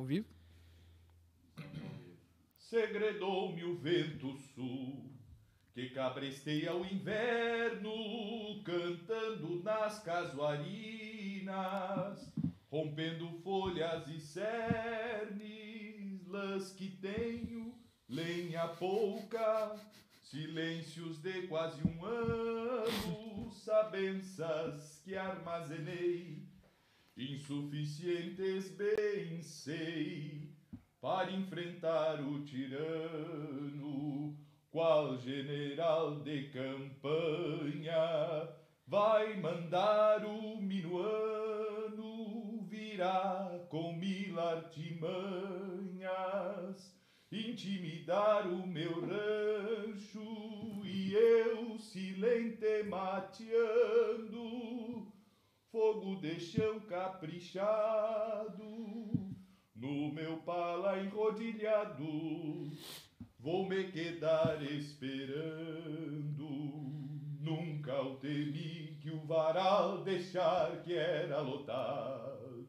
[0.00, 0.26] Ao vivo?
[2.56, 5.12] Segredou-me o vento sul,
[5.74, 7.92] que cabresteia o inverno,
[8.64, 11.52] cantando nas casuarinas,
[12.70, 17.78] rompendo folhas e cernes, lãs que tenho,
[18.08, 19.78] lenha pouca,
[20.22, 26.49] silêncios de quase um ano, sabensas que armazenei,
[27.16, 30.54] insuficientes bem sei
[31.00, 34.36] para enfrentar o tirano,
[34.70, 38.48] qual general de campanha
[38.86, 45.80] vai mandar o minuano virá com mil artimanhas
[47.32, 50.20] intimidar o meu rancho
[50.84, 54.40] e eu silente mateando
[55.70, 58.64] fogo de chão caprichado
[59.74, 62.04] no meu pala enrodilhado,
[63.38, 66.48] vou me quedar esperando.
[67.40, 72.68] Nunca o temi que o varal deixar que era lotado.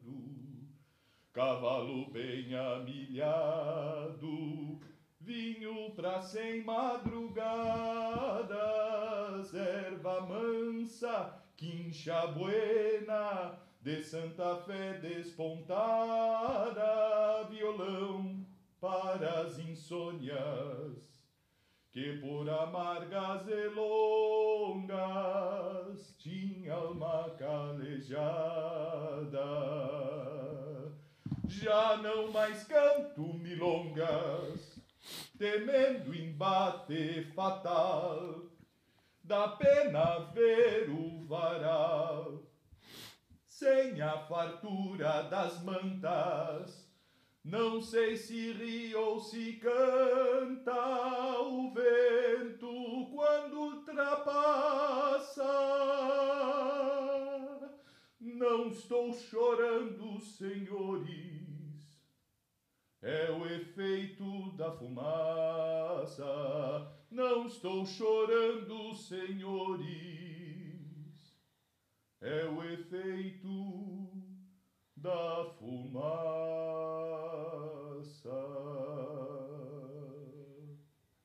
[1.32, 4.30] Cavalo bem amilhado,
[5.20, 7.42] vinho pra sem madrugadas,
[9.54, 15.84] erva mansa, quincha buena, de Santa Fé despontada,
[17.48, 18.44] violão
[18.80, 20.98] para as insônias,
[21.92, 24.82] que por amargas e longas
[26.18, 28.10] tinha alma calejada.
[31.46, 34.80] Já não mais canto milongas,
[35.38, 38.51] temendo embate fatal,
[39.24, 42.42] da pena ver o varal
[43.46, 46.90] sem a fartura das mantas.
[47.44, 55.42] Não sei se ri ou se canta o vento quando ultrapassa.
[58.20, 61.41] Não estou chorando, senhores,
[63.02, 66.24] é o efeito da fumaça.
[67.10, 70.32] Não estou chorando, senhores
[72.20, 74.08] é o efeito
[74.96, 76.12] da fumaça.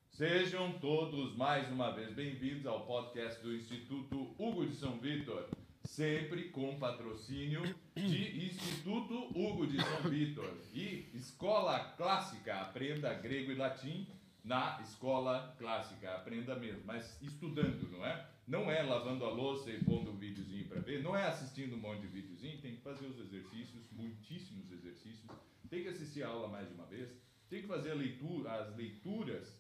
[0.09, 5.47] Sejam todos mais uma vez bem-vindos ao podcast do Instituto Hugo de São Vitor,
[5.87, 7.63] sempre com patrocínio
[7.95, 14.05] de Instituto Hugo de São Vitor e Escola Clássica, aprenda grego e latim
[14.43, 18.29] na escola clássica, aprenda mesmo, mas estudando, não é?
[18.47, 21.79] Não é lavando a louça e pondo um videozinho para ver, não é assistindo um
[21.79, 25.29] monte de videozinho, tem que fazer os exercícios, muitíssimos exercícios,
[25.69, 27.09] tem que assistir a aula mais de uma vez,
[27.49, 29.53] tem que fazer leitura, as leituras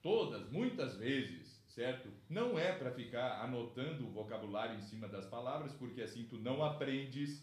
[0.00, 2.08] todas, muitas vezes, certo?
[2.28, 6.62] Não é para ficar anotando o vocabulário em cima das palavras, porque assim tu não
[6.62, 7.42] aprendes,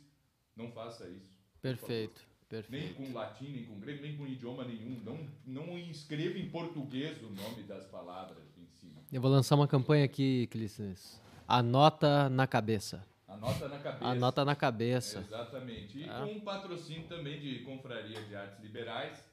[0.55, 1.31] não faça isso.
[1.61, 2.27] Perfeito.
[2.47, 2.71] Perfeito.
[2.71, 4.99] Nem com latim, nem com grego, nem com idioma nenhum.
[5.03, 9.01] Não, não escreva em português o nome das palavras em cima.
[9.11, 11.21] Eu vou lançar uma campanha aqui, Clístenes.
[11.47, 13.05] Anota na cabeça.
[13.27, 14.05] Anota na cabeça.
[14.05, 15.19] Anota na cabeça.
[15.19, 15.99] Exatamente.
[15.99, 16.23] E ah.
[16.25, 19.23] com um patrocínio também de Confraria de Artes Liberais,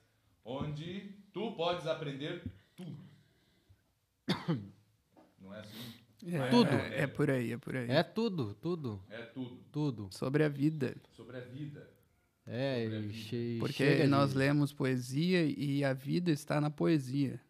[0.45, 2.45] onde tu podes aprender
[2.77, 2.99] tudo.
[5.47, 5.95] Não é assim?
[6.27, 6.71] É, tudo.
[6.71, 7.89] É, é, por aí, é por aí.
[7.89, 9.01] É tudo, tudo.
[9.09, 9.57] É tudo.
[9.71, 10.09] Tudo.
[10.11, 10.97] Sobre a vida.
[11.13, 11.89] Sobre a vida.
[12.49, 14.39] É, che porque nós de...
[14.39, 17.41] lemos poesia e a vida está na poesia.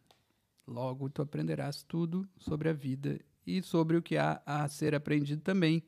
[0.67, 5.41] Logo, tu aprenderás tudo sobre a vida e sobre o que há a ser aprendido
[5.41, 5.83] também,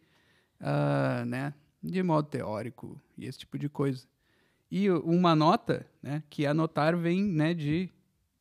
[0.62, 1.54] uh, né?
[1.82, 4.08] De modo teórico e esse tipo de coisa.
[4.70, 6.24] E uma nota, né?
[6.30, 7.54] Que anotar vem, né?
[7.56, 7.90] De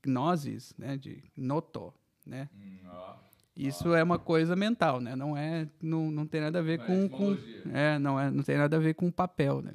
[0.02, 0.98] gnosis, né?
[0.98, 1.94] De noto,
[2.26, 2.50] né?
[2.54, 3.16] Hum, ó,
[3.58, 3.96] Isso ó.
[3.96, 5.16] é uma coisa mental, né?
[5.16, 7.36] Não é, não, não tem nada a ver não com, é com,
[7.74, 9.74] é, não é, não tem nada a ver com papel, né?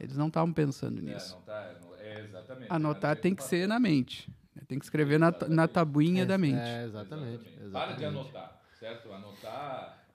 [0.00, 1.34] Eles não estavam pensando é, nisso.
[1.34, 2.72] Não tá, é, exatamente.
[2.72, 4.32] Anotar tem que ser na mente.
[4.66, 6.58] Tem que escrever na, na tabuinha é, da mente.
[6.58, 7.72] É, exatamente, exatamente.
[7.72, 9.12] Para de anotar, certo?
[9.12, 10.06] Anotar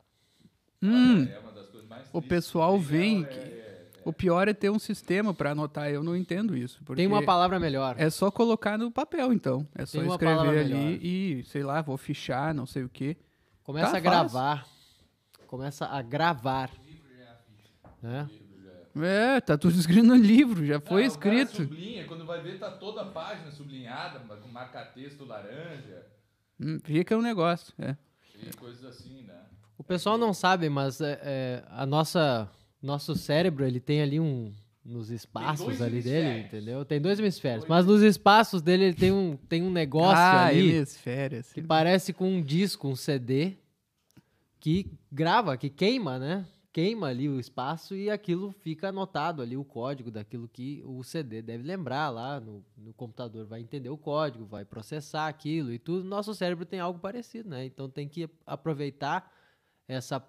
[0.81, 3.25] hum, é uma das coisas mais O pessoal vem...
[3.25, 3.64] É, é,
[4.05, 5.89] o pior é ter um sistema para anotar.
[5.89, 6.81] Eu não entendo isso.
[6.95, 7.95] Tem uma palavra melhor.
[7.97, 9.67] É só colocar no papel, então.
[9.75, 10.99] É só escrever ali melhor.
[11.01, 13.17] e, sei lá, vou fichar, não sei o quê.
[13.63, 14.57] Começa tá, a gravar.
[14.57, 15.47] Faz.
[15.47, 16.69] Começa a gravar.
[18.01, 18.29] Né?
[19.01, 21.53] É, tá tudo escrito no livro, já foi escrito.
[21.53, 26.05] O sublinha, quando vai ver, tá toda a página sublinhada, com marca-texto laranja.
[26.59, 27.97] Hum, fica um negócio, é.
[28.41, 29.41] E coisas assim, né?
[29.77, 32.49] O pessoal não sabe, mas é, é, a nossa,
[32.85, 34.53] nosso cérebro, ele tem ali um,
[34.85, 36.85] nos espaços ali dele, entendeu?
[36.85, 37.65] Tem dois hemisférios.
[37.67, 41.51] Mas nos espaços dele ele tem um, tem um negócio ah, ali hemisférios.
[41.51, 43.53] que parece com um disco, um CD,
[44.59, 46.45] que grava, que queima, né?
[46.71, 51.41] Queima ali o espaço e aquilo fica anotado ali, o código daquilo que o CD
[51.41, 53.45] deve lembrar lá no, no computador.
[53.45, 56.03] Vai entender o código, vai processar aquilo e tudo.
[56.03, 57.65] Nosso cérebro tem algo parecido, né?
[57.65, 59.31] Então tem que aproveitar
[59.87, 60.19] essa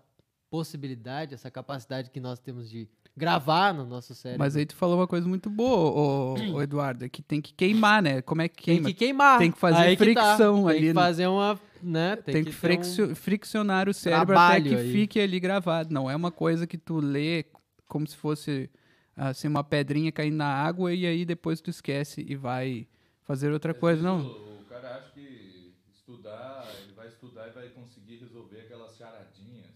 [0.50, 4.44] possibilidade, essa capacidade que nós temos de gravar no nosso cérebro.
[4.44, 7.52] Mas aí tu falou uma coisa muito boa, ô, ô, Eduardo, é que tem que
[7.54, 8.20] queimar, né?
[8.22, 8.88] Como é que tem queima?
[8.88, 9.38] que queimar.
[9.38, 10.36] Tem que fazer Aí que tá.
[10.36, 12.16] fricção Tem ali, que fazer uma, né?
[12.16, 14.92] Tem, que, ter um- friccio- friccionar o cérebro trabalho até que aí.
[14.92, 15.92] fique ali gravado.
[15.92, 17.44] Não é uma coisa que tu lê
[17.88, 18.68] como se fosse
[19.16, 22.86] assim, uma pedrinha caindo na água e aí depois tu esquece e vai
[23.22, 24.02] fazer outra coisa.
[24.02, 24.20] Não.
[24.26, 29.70] O, o cara acha que estudar, ele vai estudar e vai conseguir resolver aquelas charadinhas,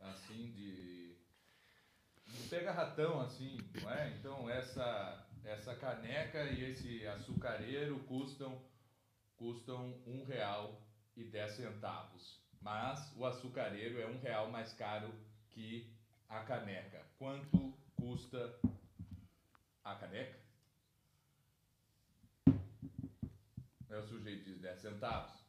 [0.00, 1.14] assim, de.
[2.52, 4.10] De pega-ratão, assim, não é?
[4.10, 8.60] Então, essa, essa caneca e esse açucareiro custam,
[9.36, 10.78] custam um real
[11.16, 12.38] e dez centavos.
[12.60, 15.10] Mas o açucareiro é um real mais caro
[15.48, 15.90] que
[16.28, 17.02] a caneca.
[17.18, 18.54] Quanto custa
[19.82, 20.38] a caneca?
[23.90, 25.44] O sujeito diz 10 centavos.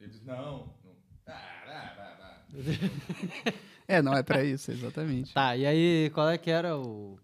[0.00, 0.74] Ele diz, não.
[0.82, 0.96] não.
[1.26, 3.73] Ah, ah, ah, ah.
[3.86, 5.32] É, não é pra isso, exatamente.
[5.34, 7.18] Tá, e aí qual é que era o.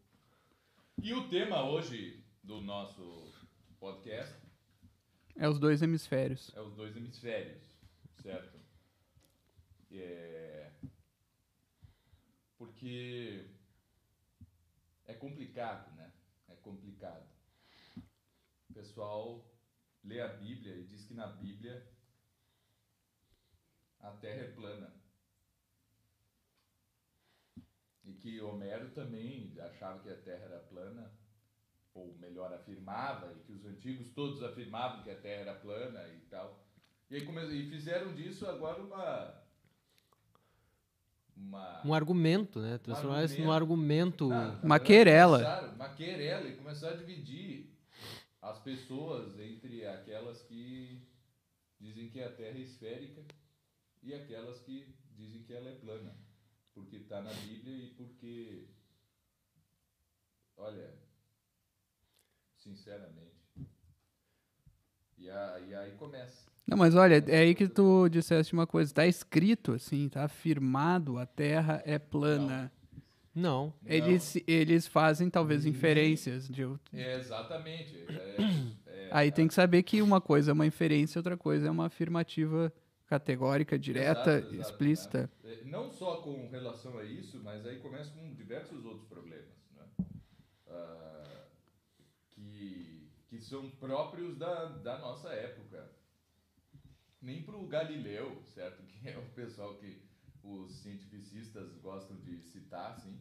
[1.02, 3.32] E o tema hoje do nosso
[3.78, 4.36] podcast
[5.36, 6.50] É os dois hemisférios.
[6.54, 7.62] é os dois hemisférios,
[8.22, 8.58] certo?
[9.92, 10.70] É...
[12.58, 13.46] Porque
[15.06, 16.12] é complicado, né?
[16.48, 17.26] É complicado.
[18.68, 19.50] O pessoal
[20.04, 21.86] lê a Bíblia e diz que na Bíblia
[24.00, 24.99] a Terra é plana.
[28.10, 31.12] E que Homero também achava que a Terra era plana,
[31.94, 36.18] ou melhor, afirmava, e que os antigos todos afirmavam que a Terra era plana e
[36.28, 36.60] tal.
[37.08, 37.40] E aí come...
[37.46, 39.40] e fizeram disso agora uma.
[41.36, 41.82] Uma.
[41.86, 42.78] Um argumento, né?
[42.78, 44.28] Transformar isso num argumento.
[44.28, 45.38] Não, Uma não, querela.
[45.38, 47.70] começaram- Uma querela e começaram a dividir
[48.42, 51.00] as pessoas entre aquelas que
[51.78, 53.22] dizem que a Terra é esférica
[54.02, 56.14] e aquelas que dizem que ela é plana.
[56.74, 58.68] Porque está na Bíblia e porque.
[60.56, 60.90] Olha,
[62.56, 63.30] sinceramente.
[65.18, 66.48] E, a- e aí começa.
[66.66, 68.92] Não, mas olha, é aí que tu disseste uma coisa.
[68.94, 72.72] Tá escrito assim, tá afirmado, a Terra é plana.
[73.34, 73.72] Não.
[73.84, 76.48] Eles, eles fazem talvez inferências.
[76.48, 76.62] De,
[76.92, 77.96] É, exatamente.
[77.96, 78.36] É-
[78.86, 81.86] é- aí tem que saber que uma coisa é uma inferência, outra coisa é uma
[81.86, 82.72] afirmativa
[83.10, 85.30] categórica, direta, Exato, exato, explícita.
[85.42, 85.56] né?
[85.64, 89.84] Não só com relação a isso, mas aí começa com diversos outros problemas, né?
[90.68, 91.44] Ah,
[92.30, 95.90] que, que são próprios da, da nossa época.
[97.20, 98.82] Nem para o Galileu, certo?
[98.88, 100.00] Que é o pessoal que
[100.42, 103.20] os cientificistas gostam de citar, assim,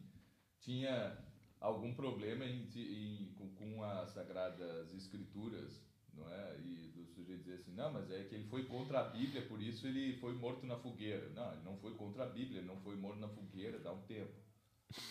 [0.60, 1.18] tinha
[1.60, 5.82] algum problema em, em- com, com as sagradas escrituras,
[6.20, 6.56] não é?
[6.64, 9.60] E do sujeito dizer assim, não, mas é que ele foi contra a Bíblia, por
[9.60, 11.28] isso ele foi morto na fogueira.
[11.34, 14.02] Não, ele não foi contra a Bíblia, ele não foi morto na fogueira, dá um
[14.02, 14.32] tempo.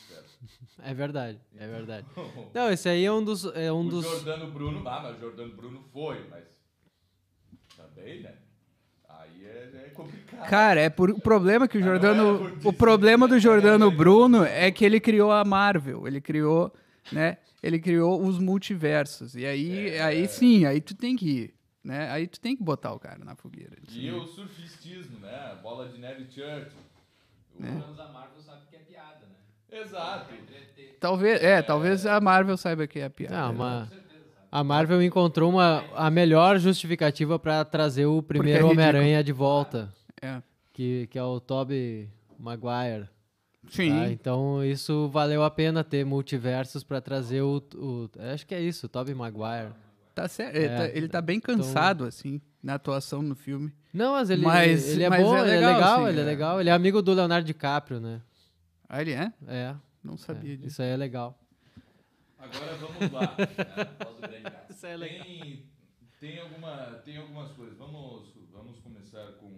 [0.07, 0.29] Certo?
[0.83, 2.07] É verdade, é verdade.
[2.53, 3.45] Não, esse aí é um dos.
[3.45, 4.05] É um o dos...
[4.05, 6.45] Jordano Bruno, ah, mas o Jordano Bruno foi, mas
[7.75, 8.35] também, né?
[9.07, 10.49] Aí é, é complicado.
[10.49, 12.47] Cara, é por, o problema que o Jordano.
[12.63, 13.97] é o problema do é Jordano melhor.
[13.97, 16.07] Bruno é que ele criou a Marvel.
[16.07, 16.73] Ele criou,
[17.11, 17.37] né?
[17.61, 19.35] Ele criou os multiversos.
[19.35, 20.01] E aí, É.
[20.01, 21.53] aí sim, aí tu tem que ir.
[21.83, 22.09] Né?
[22.11, 23.77] Aí tu tem que botar o cara na fogueira.
[23.91, 25.57] E o surfistismo, né?
[25.63, 26.71] Bola de neve church.
[27.59, 27.67] O- É.
[27.67, 29.79] Pelo menos a Marvel sabe que é piada, né?
[29.79, 30.33] Exato.
[30.99, 33.35] Talvez, é, talvez a Marvel saiba que é a piada.
[33.35, 33.57] Não, né?
[33.57, 33.89] mas
[34.51, 38.73] a Marvel encontrou uma, a melhor justificativa pra trazer o primeiro ridículo.
[38.73, 40.41] Homem-Aranha de volta, É.
[40.73, 43.07] que, que é o Tobey Maguire.
[43.69, 43.89] Sim.
[43.91, 44.09] tá?
[44.11, 48.85] Então isso valeu a pena ter multiversos pra trazer o, o- Acho que é isso,
[48.85, 49.71] o Tobey Maguire.
[50.15, 50.55] Tá certo.
[50.55, 53.71] Ele, É, tá, ele tá bem cansado, assim, na atuação no filme.
[53.93, 56.19] Não, mas ele, Mas- ele é mas bom, é ele é legal, legal, sim, ele
[56.19, 56.25] é é.
[56.25, 56.59] legal.
[56.61, 58.21] Ele é amigo do Leonardo DiCaprio, né?
[58.87, 59.31] Ah, ele é?
[59.47, 59.75] É.
[60.03, 60.67] Não sabia é, disso.
[60.67, 61.37] Isso aí é legal.
[62.37, 63.35] Agora vamos lá.
[64.21, 64.51] né?
[64.69, 65.25] Isso aí é legal.
[65.25, 65.63] Tem,
[66.19, 67.77] tem, alguma, tem algumas coisas.
[67.77, 69.51] Vamos, vamos começar com.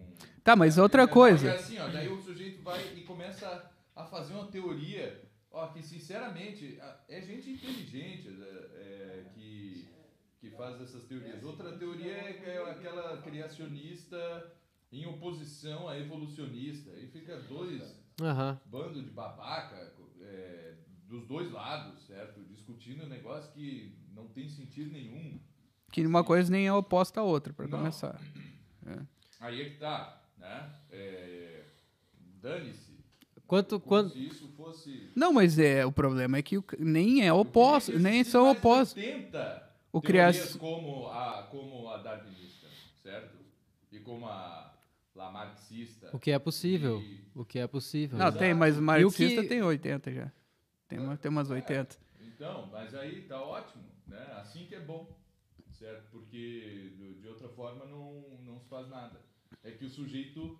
[0.43, 1.49] Tá, mas É, outra é, coisa.
[1.49, 3.70] É assim, ó, daí o sujeito vai e começa
[4.01, 8.43] a fazer uma teoria, ó, que sinceramente é gente inteligente é,
[8.75, 9.87] é, que,
[10.39, 11.43] que faz essas teorias.
[11.43, 14.53] Outra teoria é, é aquela criacionista
[14.91, 16.91] em oposição à evolucionista.
[16.91, 18.59] E fica dois Aham.
[18.65, 20.75] bando de babaca é,
[21.07, 22.43] dos dois lados, certo?
[22.43, 25.39] discutindo um negócio que não tem sentido nenhum.
[25.91, 28.19] Que uma coisa nem é oposta à outra, para começar.
[29.39, 30.73] Aí é que tá, né?
[30.89, 31.65] É,
[32.41, 32.90] Dane-se.
[33.51, 35.11] Quanto, Como quanto, se isso fosse.
[35.13, 38.95] Não, mas é, o problema é que o- nem é oposto, nem são opostos.
[39.03, 40.59] 80 O teorias criação.
[40.61, 42.67] como a, como a darwinista,
[43.03, 43.37] certo?
[43.91, 44.73] E como a
[45.13, 46.09] lamarxista.
[46.13, 47.05] o que é possível.
[47.11, 48.17] E- O que é possível.
[48.17, 50.31] Não, tem, mas o marxista que- tem 80 já.
[50.87, 51.97] Tem, uma, tem umas 80.
[52.33, 54.33] Então, mas aí tá ótimo, né?
[54.39, 55.13] Assim que é bom,
[55.71, 56.09] certo?
[56.09, 59.19] Porque de, de outra forma não, não se faz nada.
[59.61, 60.57] É que o sujeito,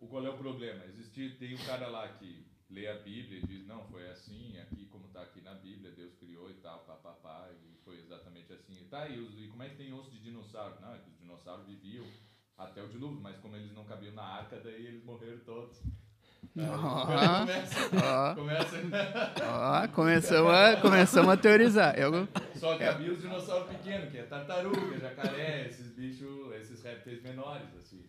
[0.00, 0.84] o qual é o problema?
[0.86, 4.86] Existe, tem um cara lá que lê a Bíblia e diz, não, foi assim, aqui
[4.86, 8.74] como tá aqui na Bíblia, Deus criou e tal, papapá, e foi exatamente assim.
[8.80, 10.78] E tá, e, os- e como é que tem osso de dinossauro?
[10.80, 12.04] Não, é que os dinossauros viviam
[12.58, 15.80] até o dilúvio, mas como eles não cabiam na arca, daí eles morreram todos.
[16.60, 18.34] Ah.
[18.34, 21.98] começa, começa, ó, começamos a, começamos a teorizar.
[21.98, 27.22] Eu, Só que havia os dinossauros pequenos, que é tartaruga, jacaré, esses bichos, esses répteis
[27.22, 28.04] menores, assim.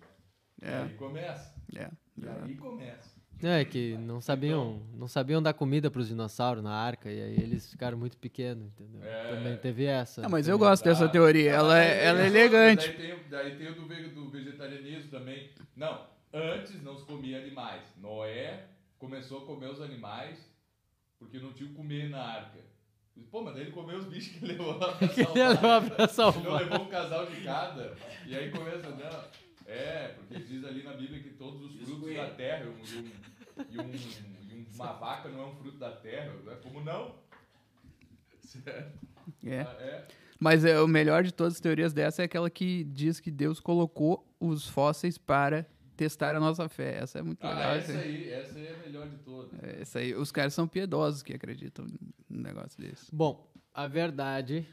[0.62, 1.54] E é, aí começa.
[1.75, 1.89] é.
[2.18, 3.20] E aí começa.
[3.42, 7.36] É que não sabiam, não sabiam dar comida para os dinossauros na arca e aí
[7.36, 9.01] eles ficaram muito pequenos, entendeu?
[9.01, 9.28] É.
[9.30, 10.22] Também teve essa.
[10.22, 11.10] Não, mas eu gosto dessa Tá.
[11.13, 11.51] teoria.
[11.51, 12.89] Ela é, ela é os elegante.
[12.89, 15.51] outros, Daí tem, daí tem o do, ve- do vegetarianismo também.
[15.74, 17.82] Não, antes não se comia animais.
[17.96, 18.66] Noé
[18.98, 20.38] começou a comer os animais
[21.18, 22.60] porque não tinha o que comer na arca.
[23.32, 25.38] Pô, mas daí ele comeu os bichos que ele levou lá pra Que salvar.
[25.38, 26.62] ele levou pra Ele salvar.
[26.62, 27.96] levou um casal de cada.
[28.25, 29.24] E aí começa, não.
[29.70, 32.74] É, porque diz ali na Bíblia que todos os frutos da terra, e, um,
[33.72, 36.34] e, um, e, um, e uma vaca não é um fruto da terra.
[36.44, 36.58] Né?
[36.64, 37.16] Como não?
[38.42, 39.00] Certo?
[39.46, 39.62] É.
[39.62, 40.08] Ah, é.
[40.40, 43.60] Mas é, o melhor de todas as teorias dessa é aquela que diz que Deus
[43.60, 45.66] colocou os fósseis para
[45.98, 46.98] testar a nossa fé.
[46.98, 47.76] Essa é muito Ah, legal.
[47.76, 49.62] essa essa, aí, essa aí é a melhor de todas.
[49.62, 51.86] é, essa aí, os caras são piedosos que acreditam
[52.30, 53.14] num negócio desse.
[53.14, 54.66] Bom, a verdade,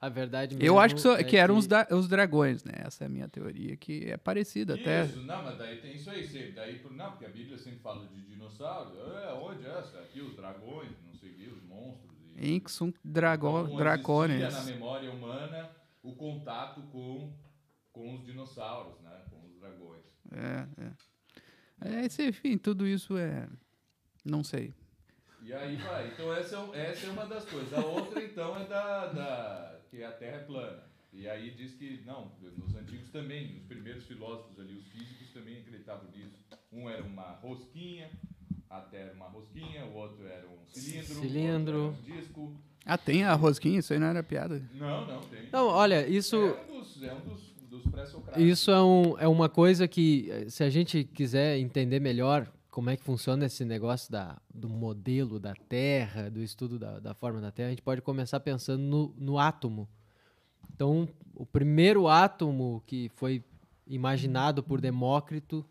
[0.00, 0.66] a verdade mesmo.
[0.66, 2.72] Eu acho que, so- é que eram Os, da- os dragões, né?
[2.76, 5.04] Essa é a minha teoria, que é parecida até.
[5.04, 6.52] Isso, não, mas daí tem isso aí sempre.
[6.52, 8.96] Daí, não, porque a Bíblia sempre fala de dinossauros.
[8.98, 9.98] É, onde é essa?
[10.00, 12.12] Aqui os dragões, não sei o que, os monstros.
[12.36, 12.54] E...
[12.54, 14.52] Inxum drago, Então, dracones.
[14.52, 15.70] na memória humana
[16.02, 17.32] o contato com,
[17.92, 19.22] com os dinossauros, né?
[19.30, 20.04] Com os dragões.
[20.30, 20.92] É, é.
[21.80, 23.48] É, esse, enfim, tudo isso é.
[24.24, 24.72] Não sei.
[25.42, 26.08] E aí vai.
[26.08, 27.72] Então essa é, essa é uma das coisas.
[27.72, 29.77] A outra, então, é da, da.
[29.90, 30.82] Que a Terra é plana.
[31.12, 35.58] E aí diz que, não, nos antigos também, os primeiros filósofos ali, os físicos também
[35.58, 36.38] acreditavam nisso.
[36.72, 38.10] Um era uma rosquinha,
[38.68, 41.82] a Terra era uma rosquinha, o outro era um cilindro, o Cilindro.
[41.84, 42.52] outro era um disco.
[42.84, 43.78] Ah, tem a rosquinha?
[43.78, 44.62] Isso aí não era piada.
[44.74, 45.48] Não, não, tem.
[45.50, 46.36] Não, olha, isso.
[46.36, 48.42] É um dos, é um dos, dos pré-socráticos.
[48.42, 52.90] Isso é, um, é uma coisa que, eh, se a gente quiser entender melhor como
[52.90, 57.40] é que funciona esse negócio da, do modelo da Terra, do estudo da, da forma
[57.40, 59.88] da Terra, a gente pode começar pensando no, no átomo.
[60.72, 63.42] Então, o primeiro átomo que foi
[63.84, 65.66] imaginado por Demócrito,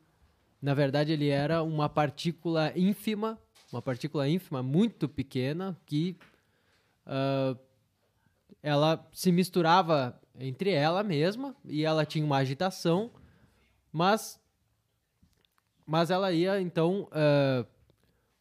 [0.61, 3.39] na verdade, ele era uma partícula ínfima,
[3.71, 6.17] uma partícula ínfima muito pequena que
[7.05, 7.55] ah,
[8.61, 13.09] ela se misturava entre ela mesma e ela tinha uma agitação,
[13.93, 14.37] mas
[15.87, 17.65] mas ela ia então ah,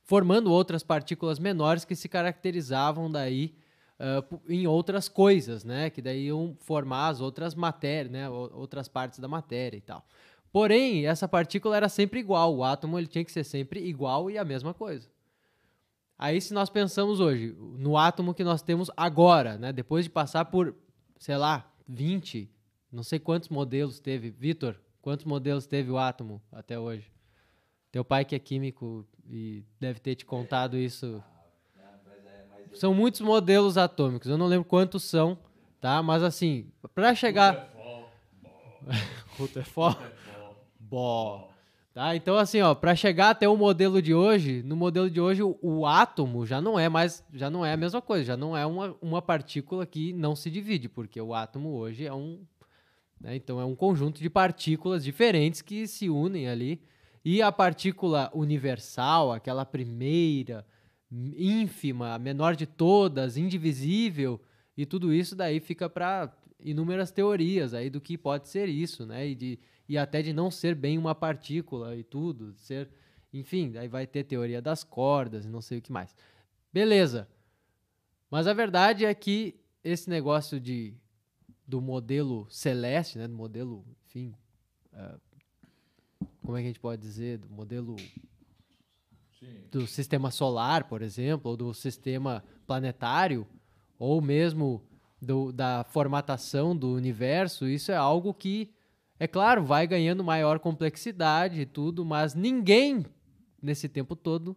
[0.03, 3.55] formando outras partículas menores que se caracterizavam daí
[4.29, 5.89] pu- em outras coisas, né?
[5.89, 8.29] Que daí iam formar as outras matérias, né?
[8.29, 10.05] Outras partes da matéria e tal.
[10.53, 12.55] Porém, essa partícula era sempre igual.
[12.55, 15.09] O átomo ele tinha que ser sempre igual e a mesma coisa.
[16.19, 19.73] Aí, se nós pensamos hoje no átomo que nós temos agora, né?
[19.73, 20.75] Depois de passar por,
[21.19, 22.51] sei lá, 20,
[22.93, 24.31] não sei quantos modelos teve.
[24.31, 27.11] Vitor, quantos modelos teve o átomo até hoje?
[27.97, 31.25] Teu pai que é químico e deve ter te contado isso.
[32.75, 34.29] São muitos modelos atômicos.
[34.29, 35.39] Eu não lembro quantos são,
[35.81, 36.03] tá?
[36.03, 37.73] Mas assim, para chegar
[39.39, 39.97] Rutherford,
[40.79, 41.49] Bó.
[41.95, 42.15] Tá?
[42.15, 45.59] Então, assim, ó, para chegar até o modelo de hoje, no modelo de hoje, o,
[45.63, 48.67] o átomo já não é mais, já não é a mesma coisa, já não é
[48.67, 52.45] uma, uma partícula que não se divide, porque o átomo hoje é um,
[53.19, 56.83] né, então é um conjunto de partículas diferentes que se unem ali,
[57.29, 60.65] e a partícula universal, aquela primeira,
[61.11, 64.41] ínfima, menor de todas, indivisível,
[64.77, 69.27] e tudo isso daí fica para inúmeras teorias aí do que pode ser isso, né?
[69.27, 72.89] E, de, e até de não ser bem uma partícula e tudo, ser,
[73.33, 76.15] enfim, daí vai ter teoria das cordas e não sei o que mais.
[76.73, 77.27] Beleza.
[78.31, 80.95] Mas a verdade é que esse negócio de
[81.67, 84.33] do modelo celeste, né, do modelo, enfim,
[84.93, 85.19] ah,
[86.47, 87.97] como é que a gente pode dizer, do modelo
[89.41, 89.65] Sim.
[89.69, 93.45] do sistema solar, por exemplo, ou do sistema planetário,
[93.99, 94.81] ou mesmo
[95.21, 98.73] do, da formatação do universo, isso é algo que,
[99.19, 103.05] é claro, vai ganhando maior complexidade e tudo, mas ninguém
[103.61, 104.57] nesse tempo todo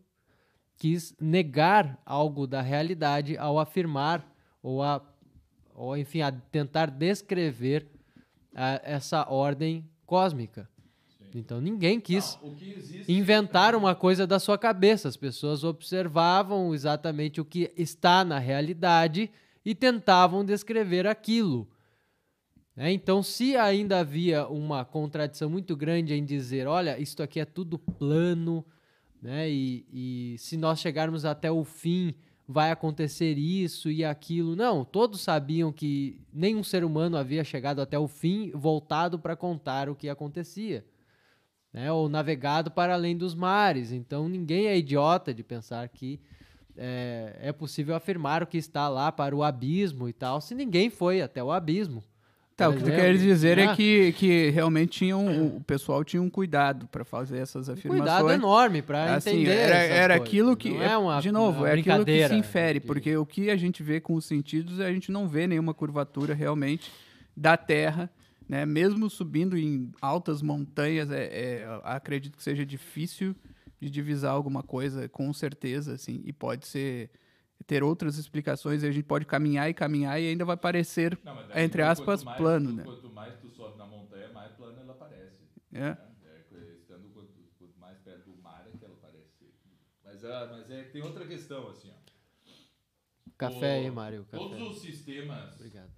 [0.78, 4.26] quis negar algo da realidade ao afirmar
[4.62, 5.02] ou a
[5.74, 7.88] ou enfim a tentar descrever
[8.54, 10.70] a, essa ordem cósmica.
[11.36, 15.08] Então ninguém quis Não, existe- inventar uma coisa da sua cabeça.
[15.08, 19.30] As pessoas observavam exatamente o que está na realidade
[19.64, 21.68] e tentavam descrever aquilo.
[22.76, 22.92] né?
[22.92, 27.78] Então, se ainda havia uma contradição muito grande em dizer, olha, isto aqui é tudo
[27.78, 28.66] plano,
[29.22, 29.50] né?
[29.50, 32.14] E, e se nós chegarmos até o fim,
[32.48, 34.56] vai acontecer isso e aquilo.
[34.56, 39.90] Não, todos sabiam que nenhum ser humano havia chegado até o fim, voltado para contar
[39.90, 40.84] o que acontecia
[41.74, 43.92] né, ou navegado para além dos mares.
[43.92, 46.20] Então ninguém é idiota de pensar que
[46.78, 50.90] é, é possível afirmar o que está lá para o abismo e tal, se ninguém
[50.90, 52.04] foi até o abismo.
[52.60, 53.76] Tá, o que tu quer dizer é né?
[53.76, 58.10] que, que realmente tinham, o pessoal tinha um cuidado para fazer essas afirmações.
[58.10, 59.52] Cuidado enorme para Assim, entender.
[59.52, 60.28] era, era coisas.
[60.28, 60.72] aquilo que.
[60.72, 63.56] Não é uma, de novo, é aquilo que se brincadeira infere, porque o que a
[63.56, 66.92] gente vê com os sentidos, a gente não vê nenhuma curvatura realmente
[67.36, 68.10] da Terra.
[68.50, 68.66] Né?
[68.66, 71.26] Mesmo subindo em altas montanhas, é,
[71.62, 73.36] é, acredito que seja difícil
[73.80, 77.12] de divisar alguma coisa com certeza, assim, e pode ser
[77.68, 81.36] ter outras explicações, e a gente pode caminhar e caminhar e ainda vai parecer, Não,
[81.48, 82.84] daí, entre quanto aspas, mais plano, tu- né?
[82.86, 85.44] Quanto mais tu sobe na montanha, mais plana ela parece.
[85.72, 85.80] É.
[85.80, 85.98] né?
[86.54, 89.46] É, estando quanto, quanto mais perto do mar é que ela parece.
[90.04, 92.00] Mas, ah, mas é, tem outra questão, assim, ó.
[93.38, 94.26] Café aí, O- Mário.
[94.32, 94.46] Café.
[94.58, 95.54] Todos os sistemas.
[95.56, 95.92] Obrigado.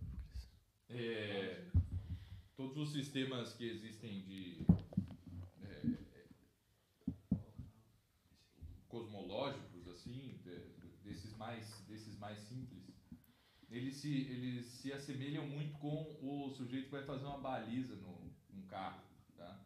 [0.89, 1.63] é,
[2.61, 4.61] todos os sistemas que existem de.
[5.63, 5.81] é,
[8.87, 10.71] cosmológicos, assim, de-
[11.03, 12.83] desses mais, desses mais simples,
[13.69, 18.31] eles se, eles se assemelham muito com o sujeito que vai fazer uma baliza no,
[18.53, 19.01] num carro.
[19.35, 19.59] Tá?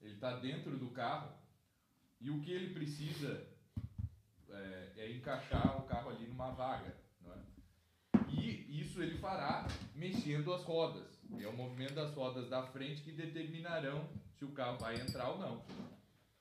[0.00, 1.32] Ele está dentro do carro
[2.20, 3.46] e o que ele precisa
[4.48, 6.96] é, é encaixar o carro ali numa vaga.
[7.20, 7.38] Não é?
[8.28, 11.19] E isso ele fará mexendo as rodas.
[11.38, 15.38] É o movimento das rodas da frente que determinarão se o carro vai entrar ou
[15.38, 15.64] não.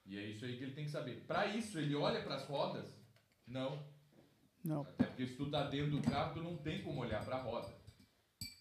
[0.06, 1.23] E é isso aí que ele tem que saber.
[1.28, 2.91] Para isso, ele olha para as rodas?
[3.45, 3.86] Não.
[4.63, 4.82] Não.
[4.82, 7.41] Até porque se tu tá dentro do carro, tu não tem como olhar para a
[7.41, 7.73] roda.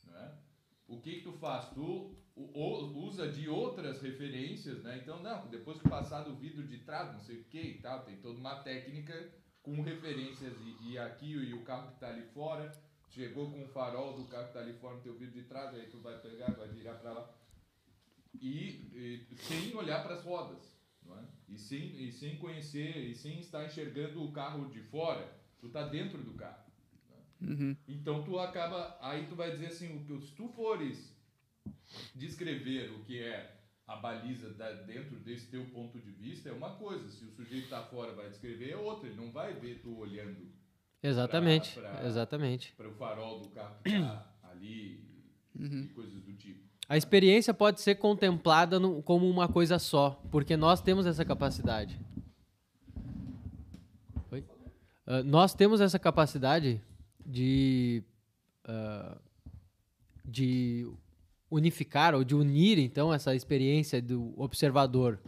[0.04, 0.38] Não é?
[0.86, 1.70] O que que tu faz?
[1.70, 4.98] Tu usa de outras referências, né?
[5.02, 8.04] Então, não, depois que passar do vidro de trás, não sei o que e tal,
[8.04, 12.22] tem toda uma técnica com referências e, e aqui e o carro que tá ali
[12.28, 12.70] fora,
[13.10, 15.74] chegou com o farol do carro que tá ali fora no teu vidro de trás,
[15.74, 17.34] aí tu vai pegar, vai virar para lá.
[18.40, 21.24] E, e sem olhar para as rodas, não é?
[21.48, 25.86] E sem, e sem conhecer, e sem estar enxergando o carro de fora, tu tá
[25.88, 26.68] dentro do carro.
[27.40, 27.76] Uhum.
[27.86, 31.16] Então tu acaba, aí tu vai dizer assim, o se tu fores
[32.14, 36.76] descrever o que é a baliza da- dentro desse teu ponto de vista é uma
[36.76, 39.96] coisa, se o sujeito tá fora vai descrever é outra, ele não vai ver tu
[39.96, 40.52] olhando
[41.02, 42.74] Exatamente, Pra- pra- exatamente.
[42.76, 45.00] para o farol do carro que tá ali
[45.58, 45.82] Uhum.
[45.84, 46.58] e coisas do tipo.
[46.88, 52.00] A experiência pode ser contemplada no- como uma coisa só, porque nós temos essa capacidade.
[54.30, 54.44] Oi?
[55.06, 56.80] Ah, nós temos essa capacidade
[57.24, 58.02] de,
[58.64, 59.18] ah,
[60.24, 60.90] de
[61.50, 65.18] unificar ou de unir, então, essa experiência do observador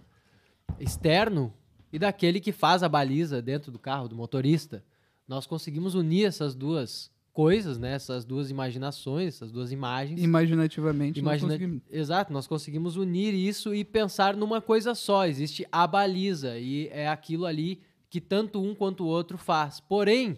[0.78, 1.52] externo
[1.92, 4.83] e daquele que faz a baliza dentro do carro, do motorista.
[5.30, 7.92] Nós conseguimos unir essas duas coisas, né?
[7.92, 10.20] essas duas imaginações, essas duas imagens.
[10.20, 11.52] Imaginativamente, nós Imagina...
[11.52, 11.82] conseguimos.
[11.88, 15.28] Exato, nós conseguimos unir isso e pensar numa coisa só.
[15.28, 19.78] Existe a baliza e é aquilo ali que tanto um quanto o outro faz.
[19.78, 20.36] Porém,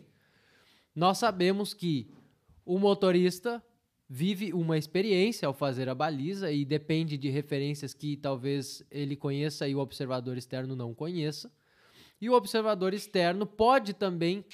[0.94, 2.10] nós sabemos que
[2.62, 3.64] o motorista
[4.06, 9.66] vive uma experiência ao fazer a baliza e depende de referências que talvez ele conheça
[9.66, 11.50] e o observador externo não conheça.
[12.20, 14.44] E o observador externo pode também,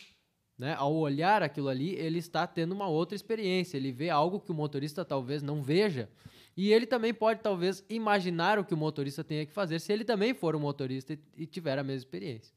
[0.59, 3.77] né, ao olhar aquilo ali, ele está tendo uma outra experiência.
[3.77, 6.11] Ele vê algo que o motorista talvez não veja.
[6.57, 10.05] E ele também pode, talvez, imaginar o que o motorista tenha que fazer se ele
[10.05, 12.53] também for um motorista e, e tiver a mesma experiência.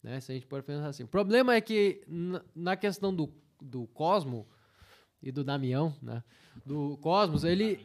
[0.00, 0.20] Né?
[0.20, 1.02] Se a gente pode pensar assim.
[1.02, 2.02] O problema é que,
[2.54, 3.28] na, questão do,
[3.60, 4.46] do Cosmo
[5.20, 6.22] e do Damião, né?
[6.64, 7.84] do Cosmos, ele,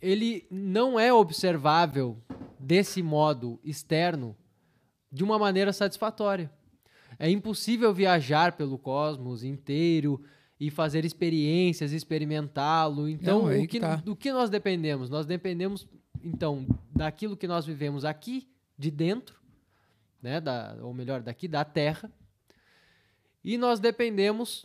[0.00, 2.16] ele não é observável
[2.58, 4.34] desse modo externo
[5.10, 6.50] de uma maneira satisfatória.
[7.18, 10.22] É impossível viajar pelo cosmos inteiro
[10.58, 13.08] e fazer experiências, experimentá-lo.
[13.08, 13.96] Então, Não, o que tá.
[13.96, 15.10] do que nós dependemos?
[15.10, 15.86] Nós dependemos,
[16.22, 18.48] então, daquilo que nós vivemos aqui,
[18.78, 19.36] de dentro,
[20.22, 22.10] né, da, ou melhor, daqui da Terra,
[23.44, 24.64] e nós dependemos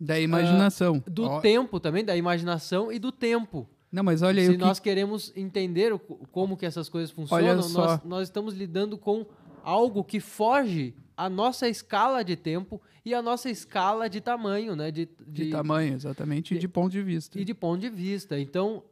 [0.00, 1.02] Da imaginação.
[1.06, 3.68] do Ó, tempo também, da imaginação e do tempo.
[3.92, 4.60] Não, mas olha aí Se o que...
[4.64, 9.24] nós queremos entender o- como que essas coisas funcionam, nós, nós estamos lidando com
[9.62, 14.90] algo que foge à nossa escala de tempo e à nossa escala de tamanho, né?
[14.90, 17.38] De, De tamanho, exatamente, e de ponto de vista.
[17.40, 18.38] e de ponto de vista.
[18.38, 18.82] Então,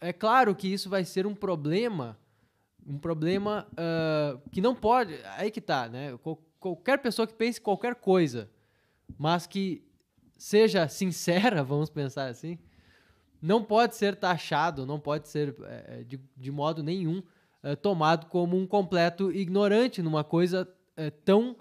[0.00, 2.16] é claro que isso vai ser um problema,
[2.86, 5.14] um problema ah, que não pode.
[5.36, 6.16] Aí que tá, né?
[6.22, 8.48] Qual- qualquer pessoa que pense qualquer coisa,
[9.18, 9.82] mas que
[10.38, 12.58] seja sincera, vamos pensar assim,
[13.42, 17.22] não pode ser taxado, não pode ser eh, de, de modo nenhum
[17.62, 20.66] eh, tomado como um completo ignorante numa coisa
[20.96, 21.56] eh, tão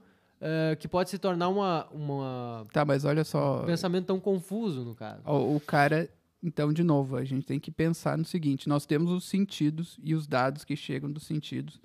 [0.45, 3.61] eh, que pode se tornar uma, uma Tá, mas olha só.
[3.61, 5.21] um pensamento tão confuso no caso.
[5.25, 6.09] O, o cara,
[6.43, 10.13] então, de novo, a gente tem que pensar no seguinte: nós temos os sentidos e
[10.13, 11.79] os dados que chegam dos sentidos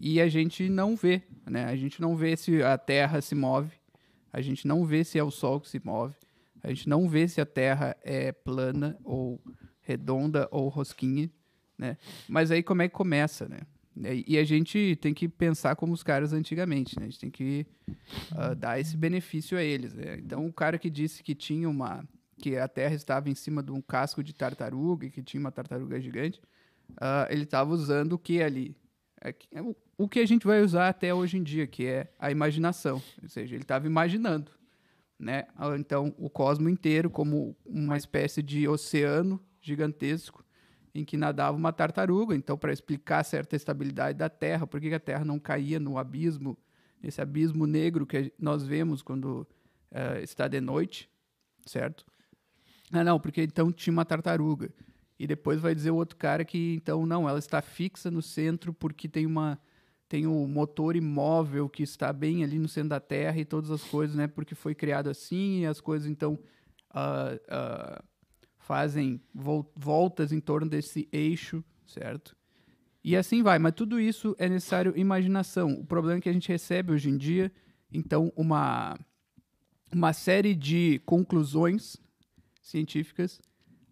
[0.00, 1.66] e a gente não vê, né?
[1.66, 3.72] A gente não vê se a Terra se move,
[4.32, 6.14] a gente não vê se é o Sol que se move,
[6.62, 9.40] a gente não vê se a Terra é plana ou
[9.80, 11.30] redonda ou rosquinha,
[11.78, 11.96] né?
[12.28, 13.60] Mas aí como é que começa, né?
[13.96, 17.06] E e a gente tem que pensar como os caras antigamente, né?
[17.06, 17.66] A gente tem que
[18.32, 20.16] ah, dar esse benefício a eles, né?
[20.18, 22.04] Então, o cara que disse que tinha uma...
[22.38, 25.52] que a Terra estava em cima de um casco de tartaruga e que tinha uma
[25.52, 26.40] tartaruga gigante,
[27.00, 28.76] ah, ele estava usando o que ali?
[29.22, 32.10] É é o, o que a gente vai usar até hoje em dia, que é
[32.18, 33.02] a imaginação.
[33.22, 34.50] Ou seja, ele estava imaginando,
[35.18, 35.46] né?
[35.56, 40.42] Ah, Então, o cosmo inteiro como uma espécie de oceano gigantesco
[40.94, 42.34] em que nadava uma tartaruga.
[42.34, 46.58] Então, para explicar certa estabilidade da Terra, por que a Terra não caía no abismo,
[47.02, 49.46] nesse abismo negro que nós vemos quando
[49.90, 51.08] eh, está de noite,
[51.64, 52.04] certo?
[52.92, 54.70] Ah, não, porque então tinha uma tartaruga.
[55.18, 58.72] E depois vai dizer o outro cara que então não, ela está fixa no centro
[58.72, 59.60] porque tem uma
[60.08, 63.84] tem o motor imóvel que está bem ali no centro da Terra e todas as
[63.84, 64.26] coisas, né?
[64.26, 66.38] Porque foi criado assim e as coisas então
[66.92, 68.04] ah, ah,
[68.60, 72.36] fazem vol- voltas em torno desse eixo, certo?
[73.02, 75.72] E assim vai, mas tudo isso é necessário imaginação.
[75.72, 77.50] O problema é que a gente recebe hoje em dia,
[77.92, 78.98] então, uma,
[79.92, 81.96] uma série de conclusões
[82.62, 83.40] científicas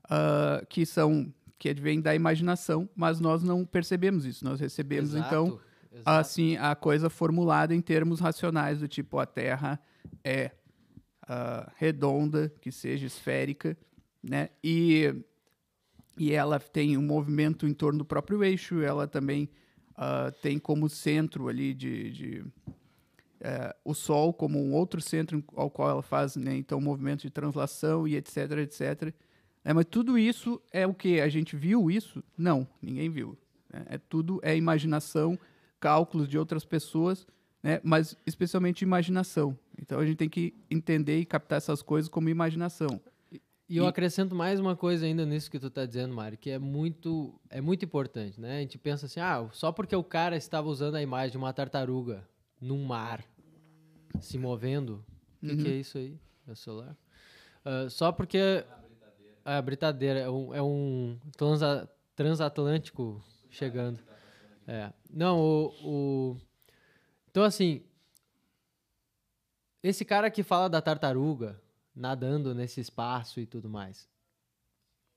[0.08, 4.44] ah, que são que vêm da imaginação, mas nós não percebemos isso.
[4.44, 6.10] Nós recebemos, então, Exato, exato.
[6.20, 9.80] assim a coisa formulada em termos racionais do tipo a Terra
[10.22, 10.52] é
[11.26, 13.76] ah, redonda, que seja esférica,
[14.28, 14.50] né?
[14.62, 15.14] E
[16.18, 18.82] e ela tem um movimento em torno do próprio eixo.
[18.82, 19.48] Ela também
[20.00, 22.44] ah, tem como centro ali de, de
[23.40, 27.30] eh, o Sol como um outro centro ao qual ela faz né, então movimento de
[27.30, 29.12] translação e etc etc.
[29.64, 32.22] É, mas tudo isso é o que a gente viu isso?
[32.36, 33.36] Não, ninguém viu.
[33.72, 33.86] né?
[33.90, 35.38] É tudo é imaginação,
[35.80, 37.26] cálculos de outras pessoas,
[37.62, 37.80] né?
[37.82, 39.58] Mas especialmente imaginação.
[39.80, 43.00] Então a gente tem que entender e captar essas coisas como imaginação.
[43.68, 46.58] E eu acrescento mais uma coisa ainda nisso que tu tá dizendo, Mário, que é
[46.58, 48.56] muito, é muito importante, né?
[48.56, 51.52] A gente pensa assim, ah, só porque o cara estava usando a imagem de uma
[51.52, 52.26] tartaruga
[52.58, 53.22] num mar
[54.20, 55.04] se movendo,
[55.42, 55.62] o que, Uhum.
[55.62, 56.18] que é isso aí?
[56.46, 56.96] É o celular?
[57.62, 58.64] Ah, só porque
[59.44, 64.00] a britadeira é um, é um transa- transatlântico chegando.
[64.66, 64.90] É.
[65.10, 66.36] Não, o, o-
[67.30, 67.82] Então, assim,
[69.82, 71.60] esse cara que fala da tartaruga
[71.98, 74.08] nadando nesse espaço e tudo mais,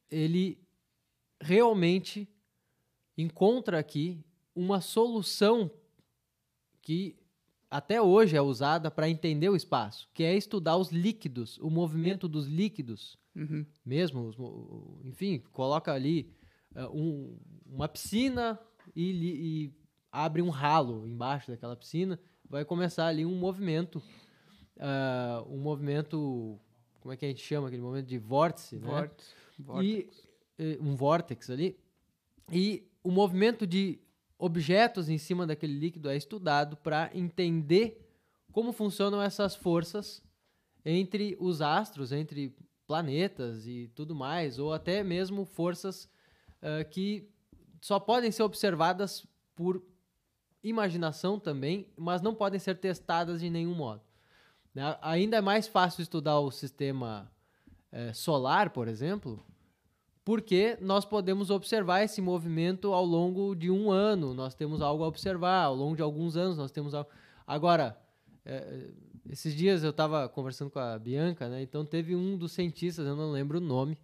[0.09, 0.59] ele
[1.39, 2.27] realmente
[3.17, 4.23] encontra aqui
[4.55, 5.71] uma solução
[6.81, 7.15] que
[7.69, 12.27] até hoje é usada para entender o espaço, que é estudar os líquidos, o movimento
[12.27, 13.65] dos líquidos Uhum.
[13.85, 16.35] mesmo, enfim, coloca ali
[16.75, 18.59] eh, um- uma piscina
[18.93, 19.73] e, e
[20.11, 24.01] abre um ralo embaixo daquela piscina, vai começar ali um movimento,
[24.77, 26.59] ah, um movimento,
[27.01, 28.87] como é que a gente chama aquele movimento de vórtice, né?
[28.87, 29.35] Vórtice.
[29.81, 30.09] E
[30.57, 31.77] eh, um vórtex ali.
[32.51, 33.99] E o movimento de
[34.37, 38.07] objetos em cima daquele líquido é estudado para entender
[38.51, 40.23] como funcionam essas forças
[40.85, 42.55] entre os astros, entre
[42.87, 46.09] planetas e tudo mais, ou até mesmo forças
[46.61, 47.29] ah, que
[47.79, 49.83] só podem ser observadas por
[50.63, 54.01] imaginação também, mas não podem ser testadas de nenhum modo.
[54.73, 54.97] Né?
[55.01, 57.31] Ainda é mais fácil estudar o sistema
[57.91, 59.43] eh, solar, por exemplo,
[60.23, 65.07] porque nós podemos observar esse movimento ao longo de um ano, nós temos algo a
[65.07, 67.09] observar, ao longo de alguns anos nós temos algo.
[67.45, 67.97] Agora,
[68.45, 68.91] eh,
[69.29, 71.61] esses dias eu estava conversando com a Bianca, né?
[71.61, 73.97] Então teve um dos cientistas, eu não lembro o nome,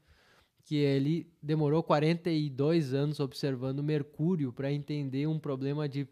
[0.65, 6.05] que ele demorou 42 anos observando Mercúrio para entender um problema de,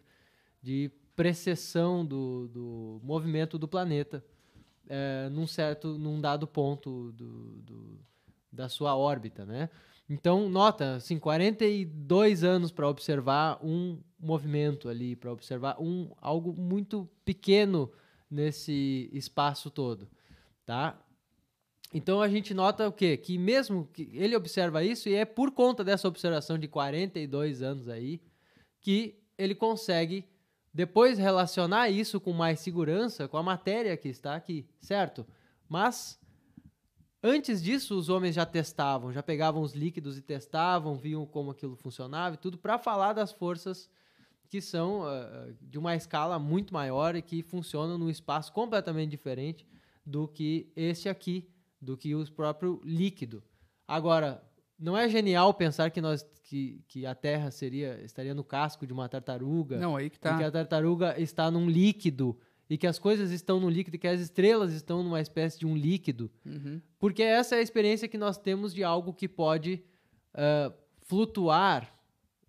[0.62, 4.24] de precessão do, do movimento do planeta.
[4.88, 8.00] É, num certo, num dado ponto do, do-
[8.52, 9.70] da sua órbita, né?
[10.08, 17.10] Então, nota, assim, 42 anos para observar um movimento ali, para observar um algo muito
[17.26, 17.92] pequeno
[18.30, 20.08] nesse espaço todo,
[20.66, 21.00] tá?
[21.94, 23.16] Então a gente nota o quê?
[23.18, 27.88] Que mesmo que ele observa isso e é por conta dessa observação de 42 anos
[27.88, 28.20] aí
[28.82, 30.26] que ele consegue
[30.76, 35.26] depois relacionar isso com mais segurança com a matéria que está aqui, certo?
[35.70, 36.20] Mas
[37.24, 41.78] antes disso os homens já testavam, já pegavam os líquidos e testavam, viam como aquilo
[41.78, 43.90] funcionava e tudo para falar das forças
[44.50, 49.66] que são ah, de uma escala muito maior e que funcionam num espaço completamente diferente
[50.06, 51.50] do que esse aqui,
[51.82, 53.42] do que o próprio líquido.
[53.88, 54.44] Agora,
[54.78, 58.94] não é genial pensar que nós que, que a Terra seria estaria no casco de
[58.94, 60.46] uma tartaruga Não, aí que e que tá.
[60.46, 62.38] a tartaruga está num líquido
[62.70, 65.66] e que as coisas estão num líquido e que as estrelas estão numa espécie de
[65.66, 66.32] um líquido.
[66.46, 66.82] Uhum.
[66.98, 69.84] Porque essa é a experiência que nós temos de algo que pode
[70.34, 71.94] ah, flutuar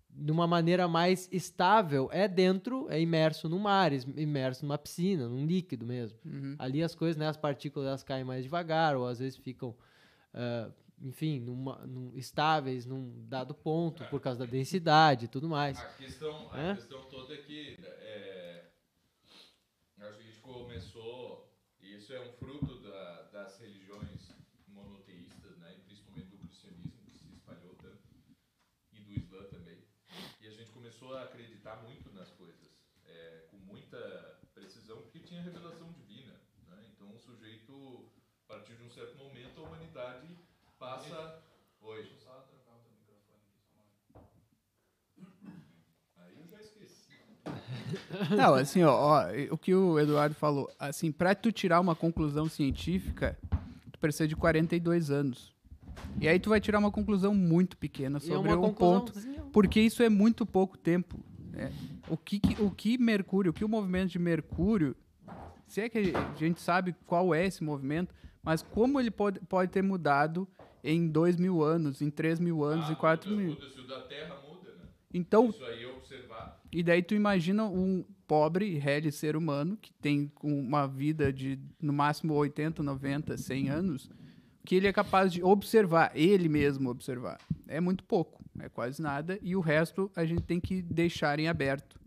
[0.09, 2.09] de uma maneira mais estável.
[2.11, 6.17] É dentro, é imerso no mar, imerso numa piscina, num líquido mesmo.
[6.25, 6.55] Uhum.
[6.57, 9.75] Ali as coisas, né, as partículas elas caem mais devagar ou às vezes ficam,
[10.33, 10.69] ah,
[11.01, 15.83] enfim, numa- num- estáveis num dado ponto por causa da densidade e tudo mais.
[15.83, 16.75] A questão, a É?
[16.75, 18.65] questão toda é que é,
[19.99, 24.31] acho que a gente começou, e isso é um fruto da- das religiões
[24.67, 27.97] monoteístas, né, e principalmente do cristianismo que se espalhou tanto,
[28.93, 29.77] e do Islã também.
[30.41, 32.69] E a gente começou a acreditar muito nas coisas,
[33.05, 36.33] é, com muita precisão, porque tinha revelação divina.
[36.67, 36.85] Né?
[36.93, 38.09] Então o sujeito,
[38.45, 40.27] a partir de um certo momento, a humanidade
[40.79, 41.33] passa.
[41.81, 42.05] Oi.
[46.17, 47.13] Aí eu já esqueci.
[48.35, 52.47] Não, assim, ó, ó, o que o Eduardo falou, assim, pra tu tirar uma conclusão
[52.49, 53.37] científica,
[53.91, 55.53] tu precisa de 42 anos.
[56.19, 59.13] E aí tu vai tirar uma conclusão muito pequena é sobre uma um ponto,
[59.51, 61.19] porque isso é muito pouco tempo.
[61.51, 61.71] né?
[62.07, 64.95] O que, que- o que Mercúrio, o que o movimento de Mercúrio,
[65.67, 68.13] se é que a gente sabe qual é esse movimento,
[68.43, 70.47] mas como ele pode, pode ter mudado
[70.83, 73.51] em 2 mil anos, em 3 mil anos, Ah, em 4 muda, mil.
[73.53, 74.83] Muda, se o da Terra muda, né?
[75.13, 76.53] Então, Isso aí é observar.
[76.71, 81.93] E daí tu imagina um pobre, réis ser humano, que tem uma vida de no
[81.93, 84.09] máximo 80, 90, 100 anos,
[84.65, 87.39] que ele é capaz de observar, ele mesmo observar.
[87.67, 91.47] É muito pouco, é quase nada, e o resto a gente tem que deixar em
[91.47, 91.97] aberto.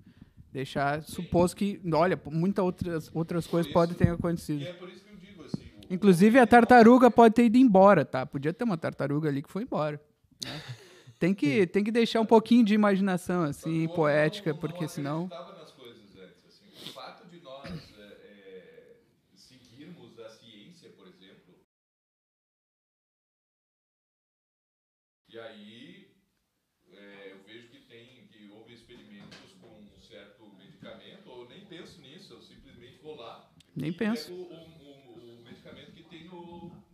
[0.53, 4.67] Deixar, suposto que, olha, muitas outras, outras coisas podem ter acontecido.
[4.69, 5.63] é por isso que eu digo assim.
[5.77, 8.25] o- Inclusive a tartaruga pode ter ido embora, tá?
[8.25, 10.01] Podia ter uma tartaruga ali que foi embora.
[10.45, 10.63] né?
[11.19, 14.85] Tem que, tem que deixar um pouquinho de imaginação, assim, o homem poética, não- porque
[14.85, 15.25] não senão...
[15.27, 16.47] acreditava nas coisas antes.
[16.47, 16.91] Assim.
[16.91, 18.15] O fato de nós é,
[18.55, 21.55] é, seguirmos a ciência, por exemplo,
[25.29, 26.07] e aí
[26.93, 31.61] é, eu vejo que tem que houve experimentos com um certo medicamento, ou eu nem
[31.69, 34.33] penso nisso, eu simplesmente vou lá Nem penso.
[34.33, 34.70] pego o,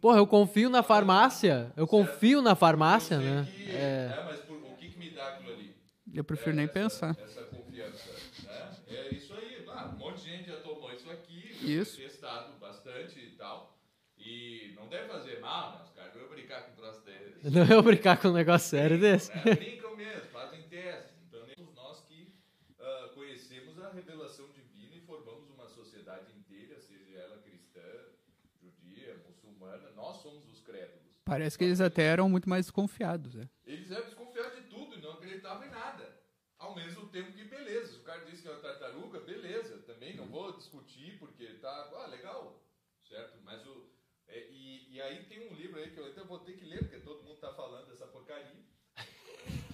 [0.00, 1.72] Porra, eu confio na farmácia.
[1.76, 3.48] Eu confio na farmácia, né?
[3.64, 4.14] que- É.
[4.18, 5.74] é, mas por- o que, que me dá aquilo ali?
[6.14, 7.16] Eu prefiro nem essa, pensar.
[7.24, 8.04] Essa confiança,
[8.44, 8.76] né?
[8.88, 9.66] É isso aí.
[9.68, 11.96] Ah, um monte de gente já tomou isso aqui, já Isso.
[12.00, 13.76] testado bastante e tal.
[14.18, 15.84] E não deve fazer mal, né?
[15.84, 17.50] Os caras não brincar com um troço desse.
[17.50, 19.30] Não eu brincar com um negócio sério desse.
[19.36, 21.16] Né mesmo, fazem testes.
[21.28, 22.34] Então, nem nós que
[22.80, 27.80] ah, conhecemos a revelação divina e formamos uma sociedade inteira, seja ela cristã,
[28.62, 31.15] judia, muçulmana, nós somos os crédulos.
[31.26, 33.48] Parece que eles até eram muito mais desconfiados, né?
[33.64, 36.20] Eles eram desconfiados de tudo e não acreditavam em nada.
[36.56, 40.14] Ao mesmo tempo que, beleza, se o cara disse que é uma tartaruga, beleza, também
[40.14, 42.64] não vou discutir porque tá, ah, legal,
[43.02, 43.40] certo?
[43.42, 43.90] Mas o.
[44.28, 46.78] é, e, e aí tem um livro aí que eu até vou ter que ler,
[46.78, 48.64] porque todo mundo tá falando dessa porcaria.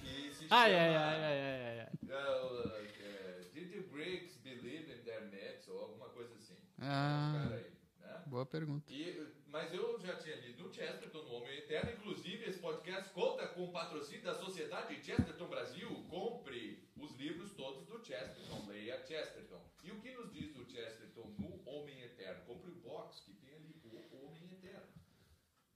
[0.01, 0.61] Que se chama.
[0.61, 1.89] Ai, ai, ai, ai, ai, ai.
[2.09, 5.67] uh, uh, Did the Greeks believe in their nets?
[5.67, 6.57] Ou alguma coisa assim.
[6.79, 7.31] Ah.
[7.35, 8.23] É um cara aí, né?
[8.25, 8.91] Boa pergunta.
[8.91, 11.91] E, mas eu já tinha lido o Chesterton, no Homem Eterno.
[11.91, 15.89] Inclusive, esse podcast conta com o patrocínio da Sociedade Chesterton Brasil.
[16.09, 18.65] Compre os livros todos do Chesterton.
[18.67, 19.61] Leia Chesterton.
[19.83, 22.43] E o que nos diz do Chesterton no Homem Eterno?
[22.45, 24.87] Compre o box que tem ali, o Homem Eterno.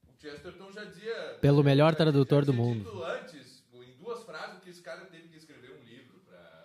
[0.08, 1.38] O Chesterton já dizia...
[1.40, 3.04] Pelo melhor tradutor do mundo.
[3.04, 6.58] antes, em duas frases, que esse cara teve que escrever um livro para...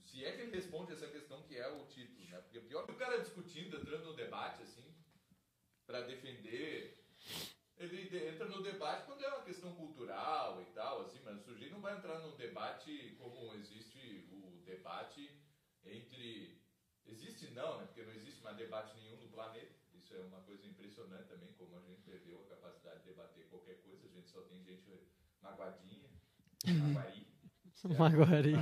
[0.00, 2.38] Se é que ele responde essa questão que é o título, né?
[2.38, 4.86] Porque pior que o cara discutindo, entrando no debate, assim,
[5.86, 6.98] para defender.
[7.86, 11.72] Ele entra no debate quando é uma questão cultural e tal, assim, mas o sujeito
[11.72, 15.30] não vai entrar num debate como existe o debate
[15.84, 16.56] entre
[17.08, 17.86] Existe não, né?
[17.86, 19.74] Porque não existe mais debate nenhum no planeta.
[19.94, 23.76] Isso é uma coisa impressionante também, como a gente perdeu a capacidade de debater qualquer
[23.82, 24.06] coisa.
[24.06, 24.90] A gente só tem gente
[25.40, 26.10] magoadinha,
[26.66, 27.26] maguari?
[27.98, 28.54] Maguari.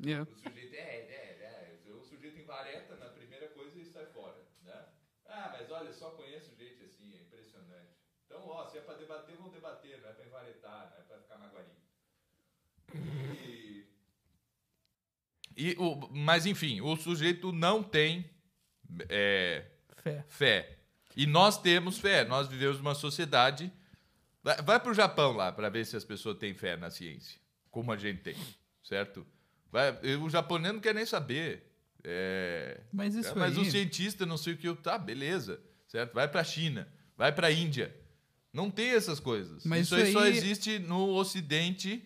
[0.00, 0.30] Yeah.
[0.30, 4.46] O sujeito é, é, é, o sujeito em vareta na primeira coisa e sai fora,
[4.62, 4.92] né?
[5.26, 7.96] Ah, mas olha, só conheço gente assim, é impressionante.
[8.24, 11.18] Então, ó, se é pra debater, vamos debater, não é pra envaretar, não é pra
[11.18, 11.68] ficar maguari.
[13.34, 13.86] E,
[15.56, 18.30] e o, mas enfim, o sujeito não tem
[19.08, 19.64] é,
[20.02, 20.24] Fé.
[20.28, 20.78] fé.
[21.16, 23.72] E nós temos fé, nós vivemos numa sociedade.
[24.42, 27.40] Vai, vai para o Japão lá para ver se as pessoas têm fé na ciência,
[27.70, 28.36] como a gente tem,
[28.82, 29.26] certo?
[29.70, 31.64] Vai, o japonês não quer nem saber.
[32.04, 33.62] É, Mas isso mas aí...
[33.62, 36.14] o cientista não sei o que, tá, beleza, certo?
[36.14, 37.94] Vai para a China, vai para a Índia.
[38.52, 39.64] Não tem essas coisas.
[39.64, 42.04] Mas isso, isso aí só aí- existe no Ocidente,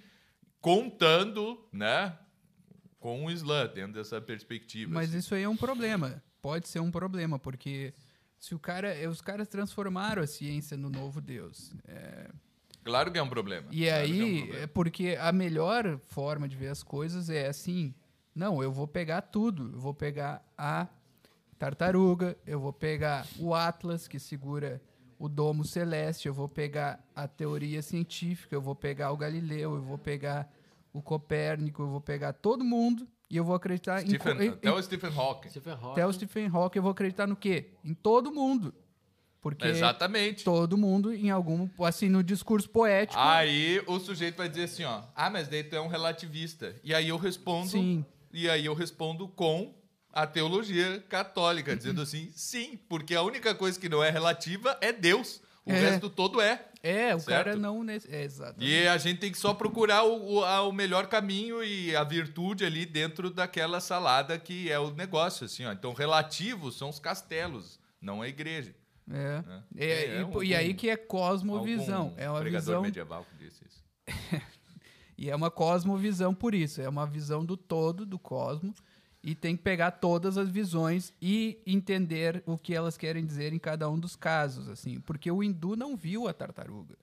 [0.60, 2.16] contando, né,
[2.98, 4.92] com o Islã, dentro dessa perspectiva.
[4.92, 5.18] Mas assim.
[5.18, 6.22] isso aí é um problema.
[6.40, 7.92] Pode ser um problema, porque
[8.38, 11.72] se o cara, os caras transformaram a ciência no novo Deus.
[11.86, 12.30] É,
[12.84, 13.68] Claro que é um problema.
[13.70, 14.62] e claro que é um aí, problema.
[14.64, 17.94] é porque a melhor forma de ver as coisas é assim:
[18.34, 19.70] não, eu vou pegar tudo.
[19.72, 20.88] Eu vou pegar a
[21.58, 24.82] tartaruga, eu vou pegar o Atlas, que segura
[25.22, 29.80] o domo celeste, eu vou pegar a teoria científica, eu vou pegar o Galileu, eu
[29.82, 30.52] vou pegar
[30.92, 34.48] o Copérnico, eu vou pegar todo mundo e eu vou acreditar em, Stephen, co- em,
[34.48, 35.48] até o Stephen Hawking.
[35.48, 35.90] Stephen Hawking.
[35.92, 37.70] até o Stephen Hawking, eu vou acreditar no quê?
[37.84, 38.74] Em todo mundo.
[39.40, 40.42] Porque Exatamente.
[40.42, 43.20] todo mundo, em algum, assim, no discurso poético.
[43.20, 46.74] Aí o sujeito vai dizer assim, ó, ah, mas daí tu é um relativista.
[46.82, 48.04] E aí eu respondo, Sim.
[48.32, 49.72] e aí eu respondo com
[50.12, 54.92] a teologia católica, dizendo assim, sim, porque a única coisa que não é relativa é
[54.92, 55.40] Deus.
[55.64, 55.78] O É.
[55.78, 56.66] resto todo é.
[56.82, 57.44] É, o Certo?
[57.44, 57.84] cara não.
[57.88, 58.60] É, exato.
[58.62, 62.02] E a gente tem que só procurar o, o, a- o melhor caminho e a
[62.02, 65.70] virtude ali dentro daquela salada que é o negócio, assim, ó.
[65.72, 68.74] Então, relativos são os castelos, não a igreja.
[69.08, 69.42] É.
[69.46, 69.62] né?
[69.76, 72.12] É, É, e, algum- e aí que é cosmovisão.
[72.16, 72.82] É uma pregador visão.
[72.82, 73.82] medieval que disse isso.
[75.16, 76.80] E é uma cosmovisão por isso.
[76.82, 78.74] É uma visão do todo, do cosmo.
[79.24, 83.58] E tem que pegar todas as visões e entender o que elas querem dizer em
[83.58, 84.98] cada um dos casos, assim.
[85.00, 86.96] Porque o hindu não viu a tartaruga.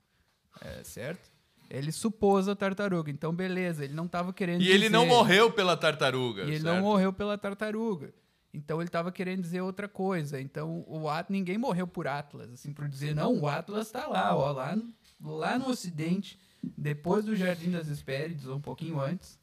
[0.62, 1.32] É, certo?
[1.70, 3.10] Ele supôs a tartaruga.
[3.10, 6.42] Então, beleza, ele não estava querendo E ele não dizer- morreu pela tartaruga.
[6.44, 6.76] E ele certo?
[6.76, 8.14] não morreu pela tartaruga.
[8.54, 10.42] Então ele estava querendo dizer outra coisa.
[10.42, 14.36] Então o At ninguém morreu por Atlas, assim, por dizer não, o Atlas está lá,
[14.36, 14.92] ó, lá, no-
[15.38, 16.38] lá no Ocidente,
[16.78, 19.39] depois do Jardim das Hespérides, ou um pouquinho antes,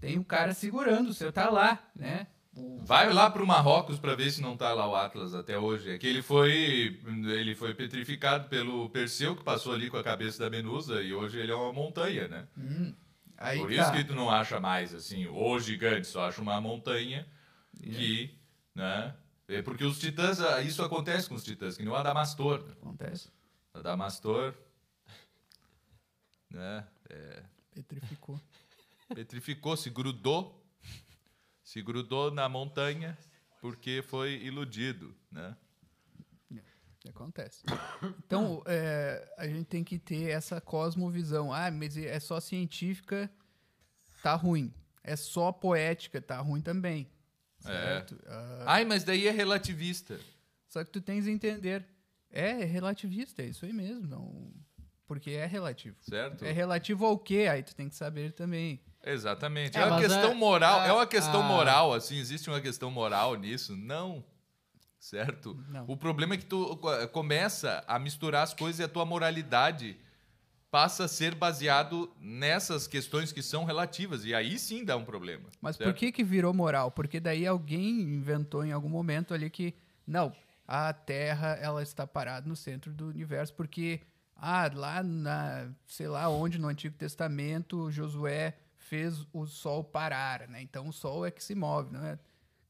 [0.00, 2.26] tem um cara segurando o seu, tá lá, né?
[2.56, 5.90] O- Vai lá pro Marrocos para ver se não tá lá o Atlas até hoje.
[5.92, 10.38] É que ele foi, ele foi petrificado pelo Perseu, que passou ali com a cabeça
[10.42, 12.48] da Menusa, e hoje ele é uma montanha, né?
[12.56, 12.92] Hum,
[13.36, 13.74] aí Por tá.
[13.82, 17.26] isso que tu não acha mais, assim, o gigante, só acha uma montanha
[17.80, 18.34] que,
[18.74, 19.14] né?
[19.46, 22.62] É porque os titãs, ah, isso acontece com os titãs, que nem o Adamastor.
[22.66, 22.72] né?
[22.82, 23.30] Acontece.
[23.72, 24.52] Adamastor,
[26.50, 26.84] né?
[27.74, 28.40] Petrificou.
[29.14, 30.64] Petrificou, se grudou,
[31.62, 33.16] se grudou na montanha
[33.60, 35.56] porque foi iludido, né?
[37.08, 37.62] Acontece.
[38.26, 41.52] Então, é, a gente tem que ter essa cosmovisão.
[41.52, 43.30] Ah, mas é só científica,
[44.22, 44.72] tá ruim.
[45.02, 47.08] É só poética, tá ruim também.
[47.60, 48.18] Certo?
[48.26, 50.20] Ah, Ai, mas daí é relativista.
[50.68, 51.84] só que tu tens que entender.
[52.30, 54.06] É, é relativista, é isso aí mesmo.
[54.06, 54.52] Não...
[55.06, 55.96] Porque é relativo.
[56.02, 56.44] Certo?
[56.44, 57.48] É relativo ao quê?
[57.50, 58.78] Aí tu tem que saber também.
[59.12, 59.76] Exatamente.
[59.76, 60.82] É, É, uma questão é- moral.
[60.82, 62.16] é a- uma questão a- moral, assim.
[62.18, 63.76] Existe uma questão moral nisso?
[63.76, 64.24] Não.
[65.00, 65.56] Certo?
[65.68, 65.84] Não.
[65.88, 69.96] O problema é que tu co- começa a misturar as coisas e a tua moralidade
[70.70, 74.24] passa a ser baseado nessas questões que são relativas.
[74.24, 75.48] E aí sim dá um problema.
[75.62, 75.90] Mas certo?
[75.92, 76.90] por que que virou moral?
[76.90, 79.72] Porque daí alguém inventou em algum momento ali que
[80.06, 80.32] não,
[80.66, 84.00] a Terra ela está parada no centro do universo porque
[84.36, 88.54] ah, lá na, sei lá onde no Antigo Testamento Josué
[88.88, 90.62] fez o sol parar, né?
[90.62, 92.18] Então o sol é que se move, não é?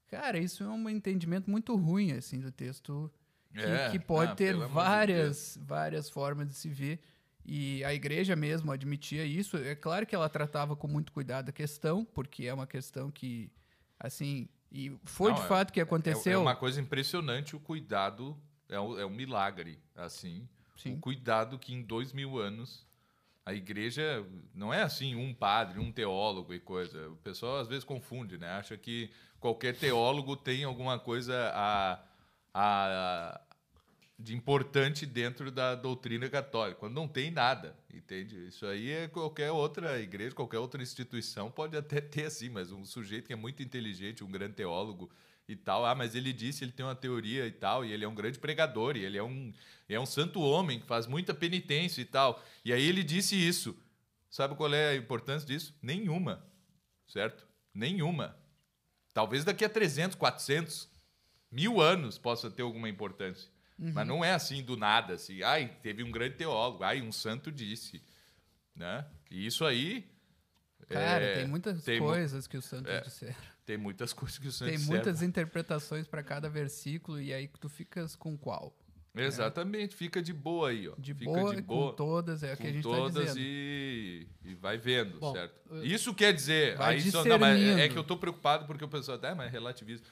[0.08, 3.10] Cara, isso é um entendimento muito ruim assim do texto
[3.52, 7.00] que, É, que pode ah, ter amor de várias, várias formas de se ver.
[7.44, 9.56] E a igreja mesmo admitia isso.
[9.56, 13.50] É claro que ela tratava com muito cuidado a questão, porque é uma questão que,
[13.98, 16.32] assim, e foi Não, de é- fato que É, aconteceu.
[16.32, 18.36] é uma coisa impressionante o cuidado.
[18.68, 20.46] É um, é um milagre, assim.
[20.76, 20.94] Sim.
[20.94, 22.86] O cuidado que em dois mil anos
[23.48, 27.08] a igreja não é assim um padre, um teólogo e coisa.
[27.08, 28.46] O pessoal às vezes confunde, né?
[28.50, 31.98] Acha que qualquer teólogo tem alguma coisa a,
[32.52, 33.40] a-
[34.18, 38.48] de importante dentro da doutrina católica, quando não tem nada, entende?
[38.48, 42.84] Isso aí é qualquer outra igreja, qualquer outra instituição pode até ter assim, mas um
[42.84, 45.08] sujeito que é muito inteligente, um grande teólogo
[45.48, 45.84] e tal.
[45.86, 48.38] Ah, mas ele disse, ele tem uma teoria e tal, e ele é um grande
[48.38, 49.52] pregador, e ele é um,
[49.88, 52.42] é um santo homem que faz muita penitência e tal.
[52.64, 53.76] E aí ele disse isso.
[54.30, 55.74] Sabe qual é a importância disso?
[55.80, 56.46] Nenhuma,
[57.06, 57.46] certo?
[57.72, 58.36] Nenhuma.
[59.14, 60.88] Talvez daqui a 300, 400,
[61.50, 63.50] mil anos possa ter alguma importância.
[63.94, 65.42] Mas não é assim do nada, assim.
[65.42, 68.02] Ai, teve um grande teólogo, ai, um santo disse.
[68.74, 69.06] Né?
[69.30, 70.10] E isso aí.
[70.88, 73.36] Cara, é, tem muitas tem mu- coisas que os santos é, disseram.
[73.66, 74.94] Tem muitas coisas que o santo Tem disseram.
[74.96, 78.74] muitas interpretações para cada versículo e aí tu ficas com qual?
[79.14, 80.94] Exatamente, fica de boa aí, ó.
[80.96, 81.92] De fica boa, de com boa.
[81.92, 83.38] todas, é o com que a gente tá todas dizendo.
[83.40, 85.54] e, e vai vendo, Bom, certo?
[85.84, 88.88] Isso quer dizer, aí só, não, mas é- é que eu tô preocupado porque o
[88.88, 90.06] pessoal, ah, mas é relativismo.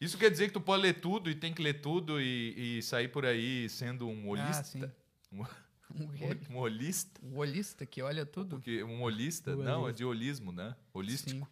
[0.00, 2.82] Isso quer dizer que tu pode ler tudo e tem que ler tudo e, e
[2.82, 4.84] sair por aí sendo um Ah, sim.
[5.90, 6.52] holista?
[6.52, 7.20] Um, holista?
[7.24, 8.56] um olista que olha tudo.
[8.56, 9.92] Porque um holista, não, é holista.
[9.98, 10.74] de holismo, né?
[10.92, 11.48] Holístico.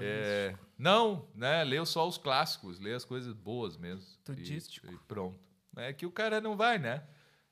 [0.00, 1.64] É, não, né?
[1.64, 4.06] Leu só os clássicos, lê as coisas boas mesmo.
[4.24, 4.86] Tudístico.
[4.88, 5.38] E, e pronto.
[5.76, 7.02] É que o cara não vai, né?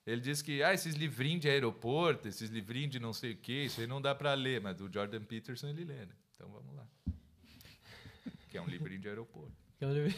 [0.07, 3.65] Ele diz que ah, esses livrinhos de aeroporto, esses livrinhos de não sei o quê,
[3.65, 6.15] isso aí não dá pra ler, mas o Jordan Peterson ele lê, né?
[6.35, 6.87] Então vamos lá.
[8.49, 9.53] Que é um livrinho de aeroporto.
[9.79, 10.17] Que lembro-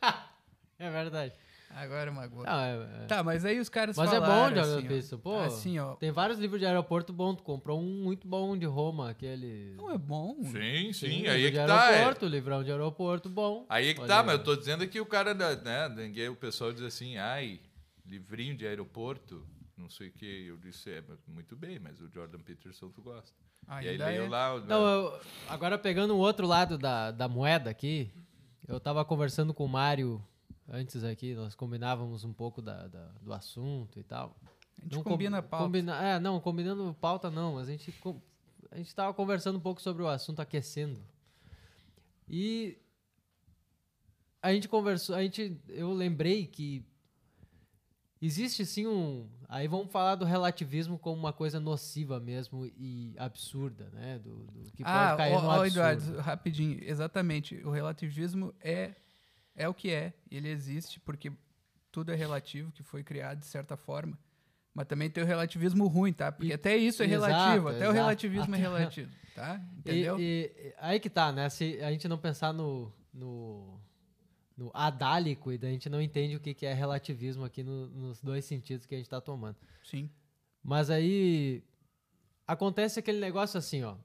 [0.78, 1.34] é verdade.
[1.72, 2.44] Agora magoou.
[2.44, 5.18] Não, é- é- Tá, mas aí os caras Mas é bom, falaram Jordan assim, Peterson.
[5.18, 5.94] Pô, assim, ó.
[5.94, 7.34] tem vários livros de aeroporto bom.
[7.34, 9.74] Tu comprou um muito bom de Roma, aquele...
[9.76, 10.36] Não é bom.
[10.44, 11.90] Sim, sim, Sim, aí é que de tá.
[11.92, 11.94] é.
[11.96, 13.64] aeroporto, livrão de aeroporto bom.
[13.68, 14.26] Aí é que Olha tá, aí.
[14.26, 17.60] mas eu tô dizendo que o cara, né, ninguém, o pessoal diz assim, ai,
[18.04, 19.46] livrinho de aeroporto,
[19.76, 20.46] não sei o que.
[20.48, 23.32] Eu disse, é, mas muito bem, mas o Jordan Peterson tu gosta.
[23.80, 24.28] e aí leio é.
[24.28, 24.56] lá.
[24.56, 28.10] o- Não, eu- agora pegando o outro lado da, da moeda aqui,
[28.66, 30.20] eu tava conversando com o Mário
[30.70, 34.36] antes aqui, nós combinávamos um pouco da, da- do assunto e tal.
[34.78, 35.64] A gente Não com- combina a pauta.
[35.66, 38.20] combina- é, não, combinando pauta não, mas a gente, com-
[38.70, 41.00] a gente tava conversando um pouco sobre o assunto aquecendo.
[42.28, 42.78] E
[44.42, 46.82] a gente conversou, a gente, eu lembrei que
[48.22, 53.90] existe sim um, aí vamos falar do relativismo como uma coisa nociva mesmo e absurda,
[53.92, 55.66] né, do, do que ah, pode cair ó, no ó, absurdo.
[55.66, 56.78] Eduardo, rapidinho.
[56.82, 57.56] Exatamente.
[57.64, 58.94] O relativismo é,
[59.64, 60.12] é o que é.
[60.30, 61.32] Ele existe porque
[61.92, 64.18] tudo é relativo, que foi criado de certa forma.
[64.72, 66.30] Mas também tem o relativismo ruim, tá?
[66.30, 67.68] Porque E- até isso é exato, relativo.
[67.68, 67.92] Até o exato.
[67.94, 69.60] relativismo é Até- relativo, tá?
[69.78, 70.18] Entendeu?
[70.20, 70.22] E,
[70.56, 71.48] e- aí que tá, né?
[71.48, 73.80] Se a gente não pensar no, no,
[74.56, 77.88] no adálico, e daí a gente não entende o que, que é relativismo aqui no-
[77.88, 79.56] nos dois sentidos que a gente tá tomando.
[79.82, 80.08] Sim.
[80.62, 81.64] Mas aí
[82.46, 83.96] acontece aquele negócio assim, ó.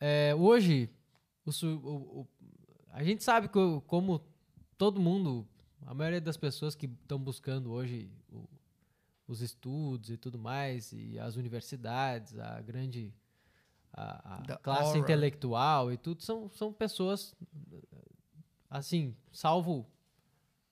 [0.00, 0.90] É, hoje,
[1.44, 2.28] o o- o-
[2.96, 4.24] a gente sabe que como
[4.78, 5.46] todo mundo,
[5.86, 8.48] a maioria das pessoas que estão buscando hoje o-
[9.28, 13.12] os estudos e tudo mais, e as universidades, a grande
[13.92, 14.98] a, a classe aura.
[14.98, 17.34] intelectual e tudo, são, são pessoas,
[18.70, 19.86] assim, salvo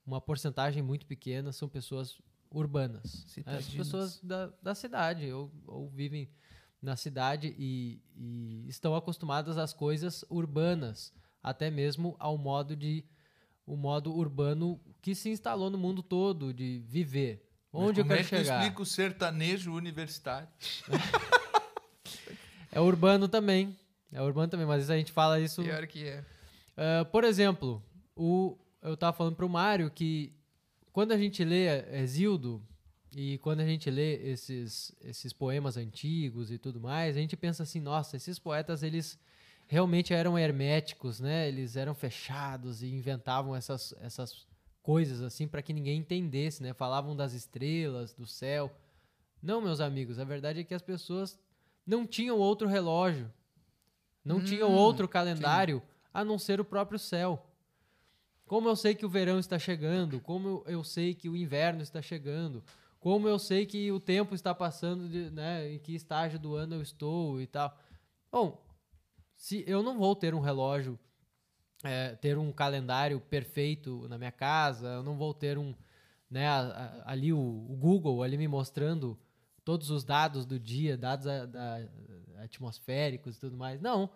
[0.06, 2.20] uma porcentagem muito pequena, são pessoas
[2.50, 3.24] urbanas.
[3.44, 3.56] né?
[3.56, 6.28] As pessoas da, da cidade, ou, ou vivem
[6.80, 11.12] na cidade e, e estão acostumadas às coisas urbanas,
[11.44, 13.04] até mesmo ao modo de
[13.66, 17.46] o modo urbano que se instalou no mundo todo de viver.
[17.72, 18.60] Onde eu quero é que chegar?
[18.60, 20.48] explica o sertanejo universitário?
[22.76, 23.78] É urbano também.
[24.10, 25.62] É urbano também, mas a gente fala isso.
[25.62, 26.24] Pior que é.
[26.76, 27.80] Ah, por exemplo,
[28.16, 30.32] o, eu tava falando pro Mário que
[30.92, 31.68] quando a gente lê
[32.00, 32.60] Exildo
[33.14, 37.62] e quando a gente lê esses, esses poemas antigos e tudo mais, a gente pensa
[37.62, 39.16] assim, nossa, esses poetas eles
[39.66, 41.48] realmente eram herméticos, né?
[41.48, 44.46] Eles eram fechados e inventavam essas, essas
[44.82, 46.72] coisas assim para que ninguém entendesse, né?
[46.72, 48.70] Falavam das estrelas, do céu.
[49.42, 51.38] Não, meus amigos, a verdade é que as pessoas
[51.86, 53.30] não tinham outro relógio,
[54.24, 57.44] não tinham Hum, outro calendário a não ser o próprio céu.
[58.46, 61.82] Como eu sei que o verão está chegando, como eu, eu sei que o inverno
[61.82, 62.62] está chegando,
[63.00, 66.76] como eu sei que o tempo está passando, de, né, em que estágio do ano
[66.76, 67.78] eu estou e tal.
[68.30, 68.63] Bom,
[69.44, 70.98] se eu não vou ter um relógio,
[71.82, 75.74] é, ter um calendário perfeito na minha casa, eu não vou ter um,
[76.30, 79.18] né, a- a- ali o, o Google ali me mostrando
[79.62, 81.46] todos os dados do dia, dados a-
[82.42, 83.82] atmosféricos e tudo mais.
[83.82, 84.08] Não.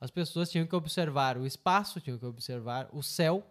[0.00, 3.44] As pessoas tinham que observar o espaço, tinham que observar o céu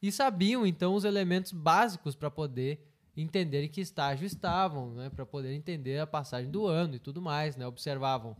[0.00, 5.26] e sabiam então os elementos básicos para poder entender em que estágio estavam, né, para
[5.26, 7.66] poder entender a passagem do ano e tudo mais, né?
[7.66, 8.36] Observavam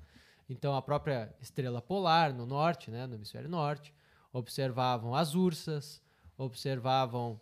[0.51, 3.95] então a própria estrela polar no norte, né, no hemisfério norte,
[4.33, 6.03] observavam as ursas,
[6.37, 7.41] observavam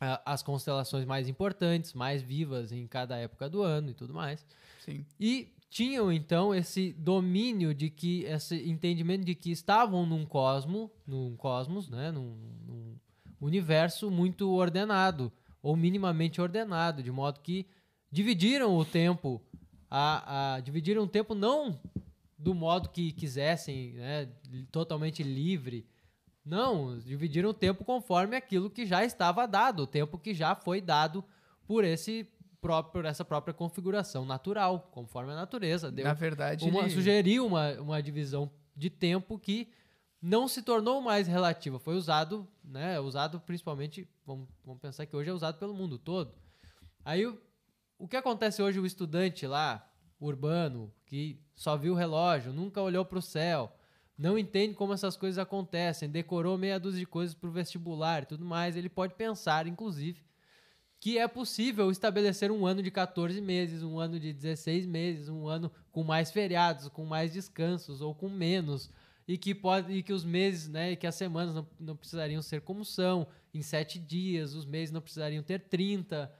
[0.00, 4.46] ah, as constelações mais importantes, mais vivas em cada época do ano e tudo mais.
[4.82, 5.04] Sim.
[5.20, 11.36] E tinham então esse domínio de que esse entendimento de que estavam num cosmo, num
[11.36, 12.34] cosmos, né, num,
[12.66, 12.96] num
[13.38, 15.30] universo muito ordenado
[15.62, 17.66] ou minimamente ordenado, de modo que
[18.10, 19.42] dividiram o tempo,
[19.90, 21.78] a, a dividiram o tempo não
[22.42, 24.28] do modo que quisessem, né,
[24.72, 25.86] totalmente livre.
[26.44, 30.80] Não, dividiram o tempo conforme aquilo que já estava dado, o tempo que já foi
[30.80, 31.22] dado
[31.66, 32.26] por esse
[32.60, 35.90] próprio, essa própria configuração natural, conforme a natureza.
[35.92, 39.68] Deu Na verdade, uma, ele- sugeriu uma, uma divisão de tempo que
[40.20, 41.78] não se tornou mais relativa.
[41.78, 42.98] Foi usado, né?
[43.00, 46.34] Usado principalmente, vamos, vamos pensar que hoje é usado pelo mundo todo.
[47.04, 47.38] Aí o,
[47.98, 49.86] o que acontece hoje, o estudante lá,
[50.20, 53.72] urbano, que só viu o relógio, nunca olhou para o céu,
[54.16, 58.26] não entende como essas coisas acontecem, decorou meia dúzia de coisas para o vestibular e
[58.26, 60.22] tudo mais, ele pode pensar, inclusive,
[61.00, 65.48] que é possível estabelecer um ano de 14 meses, um ano de 16 meses, um
[65.48, 68.90] ano com mais feriados, com mais descansos ou com menos,
[69.26, 72.42] e que pode e que os meses, né, e que as semanas não, não precisariam
[72.42, 76.30] ser como são, em sete dias, os meses não precisariam ter 30,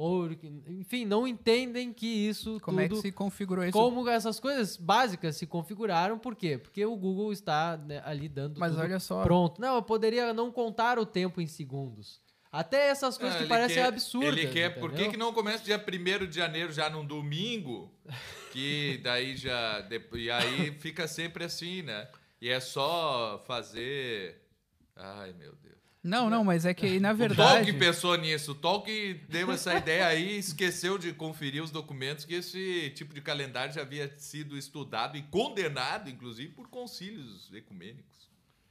[0.00, 0.30] ou
[0.66, 3.72] enfim, não entendem que isso como é que se configurou isso?
[3.72, 6.56] como essas coisas básicas se configuraram, por quê?
[6.56, 9.60] Porque o Google está né, ali dando Mas tudo olha só, pronto.
[9.60, 12.20] Não, eu poderia não contar o tempo em segundos.
[12.50, 14.38] Até essas coisas Ah, que parecem quer- absurdas.
[14.38, 15.10] Ele quer, por que, entendeu?
[15.12, 17.94] que não começa dia 1 de janeiro, já num domingo?
[18.52, 19.86] Que daí já.
[20.14, 22.08] E aí fica sempre assim, né?
[22.40, 24.40] E é só fazer.
[24.96, 25.79] Ai, meu Deus.
[26.02, 28.52] Não, não, mas é que na O verdade, Tolkien pensou nisso.
[28.52, 33.12] O Tolkien deu essa ideia aí e esqueceu de conferir os documentos que esse tipo
[33.12, 38.30] de calendário já havia sido estudado e condenado, inclusive, por concílios ecumênicos.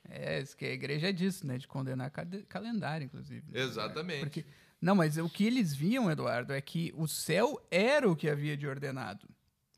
[0.10, 2.12] é isso que a igreja é disso, né, de condenar
[2.48, 3.44] calendário, inclusive.
[3.52, 3.62] né?
[3.62, 4.22] Exatamente.
[4.22, 4.46] Porque
[4.82, 8.56] não, mas o que eles viam, Eduardo, é que o céu era o que havia
[8.56, 9.28] de ordenado.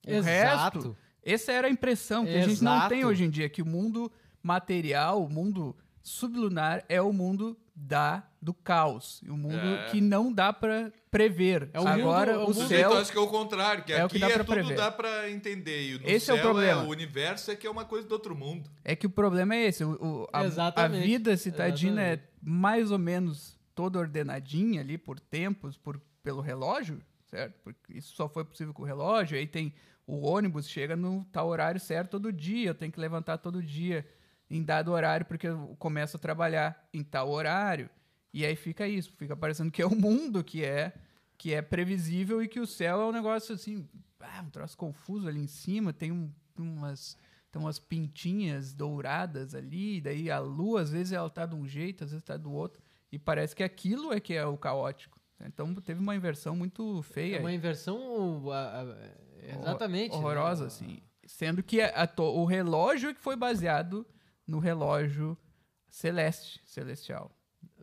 [0.06, 0.80] O Exato.
[0.80, 3.12] resto, essa era a impressão que a gente não tem Exato.
[3.12, 4.12] hoje em dia, que o mundo
[4.44, 9.90] material, o mundo sublunar é o mundo da do caos, o mundo É.
[9.92, 11.70] que não dá pra prever.
[11.74, 13.28] É o Agora mundo- é o o O mundo- sujeito céu acho que é o
[13.28, 14.76] contrário, que é o aqui que dá é pra tudo prever.
[14.78, 15.84] dá pra entender.
[15.96, 16.84] E no Esse é o céu problema.
[16.84, 18.70] o universo é que é uma coisa do outro mundo.
[18.84, 19.84] É que o problema é esse.
[19.84, 20.42] O, o- a,
[20.84, 27.00] a vida citadina é mais ou menos toda ordenadinha ali por tempos, por, pelo relógio,
[27.28, 27.60] certo?
[27.64, 29.38] Porque isso só foi possível com o relógio.
[29.38, 29.74] Aí tem
[30.08, 32.70] o ônibus, chega no tal horário certo todo dia.
[32.70, 34.06] Eu tenho que levantar todo dia
[34.58, 37.90] em dado horário, porque eu começo a trabalhar em tal horário.
[38.34, 40.94] E aí fica isso, fica parecendo que é o mundo que é
[41.38, 43.88] que é previsível e que o céu é um negócio assim,
[44.20, 47.18] ah, um troço confuso ali em cima, tem um- umas
[47.52, 52.04] tem umas pintinhas douradas ali, daí a lua às vezes ela tá de um jeito,
[52.04, 52.82] às vezes tá do outro,
[53.12, 55.20] e parece que aquilo é que é o caótico.
[55.44, 57.38] Então teve uma inversão muito feia.
[57.38, 58.50] É uma inversão.
[58.52, 60.12] a- a- exatamente.
[60.16, 60.68] Horror- horrorosa, né?
[60.68, 61.00] assim.
[61.26, 64.06] Sendo que a to- o relógio é que foi baseado
[64.52, 65.38] no relógio
[65.90, 67.32] celeste, celestial.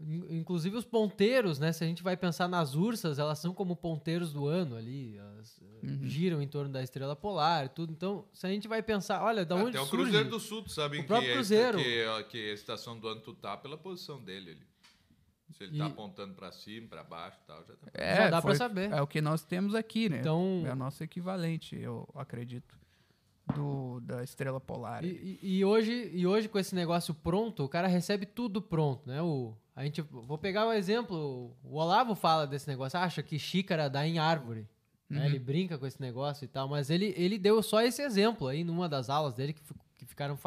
[0.01, 1.73] In- Inclusive os ponteiros, né?
[1.73, 5.61] Se a gente vai pensar nas ursas, elas são como ponteiros do ano ali, elas
[5.63, 6.01] eh, Uhum.
[6.05, 7.93] giram em torno da estrela polar e tudo.
[7.93, 10.05] Então, se a gente vai pensar, olha, da onde Até o surge?
[10.05, 11.79] Cruzeiro do Sul, tu sabe O que, próprio é, Cruzeiro.
[11.79, 14.69] que, ó, que a estação do ano tu tá pela posição dele ali.
[15.57, 17.87] Se ele tá E- apontando pra cima, pra baixo e tal, já tá.
[17.95, 18.93] É, Já dá pra foi- saber.
[18.93, 20.19] É o que nós temos aqui, né?
[20.21, 22.79] Então- É o nosso equivalente, eu acredito,
[23.55, 25.05] do, da estrela polar.
[25.05, 29.09] E, e- e hoje, e hoje, com esse negócio pronto, o cara recebe tudo pronto,
[29.09, 29.21] né?
[29.23, 33.89] O, a gente, vou pegar o exemplo, o Olavo fala desse negócio, acha que xícara
[33.89, 34.67] dá em árvore.
[35.09, 35.21] né?
[35.21, 35.27] Uhum.
[35.27, 38.63] Ele brinca com esse negócio e tal, mas ele, ele deu só esse exemplo aí
[38.65, 39.63] numa das aulas dele que,
[39.97, 40.39] que ficaram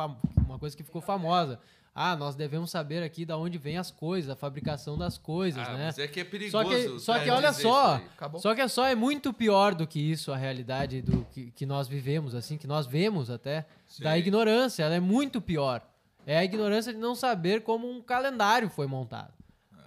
[0.46, 1.60] uma coisa que ficou famosa.
[1.94, 5.74] Ah, nós devemos saber aqui da onde vem as coisas, a fabricação das coisas, Ah,
[5.74, 5.86] né?
[5.88, 6.52] mas é que é perigoso.
[6.52, 8.02] Só que, só né, que olha só,
[8.40, 11.66] só que é só é muito pior do que isso a realidade do que, que
[11.66, 13.66] nós vivemos, assim, que nós vemos até,
[14.00, 14.20] da Sim.
[14.20, 14.84] ignorância.
[14.84, 15.86] Ela é muito pior.
[16.26, 19.34] É a ignorância de não saber como um calendário foi montado.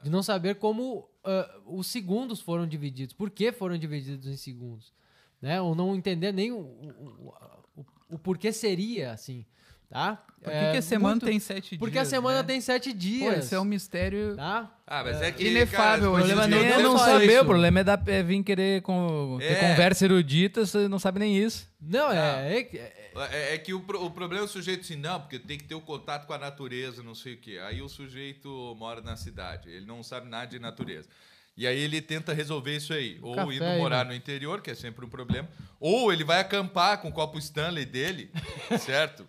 [0.03, 3.15] De não saber como ah, os segundos foram divididos.
[3.15, 4.93] Por que foram divididos em segundos?
[5.41, 5.59] Né?
[5.61, 7.35] Ou não entender nem o, o,
[7.77, 9.47] o, o porquê seria assim.
[9.95, 10.16] Tá?
[10.42, 12.09] Por que, que a semana tem sete Porque dias?
[12.09, 12.42] a semana né?
[12.42, 13.38] tem sete Pô, dias.
[13.45, 14.34] esse é um mistério.
[14.34, 14.68] Tá?
[14.84, 15.47] Ah, mas é que.
[15.47, 17.42] Inefável O hoje em problema nem é Não saber, isso.
[17.42, 19.70] o problema é, dar, é vir querer com, ter É.
[19.70, 21.70] conversa erudita, você não sabe nem isso.
[21.80, 22.14] Não, Ah.
[22.40, 25.38] é, é, é- É, é que o, o problema é o sujeito assim, não, porque
[25.38, 27.61] tem que ter o contato com a natureza, não sei o quê.
[27.64, 31.09] Aí o sujeito mora na cidade, ele não sabe nada de natureza.
[31.57, 33.19] E aí ele tenta resolver isso aí.
[33.23, 34.11] Ou indo morar mano.
[34.11, 35.49] no interior, que é sempre um problema.
[35.79, 38.31] Ou ele vai acampar com o copo Stanley dele,
[38.81, 39.27] certo?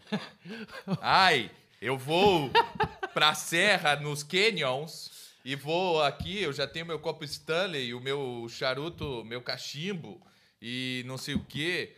[1.01, 1.51] Ai,
[1.81, 2.49] eu vou
[3.13, 5.11] pra serra, nos canyons,
[5.43, 10.19] e vou aqui, eu já tenho meu copo Stanley, o meu charuto, meu cachimbo,
[10.59, 11.95] e não sei o quê.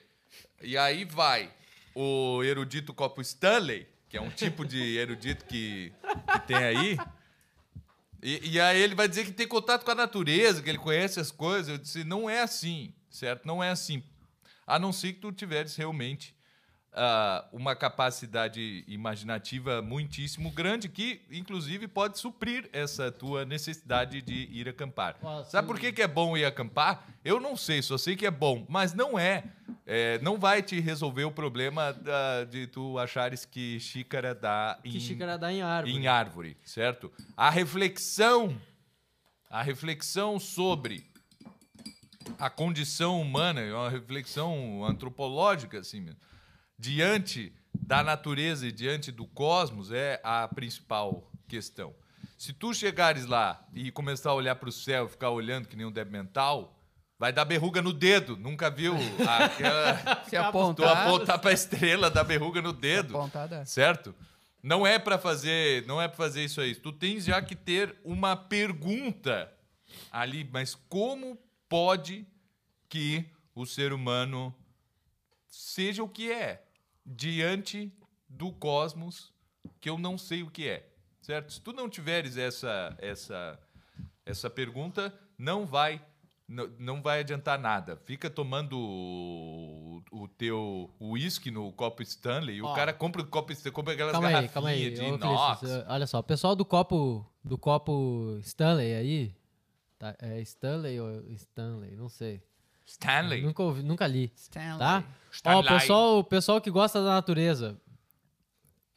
[0.61, 1.49] E aí vai
[1.95, 5.93] o erudito copo Stanley, que é um tipo de erudito que,
[6.33, 6.97] que tem aí.
[8.21, 11.19] E, e aí ele vai dizer que tem contato com a natureza, que ele conhece
[11.19, 11.69] as coisas.
[11.69, 13.45] Eu disse, não é assim, certo?
[13.45, 14.03] Não é assim.
[14.65, 16.36] A não ser que tu tiveres realmente
[16.97, 24.67] ah, uma capacidade imaginativa muitíssimo grande, que inclusive pode suprir essa tua necessidade de ir
[24.67, 25.15] acampar.
[25.49, 27.05] Sabe por que, que é bom ir acampar?
[27.23, 29.43] Eu não sei, só sei que é bom, mas não é.
[29.85, 34.97] É, não vai te resolver o problema da- de tu achares que xícara dá Que
[34.97, 35.95] em, xícara dá em árvore.
[35.95, 37.09] em árvore, certo?
[37.37, 38.59] A reflexão,
[39.49, 41.05] a reflexão sobre
[42.37, 46.19] a condição humana, é uma reflexão antropológica, assim mesmo,
[46.77, 51.95] diante da natureza e diante do cosmos é a principal questão.
[52.37, 55.75] Se tu chegares lá e começar a olhar para o céu e ficar olhando que
[55.75, 56.79] nem um débil mental,
[57.17, 58.37] vai dar berruga no dedo.
[58.37, 58.93] Nunca viu
[59.27, 60.23] aquela...
[60.25, 63.65] Se tu apontar, apontar para a estrela, dar berruga no dedo apontar dá.
[63.65, 64.13] certo?
[64.61, 66.75] Não é para fazer, não é para fazer isso aí.
[66.75, 69.51] Tu tens já que ter uma pergunta
[70.11, 71.37] ali, mas como
[71.69, 72.27] pode
[72.89, 73.25] que
[73.55, 74.53] o ser humano
[75.47, 76.66] seja o que é
[77.07, 77.91] diante
[78.27, 79.33] do cosmos
[79.79, 80.89] que eu não sei o que é,
[81.21, 81.53] certo?
[81.53, 83.57] Se tu não tiveres essa essa
[84.25, 86.01] essa pergunta, não vai
[86.47, 87.97] não, não vai adiantar nada.
[88.05, 92.61] Fica tomando o, o teu uísque no copo Stanley.
[92.61, 92.73] O Ó.
[92.73, 94.91] cara compra o copo Stanley, compra aquelas Calma aí, garrafinhas calma aí.
[94.91, 95.61] de inox.
[95.87, 99.35] Olha só, o pessoal do copo do copo Stanley aí,
[99.99, 102.41] tá, é Stanley ou Stanley, não sei.
[102.87, 103.41] Stanley.
[103.43, 104.79] Nunca ouvi, nunca li, Stanley.
[104.79, 105.03] tá?
[105.05, 105.59] Ó, Stanley.
[105.59, 107.79] o pessoal, o pessoal que gosta da natureza,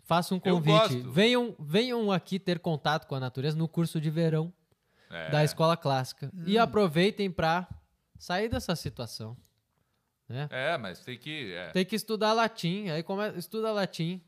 [0.05, 1.03] faça um Eu convite.
[1.09, 4.53] Venham, venham aqui ter contato com a natureza no curso de verão
[5.11, 5.31] É.
[5.31, 6.63] da escola clássica e Hum.
[6.63, 7.67] aproveitem para
[8.19, 9.37] sair dessa situação.
[10.29, 10.47] Né?
[10.51, 11.53] É, mas tem que.
[11.53, 11.71] é.
[11.71, 13.29] Tem que estudar latim, aí come...
[13.37, 14.21] estuda latim.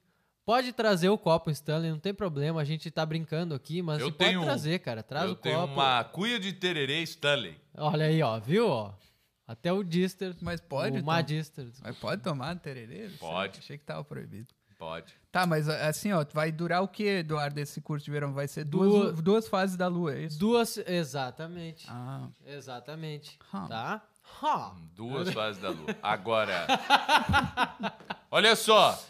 [0.44, 4.06] Pode trazer o copo Stanley, não tem problema, a gente tá brincando aqui, mas Eu
[4.06, 5.00] você pode tenho- trazer, cara.
[5.04, 5.72] Traz Eu o tenho copo.
[5.74, 7.56] uma cuia de tererê Stanley.
[7.76, 8.66] Olha aí, ó, viu?
[8.68, 8.92] Ó?
[9.46, 10.34] Até o Dister.
[10.40, 11.06] Mas pode, O Tom?
[11.06, 11.66] Magister.
[11.82, 13.10] Mas pode tomar tererê?
[13.18, 13.58] Pode.
[13.58, 14.48] Achei que tava proibido.
[14.78, 15.14] Pode.
[15.30, 18.32] Tá, mas assim, ó, vai durar o que, Eduardo, esse curso de verão?
[18.32, 20.38] Vai ser Duas- duas, duas fases da lua, é isso?
[20.38, 20.76] Duas.
[20.78, 21.86] Exatamente.
[21.88, 23.38] Ah, Exatamente.
[23.54, 23.66] Hum.
[23.68, 24.02] Tá?
[24.42, 24.74] Ha.
[24.94, 25.96] Duas fases da lua.
[26.02, 26.66] Agora.
[28.30, 29.00] Olha só.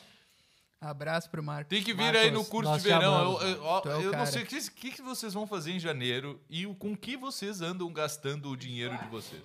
[0.81, 1.69] abraço pro Marcos.
[1.71, 3.01] Tem que vir aí no Marcos, curso de verão.
[3.01, 3.43] chamamos.
[3.43, 6.41] Eu, eu- Tu é eu não sei o que, que, vocês vão fazer em janeiro
[6.51, 9.43] e o- com que vocês andam gastando o dinheiro de vocês.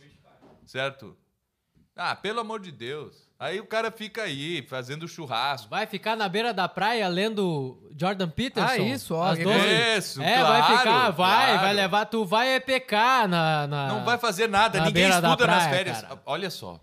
[0.68, 1.18] Certo?
[1.96, 3.28] Ah, pelo amor de Deus.
[3.40, 5.68] Aí o cara fica aí fazendo churrasco.
[5.70, 8.70] Vai ficar na beira da praia lendo Jordan Peterson?
[8.70, 9.60] Ah, isso, ó, Às que 12?
[9.98, 11.60] Isso, É, claro, vai ficar, vai, claro.
[11.62, 15.20] vai levar, tu vai é pecar na, na- Não vai fazer nada, na ninguém beira
[15.22, 16.02] da estuda nas praia, férias.
[16.02, 16.22] cara.
[16.26, 16.80] Olha só.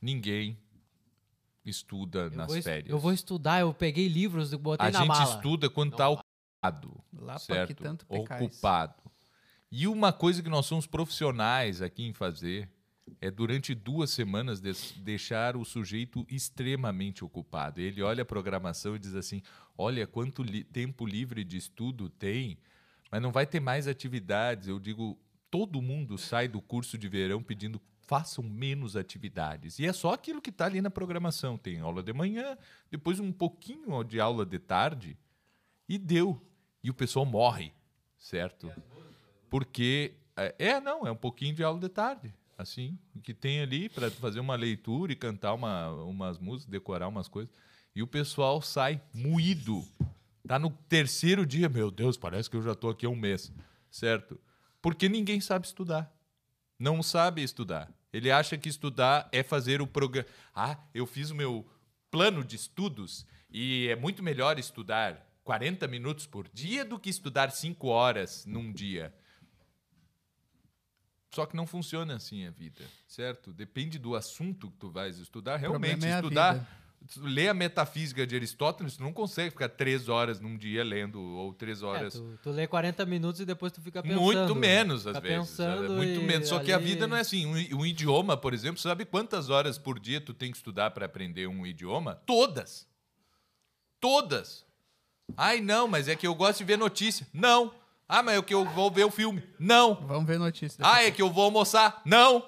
[0.00, 0.58] Ninguém
[1.64, 2.90] estuda Eu nas vou, férias.
[2.90, 5.24] eu vou estudar, eu peguei livros e botei A na gente mala.
[5.36, 7.02] estuda quando está ocupado.
[7.14, 7.68] Lá pra certo?
[7.68, 8.42] que tanto pecais.
[8.42, 8.94] ocupado.
[9.74, 12.68] E uma coisa que nós somos profissionais aqui em fazer
[13.22, 14.60] é durante duas semanas
[14.98, 17.80] deixar o sujeito extremamente ocupado.
[17.80, 19.40] Ele olha a programação e diz assim:
[19.76, 22.58] olha quanto li- tempo livre de estudo tem,
[23.10, 24.68] mas não vai ter mais atividades.
[24.68, 25.18] Eu digo,
[25.50, 29.78] todo mundo sai do curso de verão pedindo façam menos atividades.
[29.78, 31.56] E é só aquilo que está ali na programação.
[31.56, 32.58] Tem aula de manhã,
[32.90, 35.16] depois um pouquinho de aula de tarde
[35.88, 36.46] e deu.
[36.84, 37.72] E o pessoal morre,
[38.18, 38.70] certo?
[39.52, 43.86] Porque é, é, não, é um pouquinho de aula de tarde, assim, que tem ali
[43.86, 47.52] para fazer uma leitura e cantar uma, umas músicas, decorar umas coisas.
[47.94, 49.86] E o pessoal sai moído.
[50.48, 53.52] Tá no terceiro dia, meu Deus, parece que eu já tô aqui há um mês,
[53.90, 54.40] certo?
[54.80, 56.10] Porque ninguém sabe estudar.
[56.78, 57.92] Não sabe estudar.
[58.10, 60.26] Ele acha que estudar é fazer o programa.
[60.54, 61.66] Ah, eu fiz o meu
[62.10, 67.50] plano de estudos e é muito melhor estudar 40 minutos por dia do que estudar
[67.50, 69.12] 5 horas num dia.
[71.34, 73.52] Só que não funciona assim a vida, certo?
[73.52, 75.56] Depende do assunto que tu vais estudar.
[75.56, 76.78] Realmente, é estudar.
[77.16, 81.52] Ler a metafísica de Aristóteles, tu não consegue ficar três horas num dia lendo, ou
[81.52, 82.14] três É, horas.
[82.14, 84.20] tu, tu lê 40 minutos e depois tu fica pensando.
[84.20, 85.48] Muito menos, às Fica vezes.
[85.50, 86.48] pensando muito e menos.
[86.48, 87.44] Só que a ali- vida não é assim.
[87.46, 91.06] Um, um idioma, por exemplo, sabe quantas horas por dia tu tem que estudar para
[91.06, 92.14] aprender um idioma?
[92.24, 92.86] Todas.
[94.00, 94.64] Todas.
[95.36, 97.26] Ai, não, mas é que eu gosto de ver notícia.
[97.32, 97.72] Não.
[98.14, 99.42] Ah, mas é que eu vou ver o filme.
[99.58, 99.94] Não.
[99.94, 100.86] Vamos ver notícias.
[100.86, 102.02] Ah, é que eu vou almoçar.
[102.04, 102.46] Não.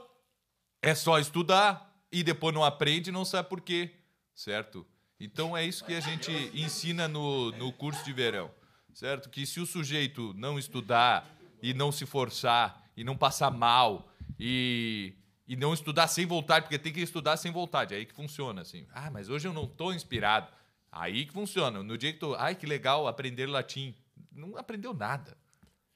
[0.82, 3.90] É só estudar e depois não aprende e não sabe por quê.
[4.34, 4.86] Certo?
[5.18, 8.50] Então é isso que a gente ensina no, no curso de verão.
[8.92, 9.30] Certo?
[9.30, 15.14] Que se o sujeito não estudar e não se forçar e não passar mal e,
[15.48, 17.94] E não estudar sem vontade, porque tem que estudar sem vontade.
[17.94, 18.86] É aí que funciona, assim.
[18.92, 20.46] Ah, mas hoje eu não tô inspirado.
[20.92, 21.82] Aí que funciona.
[21.82, 22.34] No dia que tu.
[22.34, 23.94] Ai, que legal aprender latim.
[24.30, 25.42] Não aprendeu nada.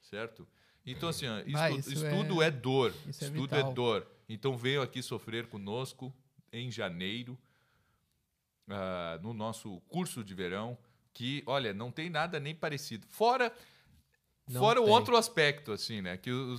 [0.09, 0.47] Certo?
[0.85, 2.93] Então, assim, Ah, estu- isso estudo é, dor.
[3.07, 3.71] isso é estudo vital.
[3.71, 4.07] é dor.
[4.27, 6.13] Então venham aqui sofrer conosco
[6.51, 7.37] em janeiro,
[8.67, 10.77] ah, no nosso curso de verão,
[11.13, 13.05] que, olha, não tem nada nem parecido.
[13.09, 13.53] Fora.
[14.47, 14.93] Não Fora o tem.
[14.93, 16.17] outro aspecto, assim, né?
[16.17, 16.55] Que o,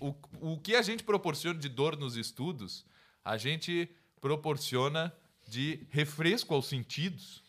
[0.00, 0.08] o
[0.40, 2.84] o, o que a gente proporciona de dor nos estudos,
[3.24, 3.88] a gente
[4.20, 5.14] proporciona
[5.48, 7.42] de refresco aos sentidos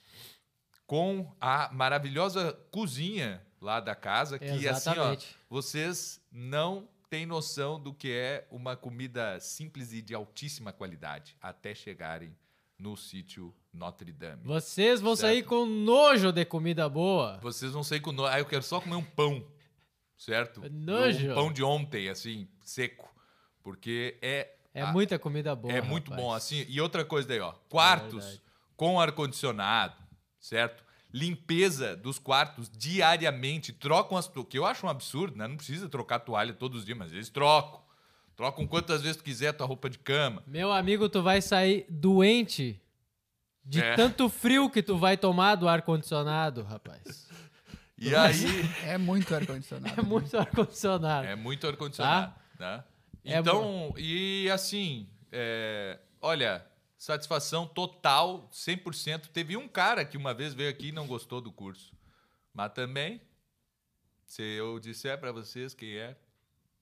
[0.88, 5.36] com a maravilhosa cozinha lá da casa, que assim, ó, Exatamente.
[5.50, 11.74] vocês não têm noção do que é uma comida simples e de altíssima qualidade até
[11.74, 12.36] chegarem
[12.78, 14.42] no sítio Notre Dame.
[14.44, 15.32] Vocês vão Certo.
[15.32, 17.40] sair com nojo de comida boa.
[17.42, 18.26] Vocês vão sair com no...
[18.26, 19.46] Ah, eu quero só comer um pão,
[20.18, 20.62] certo?
[20.70, 21.32] Nojo.
[21.32, 23.10] Um pão de ontem, assim, seco.
[23.62, 24.54] Porque é.
[24.74, 25.72] É a- muita comida boa.
[25.74, 26.22] É muito rapaz.
[26.28, 26.66] bom, assim.
[26.68, 27.54] E outra coisa daí, ó.
[27.70, 28.42] Quartos verdade.
[28.76, 29.96] com ar-condicionado,
[30.40, 30.84] certo?
[31.14, 33.72] Limpeza dos quartos diariamente.
[33.72, 34.28] Trocam as.
[34.28, 35.48] to- Que eu acho um absurdo, né?
[35.48, 37.82] Não precisa trocar toalha todos os dias, mas eles trocam.
[38.36, 40.42] Trocam quantas vezes tu quiser a tua roupa de cama.
[40.48, 42.82] Meu amigo, tu vai sair doente
[43.64, 43.96] de É.
[43.96, 47.30] tanto frio que tu vai tomar do ar-condicionado, rapaz.
[47.98, 48.34] E aí.
[48.84, 50.00] É muito ar-condicionado.
[50.00, 51.28] É muito ar-condicionado.
[51.28, 52.84] É muito ar-condicionado, né?
[53.24, 56.66] É Então, e assim, é, olha,
[57.04, 59.28] satisfação total, 100%.
[59.28, 61.94] Teve um cara que uma vez veio aqui e não gostou do curso.
[62.54, 63.20] Mas também,
[64.26, 66.16] se eu disser para vocês quem é,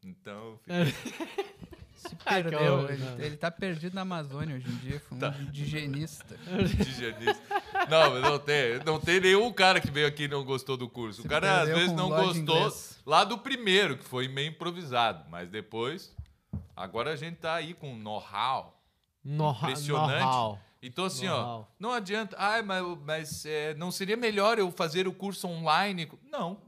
[0.03, 0.59] então...
[0.63, 1.51] fica-
[2.01, 2.59] Se Ah, perdeu.
[2.59, 4.99] horror, ele, ele tá perdido na Amazônia hoje em dia.
[5.01, 5.35] Foi um Tá.
[5.39, 6.35] indigenista.
[6.51, 7.61] indigenista.
[7.89, 10.87] Não, mas não tem, não tem nenhum cara que veio aqui e não gostou do
[10.89, 11.21] curso.
[11.21, 12.99] Se o cara às vezes não gostou inglês.
[13.05, 15.27] lá do primeiro, que foi meio improvisado.
[15.29, 16.15] Mas depois,
[16.75, 18.80] agora a gente tá aí com know-how.
[19.23, 20.59] No Impressionante.
[20.81, 22.35] Então, assim, ó, não adianta.
[22.39, 26.11] Ah, mas, mas é, não seria melhor eu fazer o curso online?
[26.31, 26.59] Não.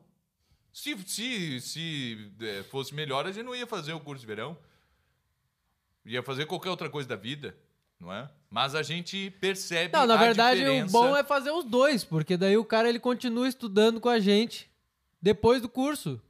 [0.72, 4.58] Se, se, se é, fosse melhor, a gente não ia fazer o curso de verão.
[6.06, 7.56] Ia fazer qualquer outra coisa da vida,
[8.00, 8.30] não é?
[8.50, 10.96] Mas a gente percebe Não, na verdade, diferença.
[10.96, 14.20] o bom é fazer os dois, porque daí o cara ele continua estudando com a
[14.20, 14.70] gente
[15.22, 16.22] depois do curso.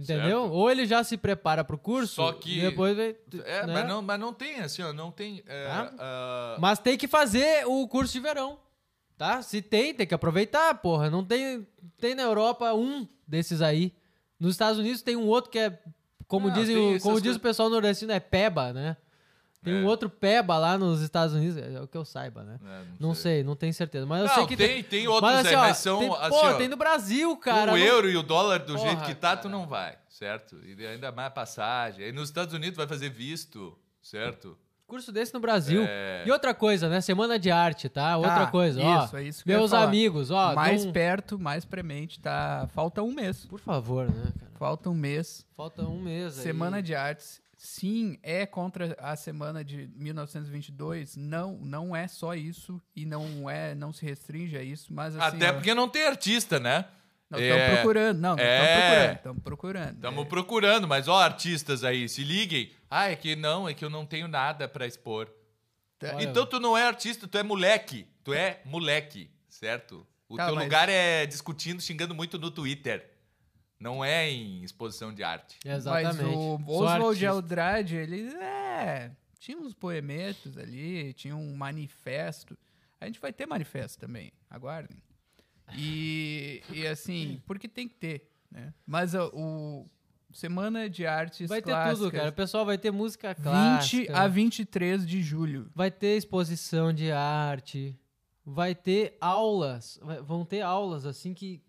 [0.00, 0.40] Entendeu?
[0.42, 0.52] Certo.
[0.54, 3.72] Ou ele já se prepara pro curso, Só que- e depois vai, É, né?
[3.74, 5.42] mas, não, mas não tem, assim, ó, não tem...
[5.46, 5.92] é, Tá.
[5.98, 8.58] ah, Mas tem que fazer o curso de verão,
[9.18, 9.42] tá?
[9.42, 11.10] Se tem, tem que aproveitar, porra.
[11.10, 11.66] Não tem,
[11.98, 13.92] tem na Europa um desses aí.
[14.38, 15.78] Nos Estados Unidos tem um outro que é,
[16.26, 17.36] como, Ah, dizem, o- como diz coisas.
[17.36, 18.96] o pessoal nordestino, é peba, né?
[19.62, 19.86] Tem um É.
[19.86, 22.58] outro peba lá nos Estados Unidos, é o que eu saiba, né?
[22.64, 24.06] é, Não sei, não tenho certeza.
[24.06, 26.08] Mas eu Não, sei que tem, tem outros mas, assim, aí, ó, mas são, tem,
[26.14, 27.72] assim, pô, ó, tem no Brasil, cara.
[27.72, 29.54] o não- euro e o dólar do Porra, jeito que tá, tu cara.
[29.54, 30.56] não vai, certo?
[30.64, 32.04] E ainda mais passagem.
[32.06, 34.56] Aí nos Estados Unidos vai fazer visto, certo?
[34.86, 35.84] Curso desse no Brasil.
[35.86, 36.24] É.
[36.26, 37.00] E outra coisa, né?
[37.00, 38.16] Semana de arte, tá?
[38.16, 39.04] Outra Tá, coisa, ó.
[39.04, 39.84] isso, é isso que eu ia Meus falar.
[39.84, 40.52] amigos, ó.
[40.54, 42.66] mais não- perto, mais premente, tá?
[42.74, 43.46] Falta um mês.
[43.46, 44.50] Por favor, né, cara?
[44.58, 45.46] Falta um mês.
[45.56, 46.42] Falta um mês aí.
[46.44, 51.16] Semana de Artes, sim, é contra a semana de 1922.
[51.16, 55.36] Não, não é só isso e não é, não se restringe a isso, mas assim,
[55.36, 56.86] Até porque não tem artista, né?
[57.28, 58.78] não estão É, procurando, não, estão é.
[58.80, 59.94] procurando, estão procurando.
[59.96, 62.72] Estamos É, procurando, mas ó, artistas aí, se liguem.
[62.90, 65.30] Ah, é que não, é que eu não tenho nada pra expor.
[65.98, 66.20] tá-.
[66.22, 68.06] Então tu não é artista, tu é moleque.
[68.24, 70.06] Tu é moleque, certo?
[70.28, 73.08] O Tá, teu mas- lugar é discutindo, xingando muito no Twitter.
[73.80, 75.58] Não é em exposição de arte.
[75.64, 76.18] Exatamente.
[76.18, 77.26] Mas o Oswald de.
[77.26, 82.56] Andrade, ele é, tinha uns poemetos ali, tinha um manifesto.
[83.00, 85.02] A gente vai ter manifesto também, aguardem.
[85.74, 88.74] E, e assim, porque tem que ter, né?
[88.86, 89.88] Mas ó, o
[90.32, 92.28] Semana de Artes Vai ter Clássicas, tudo, cara.
[92.28, 94.18] O pessoal vai ter música 20 clássica.
[94.18, 95.70] a 23 de julho.
[95.74, 97.98] Vai ter exposição de arte.
[98.44, 99.98] Vai ter aulas.
[100.02, 101.62] vai- vão ter aulas assim que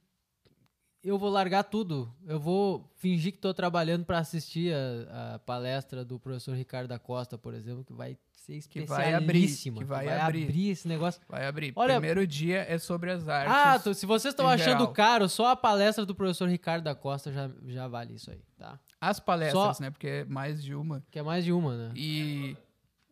[1.03, 2.13] eu vou largar tudo.
[2.27, 6.99] Eu vou fingir que tô trabalhando para assistir a, a palestra do professor Ricardo da
[6.99, 9.77] Costa, por exemplo, que vai ser Que vai abrir, especialíssima.
[9.79, 10.69] que vai abrir.
[10.69, 11.21] esse negócio.
[11.29, 11.73] Vai abrir.
[11.75, 13.53] Olha- Primeiro dia é sobre as artes.
[13.89, 14.93] Ah, se vocês estão achando geral.
[14.93, 18.79] caro, só a palestra do professor Ricardo da Costa já, já vale isso aí, tá?
[18.99, 19.89] As palestras, Só- né?
[19.91, 21.03] Porque é mais de uma.
[21.11, 21.91] Que é mais de uma, né?
[21.95, 22.55] E.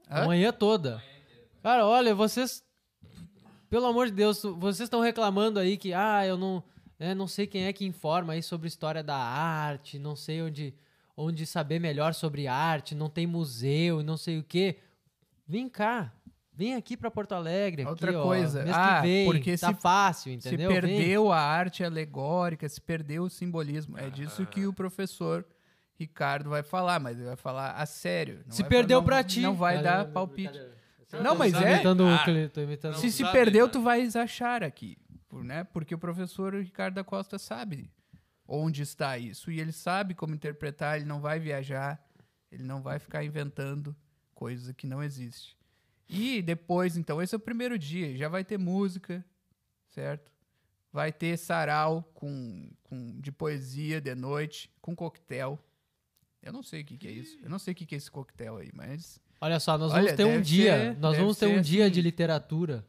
[0.10, 0.26] Hã?
[0.26, 1.02] manhã toda.
[1.64, 2.64] Cara, olha, vocês.
[3.70, 6.64] Pelo amor de Deus, vocês estão reclamando aí que, ah, eu não.
[7.00, 10.74] Né, não sei quem é que informa aí sobre história da arte, não sei onde,
[11.16, 14.78] onde saber melhor sobre arte, não tem museu, não sei o quê.
[15.48, 16.14] Vem cá.
[16.54, 17.84] Vem aqui pra Porto Alegre.
[17.84, 20.70] aqui, Outra ó, coisa, Mês ah, que vem, porque tá se- fácil, Se entendeu?
[20.70, 20.82] Vem.
[20.82, 23.98] perdeu a arte alegórica, se perdeu o simbolismo.
[23.98, 25.46] É disso que o professor
[25.98, 28.42] Ricardo vai falar, mas ele vai falar a sério.
[28.46, 29.40] Não Se vai perdeu pra ti.
[29.40, 30.60] Não vai dar palpite.
[31.24, 33.32] Não, mas Tô é- imitando o Ah, Cle- tô imitando não Se o- se sabe,
[33.32, 34.98] perdeu, tu vais achar aqui,
[35.32, 35.64] né?
[35.64, 37.92] Porque o professor Ricardo da Costa sabe
[38.48, 40.98] onde está isso e ele sabe como interpretar.
[40.98, 42.04] Ele não vai viajar,
[42.52, 43.96] ele não vai ficar inventando
[44.34, 45.58] coisa que não existe.
[46.08, 48.18] E depois, então, esse é o primeiro dia.
[48.18, 49.24] Já vai ter música,
[49.90, 50.32] certo?
[50.92, 55.64] Vai ter sarau com, com de poesia de noite, com coquetel.
[56.42, 57.38] Eu não sei o que, que é isso.
[57.44, 60.02] Eu não sei o que, que é esse coquetel aí, mas Olha só, nós Olha,
[60.04, 61.94] vamos ter um dia, ser- nós vamos ter um ser dia assim.
[61.94, 62.86] de literatura.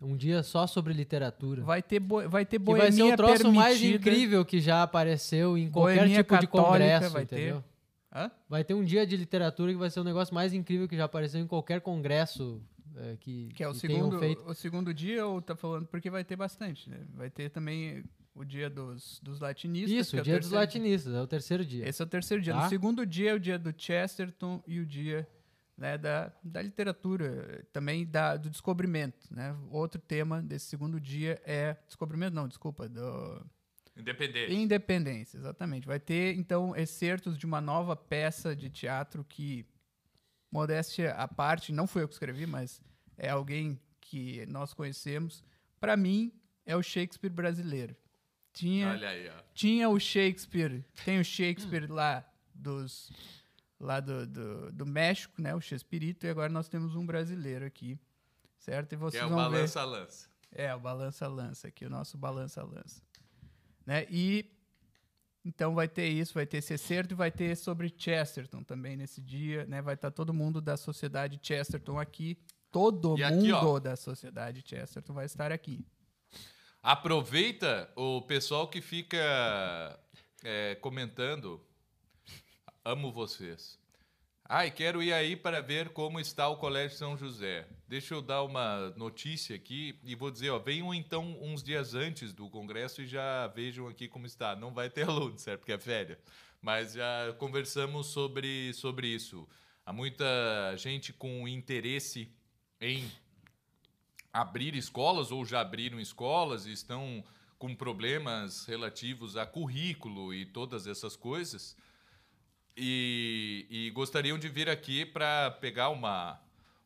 [0.00, 1.62] Um dia só sobre literatura.
[1.62, 3.96] vai ter, boi- vai ter boemia vai ser o troço mais permitida.
[4.10, 7.36] incrível que já apareceu em qualquer Boemia tipo de congresso, vai ter.
[7.36, 7.64] entendeu?
[8.14, 8.30] Hã?
[8.48, 11.04] Vai ter um dia de literatura que vai ser o negócio mais incrível que já
[11.04, 12.62] apareceu em qualquer congresso
[12.96, 14.42] é, que, Que é o que segundo, feito.
[14.48, 16.98] o segundo dia ou tá falando porque vai ter bastante, né?
[17.14, 18.02] Vai ter também
[18.34, 19.90] o dia dos, dos latinistas.
[19.90, 21.88] Isso, que o é dia dos terceiro latinistas, é o terceiro dia.
[21.88, 22.54] Esse é o terceiro dia.
[22.54, 22.62] Tá?
[22.62, 25.26] No segundo dia é o dia do Chesterton e o dia
[25.78, 29.56] né, da, da literatura, também da, do descobrimento, né?
[29.70, 33.46] Outro tema desse segundo dia é descobrimento, não, desculpa, do
[33.96, 34.54] Independente.
[34.54, 35.86] Independência, exatamente.
[35.86, 39.66] Vai ter, então, excertos de uma nova peça de teatro que,
[40.50, 42.80] modéstia à parte, não foi eu que escrevi, mas
[43.16, 45.42] é alguém que nós conhecemos.
[45.80, 46.32] Para mim,
[46.64, 47.96] é o Shakespeare brasileiro.
[48.52, 49.42] Tinha, Olha aí, ó.
[49.52, 52.24] tinha o Shakespeare, tem o Shakespeare lá
[52.54, 53.12] dos
[53.80, 57.98] lá do, do, do México, né, o Chespirito, e agora nós temos um brasileiro aqui,
[58.58, 58.92] certo?
[58.92, 59.36] E Que vocês é o ver.
[59.36, 60.28] balança-lança.
[60.50, 63.02] É, o balança-lança aqui, o nosso balança-lança.
[63.86, 64.06] Né?
[64.10, 64.50] E
[65.44, 69.20] então vai ter isso, vai ter esse excerto e vai ter sobre Chesterton também nesse
[69.20, 69.80] dia, né?
[69.80, 72.36] Vai estar todo mundo da sociedade Chesterton aqui.
[72.70, 73.78] Todo E mundo aqui, ó.
[73.78, 75.86] da sociedade Chesterton vai estar aqui.
[76.82, 79.18] Aproveita o pessoal que fica
[80.44, 81.60] é, comentando.
[82.84, 83.78] Amo vocês.
[84.50, 87.68] Ai, quero ir aí para ver como está o Colégio São José.
[87.86, 92.32] Deixa eu dar uma notícia aqui e vou dizer, ó, venham então uns dias antes
[92.32, 94.56] do congresso e já vejam aqui como está.
[94.56, 95.60] Não vai ter aluno, certo?
[95.60, 96.18] Porque é férias.
[96.62, 99.46] Mas já conversamos sobre, sobre isso.
[99.84, 100.24] Há muita
[100.78, 102.32] gente com interesse
[102.80, 103.10] em
[104.32, 107.22] abrir escolas ou já abriram escolas e estão
[107.58, 111.76] com problemas relativos a currículo e todas essas coisas.
[112.80, 116.40] E, e gostariam de vir aqui para pegar uma,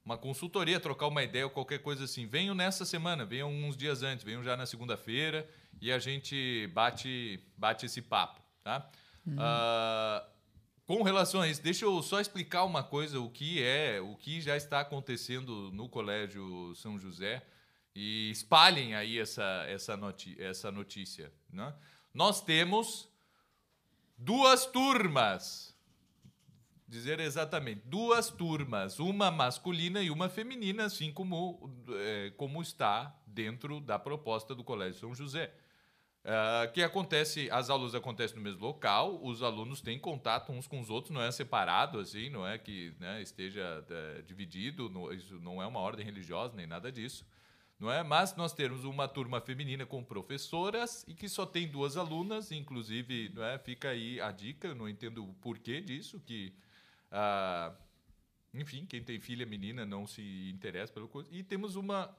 [0.04, 2.26] uma consultoria, trocar uma ideia ou qualquer coisa assim.
[2.26, 5.46] Venham nessa semana, venham uns dias antes, venham já na segunda-feira
[5.80, 8.88] e a gente bate, bate esse papo, tá?
[9.38, 10.26] Ah,
[10.86, 14.40] com relação a isso, deixa eu só explicar uma coisa, o que é, o que
[14.40, 17.42] já está acontecendo no Colégio São José
[17.94, 21.32] e espalhem aí essa, essa, noti essa notícia.
[21.52, 21.72] Né?
[22.12, 23.08] Nós temos
[24.18, 25.71] duas turmas,
[26.92, 33.80] dizer exatamente, duas turmas, uma masculina e uma feminina, assim como, eh, como está dentro
[33.80, 35.50] da proposta do Colégio São José.
[36.22, 40.80] Ah, que acontece, as aulas acontecem no mesmo local, os alunos têm contato uns com
[40.80, 45.62] os outros, não é separado assim, não é que né, esteja eh, dividido, isso não
[45.62, 47.26] é uma ordem religiosa nem nada disso,
[47.80, 48.02] não é?
[48.02, 53.30] Mas nós temos uma turma feminina com professoras e que só tem duas alunas, inclusive,
[53.34, 53.58] não é?
[53.58, 56.54] Fica aí a dica, eu não entendo o porquê disso, que
[57.12, 57.72] ah,
[58.52, 61.28] enfim, quem tem filha menina não se interessa pelo coisa.
[61.30, 62.12] E temos uma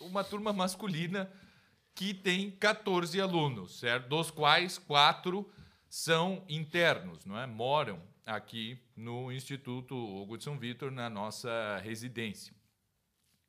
[0.00, 1.30] uma turma masculina
[1.94, 4.08] que tem 14 alunos, certo?
[4.08, 5.50] Dos quais quatro
[5.88, 7.46] são internos, não é?
[7.46, 12.54] Moram aqui no Instituto Hugo de São Vitor, na nossa residência.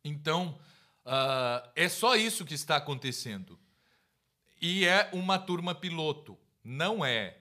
[0.03, 0.59] Então,
[1.05, 3.59] ah, é só isso que está acontecendo.
[4.61, 7.37] E é uma turma piloto, não é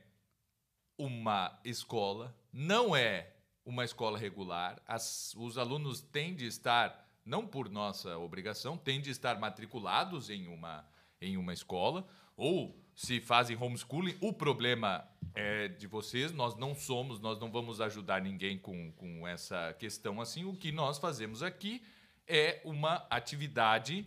[0.96, 3.32] uma escola, não é
[3.68, 4.80] uma escola regular.
[4.86, 10.48] As- os alunos têm de estar, não por nossa obrigação, têm de estar matriculados em
[10.48, 10.88] uma,
[11.20, 17.20] em uma escola, ou se fazem homeschooling, o problema é de vocês, nós não somos,
[17.20, 20.44] nós não vamos ajudar ninguém com, com essa questão assim.
[20.44, 21.82] O que nós fazemos aqui
[22.26, 24.06] é uma atividade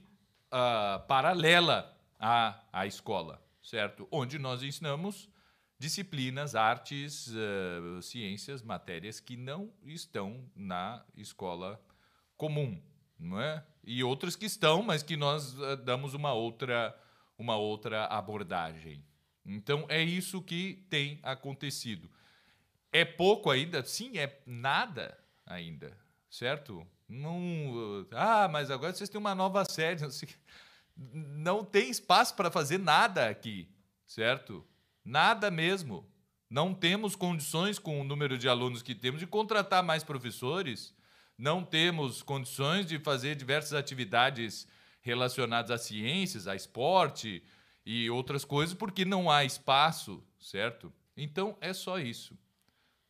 [0.50, 4.08] ah, paralela à, à escola, certo?
[4.12, 5.30] Onde nós ensinamos
[5.82, 11.84] disciplinas, artes, eh, ciências, matérias que não estão na escola
[12.38, 12.80] comum,
[13.18, 13.66] não é?
[13.84, 16.96] E outras que estão, mas que nós eh, damos uma outra,
[17.36, 19.04] uma outra abordagem.
[19.44, 22.08] Então é isso que tem acontecido.
[22.92, 23.84] É pouco ainda?
[23.84, 25.18] Sim, é nada
[25.48, 25.98] ainda,
[26.30, 26.86] certo?
[27.10, 30.00] Não, ah, mas agora vocês têm uma nova série.
[30.00, 30.30] não sei.
[30.96, 33.68] Não tem espaço para fazer nada aqui,
[34.06, 34.64] certo?
[35.04, 36.08] Nada mesmo.
[36.50, 40.94] Não temos condições, com o número de alunos que temos, de contratar mais professores.
[41.38, 44.68] Não temos condições de fazer diversas atividades
[45.02, 47.44] relacionadas a ciências, a esporte
[47.86, 50.94] e outras coisas, porque não há espaço, certo?
[51.16, 52.38] Então é só isso.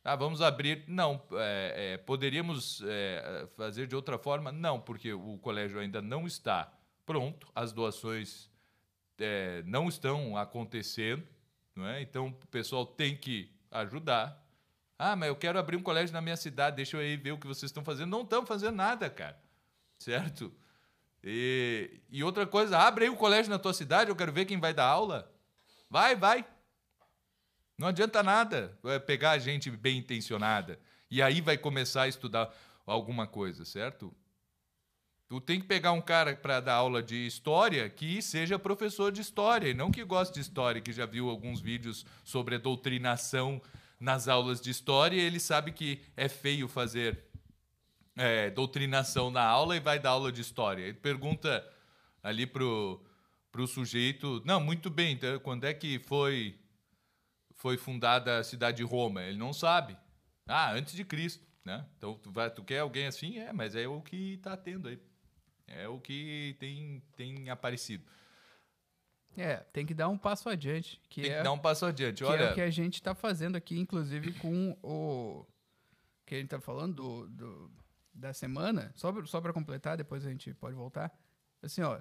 [0.04, 0.84] Ah, vamos abrir.
[0.88, 4.50] Não, é, é, poderíamos é, fazer de outra forma?
[4.50, 6.72] Não, porque o colégio ainda não está
[7.04, 8.50] pronto, as doações
[9.18, 11.26] é, não estão acontecendo,
[11.74, 12.02] não é?
[12.02, 14.40] então o pessoal tem que ajudar.
[14.98, 17.38] Ah, mas eu quero abrir um colégio na minha cidade, deixa eu aí ver o
[17.38, 18.10] que vocês estão fazendo.
[18.10, 19.40] Não estão fazendo nada, cara.
[19.98, 20.52] Certo?
[21.24, 24.58] E, e outra coisa, abre aí um colégio na tua cidade, eu quero ver quem
[24.58, 25.32] vai dar aula.
[25.88, 26.44] Vai, vai.
[27.78, 30.78] Não adianta nada pegar a gente bem intencionada.
[31.10, 32.54] E aí vai começar a estudar
[32.86, 34.14] alguma coisa, certo?
[35.32, 39.22] Tu tem que pegar um cara para dar aula de história que seja professor de
[39.22, 43.58] história, e não que goste de história, que já viu alguns vídeos sobre a doutrinação
[43.98, 47.24] nas aulas de história, e ele sabe que é feio fazer
[48.14, 50.82] é, doutrinação na aula e vai dar aula de história.
[50.82, 51.66] Ele pergunta
[52.22, 53.02] ali pro,
[53.50, 56.58] pro sujeito, não, muito bem, então, quando é que foi
[57.54, 59.22] foi fundada a cidade de Roma?
[59.22, 59.96] Ele não sabe.
[60.46, 61.86] Ah, antes de Cristo, né?
[61.96, 63.38] Então tu, vai, tu quer alguém assim?
[63.38, 65.00] É, mas é o que está tendo aí.
[65.74, 68.04] É o que tem, tem aparecido.
[69.36, 71.00] É, tem que dar um passo adiante.
[71.08, 72.18] Que tem é, que dar um passo adiante.
[72.18, 75.46] que Olha, é o que a gente está fazendo aqui, inclusive com o
[76.26, 77.70] que a gente está falando do, do-
[78.12, 78.92] da semana.
[78.94, 81.10] Só, pra- só para completar, depois a gente pode voltar.
[81.62, 81.98] Assim, ó,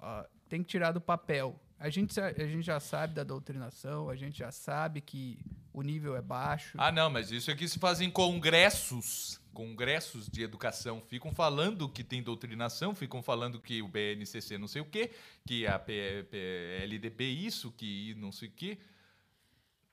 [0.00, 1.60] ó, tem que tirar do papel.
[1.78, 5.38] A gente, a gente já sabe da doutrinação, a gente já sabe que
[5.72, 6.76] o nível é baixo.
[6.80, 11.02] Ah, não, mas isso aqui se fazem congressos, congressos de educação.
[11.08, 15.10] Ficam falando que tem doutrinação, ficam falando que o BNCC não sei o quê,
[15.46, 18.78] que a P- P- LDB isso, que não sei o quê.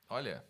[0.08, 0.44] Olha,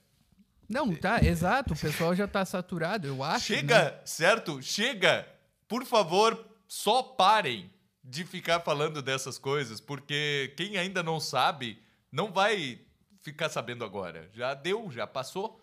[0.68, 1.74] Não, tá, exato.
[1.74, 3.52] O pessoal já tá saturado, eu acho.
[3.52, 3.58] né?
[3.58, 4.62] chega, certo?
[4.62, 5.26] Chega.
[5.66, 7.70] Por favor, só parem
[8.05, 11.80] de ficar falando dessas coisas, porque quem ainda não sabe
[12.11, 12.80] não vai
[13.20, 14.28] ficar sabendo agora.
[14.32, 15.61] Já deu, já passou.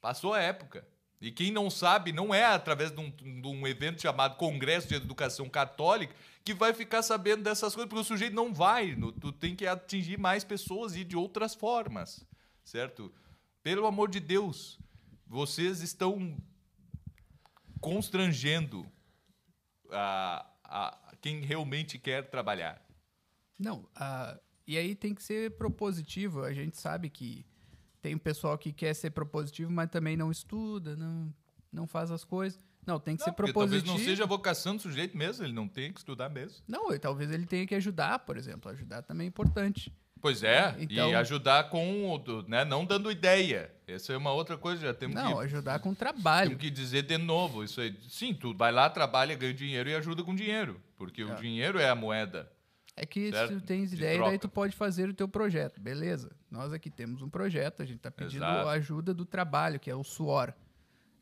[0.00, 0.86] Passou a época.
[1.20, 4.94] E quem não sabe, não é através de um, de um evento chamado Congresso de
[4.94, 6.14] Educação Católica
[6.44, 8.94] que vai ficar sabendo dessas coisas, porque o sujeito não vai.
[8.94, 12.24] no- tu tem que atingir mais pessoas e de outras formas,
[12.62, 13.12] certo?
[13.62, 14.78] Pelo amor de Deus,
[15.26, 16.36] vocês estão
[17.80, 18.86] constrangendo
[19.90, 22.80] a, a quem realmente quer trabalhar.
[23.58, 26.44] Não, ah, e aí tem que ser propositivo.
[26.44, 27.44] A gente sabe que
[28.00, 31.34] tem um pessoal que quer ser propositivo, mas também não estuda, não,
[31.72, 32.60] não faz as coisas.
[32.86, 33.84] Não, tem que Não, ser propositivo.
[33.84, 36.62] talvez não seja a vocação do sujeito mesmo, ele não tem que estudar mesmo.
[36.68, 38.70] Não, e talvez ele tenha que ajudar, por exemplo.
[38.70, 39.92] Ajudar também é importante.
[40.20, 43.70] Pois é, Então- e ajudar com, o né, não dando ideia.
[43.86, 46.50] Essa é uma outra coisa, já temos Não, que ajudar com trabalho.
[46.50, 47.94] Temos que dizer de novo isso aí.
[48.08, 50.80] Sim, tu vai lá, trabalha, ganha dinheiro e ajuda com dinheiro.
[50.96, 51.34] Porque o É.
[51.36, 52.50] dinheiro é a moeda.
[52.96, 53.52] É que Certo?
[53.54, 54.30] se tu tens De ideia, troca.
[54.30, 55.78] daí tu pode fazer o teu projeto.
[55.80, 56.34] Beleza.
[56.50, 58.68] Nós aqui temos um projeto, a gente tá pedindo Exato.
[58.68, 60.52] a ajuda do trabalho, que é o suor.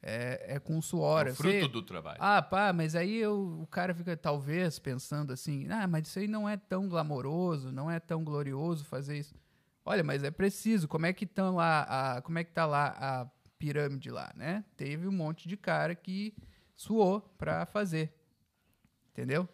[0.06, 1.26] É, é com suor.
[1.26, 2.18] É o fruto sei- do trabalho.
[2.20, 6.28] Ah, pá, mas aí eu- o cara fica talvez pensando assim, ah, mas isso aí
[6.28, 9.34] não é tão glamouroso, não é tão glorioso fazer isso.
[9.82, 10.86] Olha, mas é preciso.
[10.86, 13.26] Como é que estão lá, a, como é que tá lá a
[13.58, 14.62] pirâmide lá, né?
[14.76, 16.34] Teve um monte de cara que
[16.76, 18.12] suou pra fazer,
[19.10, 19.48] entendeu?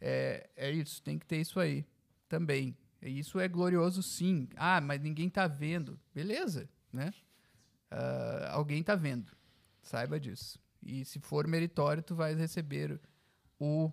[0.00, 1.84] É, é isso, tem que ter isso aí
[2.28, 2.76] também.
[3.02, 4.48] Isso é glorioso, sim.
[4.56, 5.98] Ah, mas ninguém tá vendo.
[6.14, 7.12] Beleza, né?
[7.90, 9.32] Ah, alguém tá vendo.
[9.86, 10.58] Saiba disso.
[10.82, 13.00] E se for meritório, tu vais receber
[13.58, 13.90] o,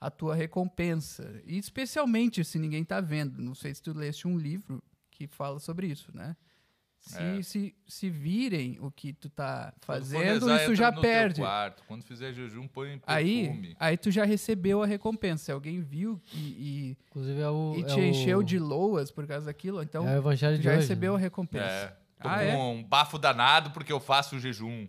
[0.00, 1.40] a tua recompensa.
[1.46, 3.40] E especialmente se ninguém tá vendo.
[3.42, 6.36] Não sei se tu leste um livro que fala sobre isso, né?
[7.00, 7.42] Se, É.
[7.42, 11.40] se, se virem o que tu tá fazendo, rezar, isso já perde.
[11.40, 11.82] quarto.
[11.88, 13.76] Quando fizer jejum, põe Aí, perfume.
[13.80, 15.44] aí tu já recebeu a recompensa.
[15.46, 17.74] Se alguém viu e, Inclusive é o.
[17.74, 20.56] e, e é te o- encheu de loas por causa daquilo, então é o evangelho
[20.56, 21.18] tu de já hoje, recebeu né?
[21.18, 21.64] a recompensa.
[21.64, 21.96] É.
[22.22, 22.54] Ah, é?
[22.54, 24.86] um bafo danado porque eu faço jejum.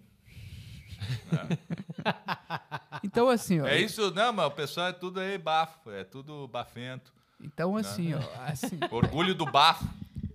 [3.04, 6.48] Então assim, ó, É isso, não, mas o pessoal é tudo aí bafo, é tudo
[6.48, 7.14] bafento.
[7.40, 9.88] então assim, ó, assim, Orgulho do bafo.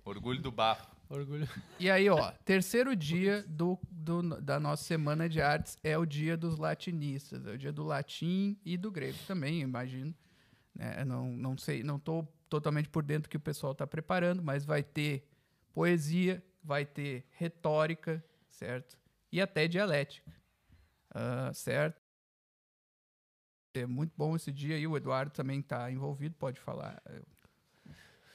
[0.03, 0.87] Orgulho do bafo.
[1.09, 1.47] Orgulho.
[1.79, 6.35] E aí, ó, terceiro dia do, do- da nossa semana de artes é o dia
[6.35, 10.13] dos latinistas, é o dia do latim e do grego também, imagino.
[10.75, 11.03] Né?
[11.05, 14.65] Não, não sei, não estou totalmente por dentro do que o pessoal está preparando, mas
[14.65, 15.25] vai ter
[15.73, 18.97] poesia, vai ter retórica, certo?
[19.31, 20.29] E até dialética,
[21.13, 22.01] Ah, certo?
[23.73, 27.01] É muito bom esse dia aí, o Eduardo também está envolvido, pode falar.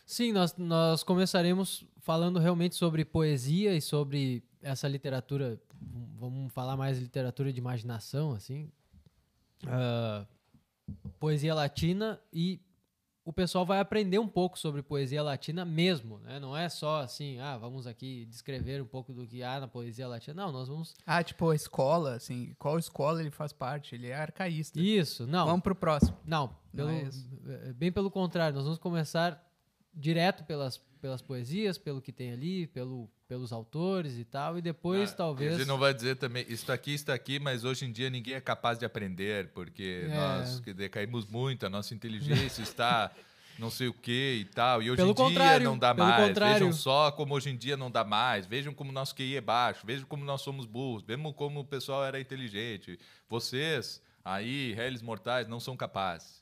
[0.07, 5.61] Sim, nós, nós começaremos falando realmente sobre poesia e sobre essa literatura.
[6.19, 8.71] Vamos falar mais literatura de imaginação, assim.
[9.67, 10.27] Ah,
[11.19, 12.61] poesia latina e
[13.25, 16.41] o pessoal vai aprender um pouco sobre poesia latina mesmo, né?
[16.41, 20.09] Não é só assim, ah, vamos aqui descrever um pouco do que há na poesia
[20.09, 20.43] latina.
[20.45, 20.95] Não, nós vamos.
[21.07, 23.95] Ah, tipo, a escola, assim, qual escola ele faz parte?
[23.95, 24.81] Ele é arcaísta.
[24.81, 25.47] Isso, não.
[25.47, 26.17] Vamos pro próximo.
[26.27, 27.29] Não, Não pelo- é isso.
[27.47, 29.41] é, bem pelo contrário, nós vamos começar
[29.95, 35.11] direto pelas, pelas poesias, pelo que tem ali, pelo, pelos autores e tal, e depois
[35.13, 35.55] Ah, talvez.
[35.55, 38.35] A gente não vai dizer também, isso aqui, isso aqui, mas hoje em dia ninguém
[38.35, 40.15] é capaz de aprender, porque É.
[40.15, 43.11] nós decaímos muito, a nossa inteligência está
[43.59, 46.29] não sei o que e tal, e hoje Pelo em dia não dá mais.
[46.29, 46.55] contrário.
[46.67, 49.87] Vejam só como hoje em dia não dá mais, vejam como nosso QI é baixo,
[49.87, 52.99] vejam como nós somos burros, vejam como o pessoal era inteligente.
[53.31, 56.42] Vocês, aí, réis mortais, não são capazes.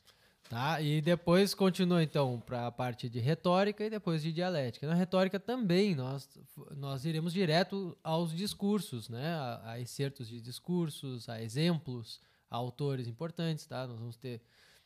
[0.51, 0.81] Tá?
[0.81, 4.85] E depois continua então para a parte de retórica e depois de dialética.
[4.85, 6.27] Na retórica também nós,
[6.75, 9.29] nós iremos direto aos discursos, né?
[9.33, 13.87] A, a excertos de discursos, a exemplos, a autores importantes, tá?
[13.87, 14.41] Nós vamos ter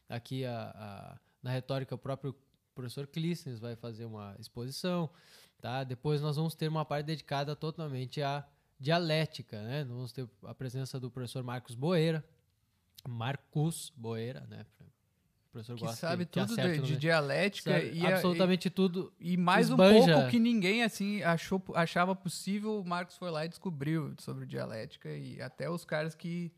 [0.08, 2.36] aqui a, a- na retórica o próprio
[2.76, 5.10] professor Clístenes vai fazer uma exposição,
[5.60, 5.84] tá?
[5.84, 8.46] Depois nós vamos ter uma parte dedicada totalmente à
[8.80, 9.84] dialética, né?
[9.84, 12.24] Nós vamos ter a presença do professor Marcos Boeira,
[13.10, 14.64] Marcus Boeira, né?
[15.56, 18.10] O professor Que gosta sabe que tudo acerte de, o de dialética Sabe e, a-
[18.16, 19.14] absolutamente tudo.
[19.18, 20.14] e, e mais um esbanja.
[20.16, 25.10] pouco que ninguém, assim, achou, achava possível, o Marcos foi lá e descobriu sobre dialética
[25.10, 26.52] e até os caras que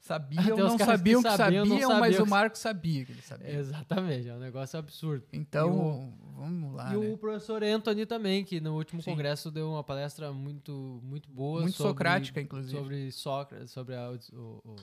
[0.00, 3.04] sabiam Até não caras que sabiam que sabiam, sabiam, mas sabiam o que- Marcos sabia
[3.04, 3.50] que ele sabia.
[3.50, 5.26] Exatamente, é um negócio absurdo.
[5.30, 7.12] Então, vamos lá, e né?
[7.12, 9.10] o professor Anthony também, que no último Sim.
[9.10, 11.60] congresso deu uma palestra muito, muito boa.
[11.60, 12.78] Muito sobre- socrática, inclusive.
[12.78, 14.74] Sobre Sócrates, sobre a, o, o-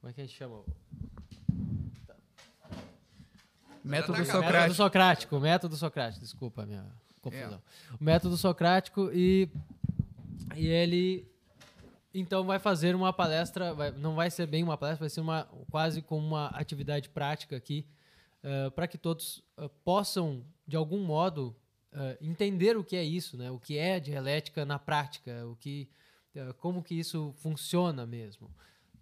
[0.00, 0.62] Como é que a gente chama?
[3.82, 4.18] Método tá.
[4.18, 4.74] Método socrático.
[4.74, 6.86] socrático, método socrático, desculpa a minha
[7.20, 7.60] confusão.
[7.90, 7.94] É.
[8.00, 9.48] O método socrático e,
[10.56, 11.26] e ele
[12.12, 15.48] então vai fazer uma palestra, vai- não vai ser bem uma palestra, vai ser uma
[15.70, 17.86] quase como uma atividade prática aqui
[18.74, 21.54] para que todos eh, possam de algum modo
[21.92, 23.50] eh, entender o que é isso, né?
[23.50, 25.90] O que é dialética na prática, o que
[26.34, 28.50] eh, como que isso funciona mesmo.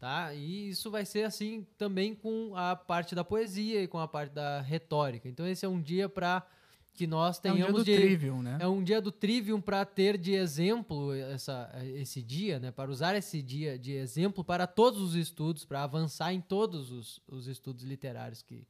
[0.00, 0.32] Tá?
[0.32, 4.32] E isso vai ser assim também com a parte da poesia e com a parte
[4.32, 5.28] da retórica.
[5.28, 6.46] Então esse é um dia para
[6.94, 8.58] que nós É um dia tenhamos do de- Trivium, né?
[8.60, 12.70] é um dia do Trivium para ter de exemplo essa, esse dia, né?
[12.70, 17.20] Para usar esse dia de exemplo para todos os estudos, para avançar em todos os,
[17.28, 18.64] os estudos literários que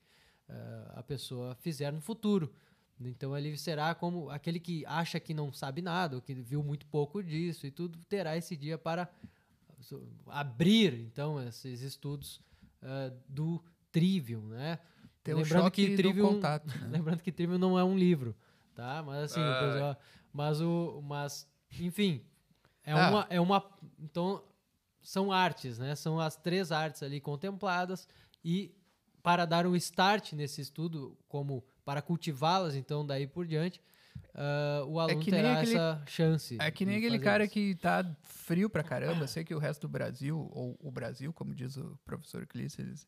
[0.49, 2.51] eh, a pessoa fizer no futuro.
[3.01, 6.85] Então ele será como aquele que acha que não sabe nada, ou que viu muito
[6.87, 9.09] pouco disso e tudo, terá esse dia para
[10.27, 12.41] abrir então esses estudos
[12.83, 14.79] eh, do Trivium, né?
[15.23, 16.89] Ter o Lembrando choque que Trivium, contato, né?
[16.93, 18.37] lembrando que Trivium não é um livro,
[18.75, 19.03] tá?
[19.03, 19.61] Mas assim, Ah.
[19.73, 19.99] pessoal-
[20.33, 21.49] mas o, mas
[21.81, 22.25] enfim,
[22.85, 23.11] é Ah.
[23.11, 24.43] uma, é uma, então
[25.03, 25.95] são artes, né?
[25.95, 28.07] São as três artes ali contempladas
[28.45, 28.75] e
[29.23, 33.81] para dar um start nesse estudo, como para cultivá-las, então daí por diante,
[34.41, 36.57] ah, o aluno que nem terá aquele- essa chance.
[36.61, 37.53] É que nem aquele cara isso.
[37.53, 39.27] que tá frio pra caramba.
[39.27, 43.05] Sei que o resto do Brasil, ou o Brasil, como diz o professor Clíceres,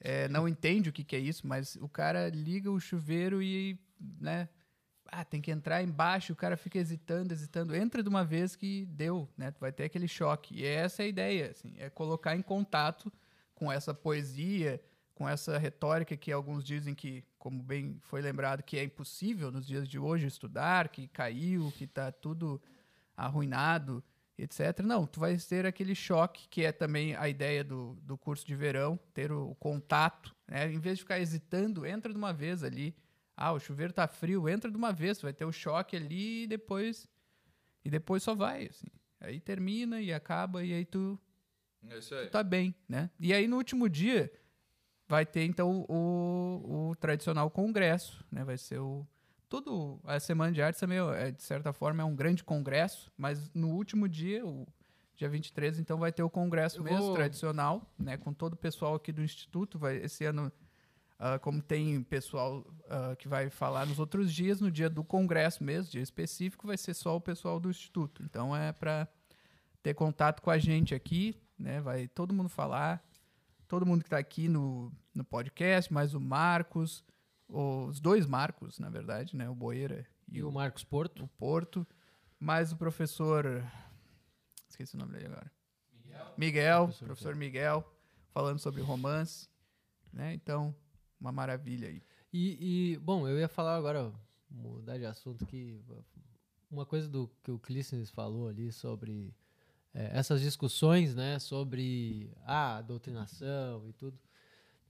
[0.00, 3.78] é, não entende o que, que é isso, mas o cara liga o chuveiro e,
[4.18, 4.48] né?
[5.14, 7.76] Ah, tem que entrar embaixo, o cara fica hesitando, hesitando.
[7.76, 9.50] Entra de uma vez que deu, né?
[9.50, 10.54] Tu vai ter aquele choque.
[10.54, 13.12] E essa é a ideia, assim, é colocar em contato
[13.54, 14.80] com essa poesia,
[15.14, 19.66] com essa retórica que alguns dizem que, como bem foi lembrado, que é impossível nos
[19.66, 22.62] dias de hoje estudar, que caiu, que tá tudo
[23.16, 24.00] arruinado,
[24.38, 24.78] etc.
[24.84, 28.54] Não, tu vai ter aquele choque, que é também a ideia do, do curso de
[28.54, 30.72] verão, ter o, o contato, né?
[30.72, 32.94] Em vez de ficar hesitando, entra de uma vez ali.
[33.36, 36.44] Ah, o chuveiro tá frio, entra de uma vez, tu vai ter o choque ali
[36.44, 37.08] e depois
[37.84, 38.86] e depois só vai, assim.
[39.20, 41.18] Aí termina e acaba e aí tu
[41.88, 42.28] É aí.
[42.30, 43.10] tá bem, né?
[43.18, 44.30] E aí no último dia
[45.12, 48.42] vai ter então o, o tradicional congresso, né?
[48.44, 49.06] Vai ser o
[49.46, 53.50] todo a semana de artes também é, de certa forma é um grande congresso, mas
[53.52, 54.66] no último dia, o
[55.14, 58.56] dia 23, então vai ter o congresso Eu mesmo vou- tradicional, né, com todo o
[58.56, 60.50] pessoal aqui do instituto, vai esse ano
[61.18, 65.62] ah, como tem pessoal ah, que vai falar nos outros dias, no dia do congresso
[65.62, 68.22] mesmo, dia específico, vai ser só o pessoal do instituto.
[68.22, 69.06] Então é para
[69.82, 71.78] ter contato com a gente aqui, né?
[71.82, 73.04] Vai todo mundo falar,
[73.72, 77.02] todo mundo que está aqui no, no podcast, mais o Marcos,
[77.48, 79.48] os dois Marcos, na verdade, né?
[79.48, 81.24] O Boeira e, E o o, Marcos Porto.
[81.24, 81.86] o Porto,
[82.38, 83.64] mais o professor.
[84.68, 85.50] Esqueci o nome dele agora.
[86.36, 86.84] Miguel.
[86.84, 87.90] Professor professor Miguel,
[88.28, 89.48] falando sobre romance.
[90.12, 90.34] Né?
[90.34, 90.74] Então,
[91.18, 92.02] uma maravilha aí.
[92.30, 94.12] E, e, bom, eu ia falar agora,
[94.50, 95.82] mudar de assunto, que
[96.70, 99.34] uma coisa do que o Clístenes falou ali sobre
[99.94, 104.18] é, essas discussões, né, sobre a doutrinação e tudo.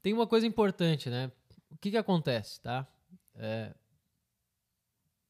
[0.03, 1.31] Tem uma coisa importante, né?
[1.71, 2.87] O que que acontece, tá?
[3.35, 3.75] É,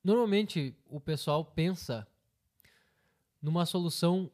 [0.02, 2.06] normalmente o pessoal pensa
[3.40, 4.30] numa solução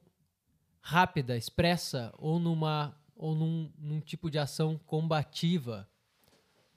[0.80, 5.88] rápida, expressa ou numa ou num, num tipo de ação combativa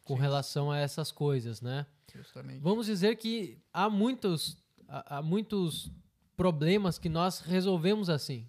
[0.03, 1.85] com relação a essas coisas, né?
[2.13, 2.59] Justamente.
[2.59, 4.57] Vamos dizer que há muitos,
[4.87, 5.91] há, há muitos
[6.35, 8.47] problemas que nós resolvemos assim.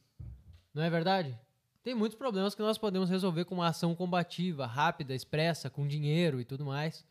[0.75, 1.39] Não é verdade?
[1.83, 6.41] Tem muitos problemas que nós podemos resolver com uma ação combativa, rápida, expressa, com dinheiro
[6.41, 7.05] e tudo mais.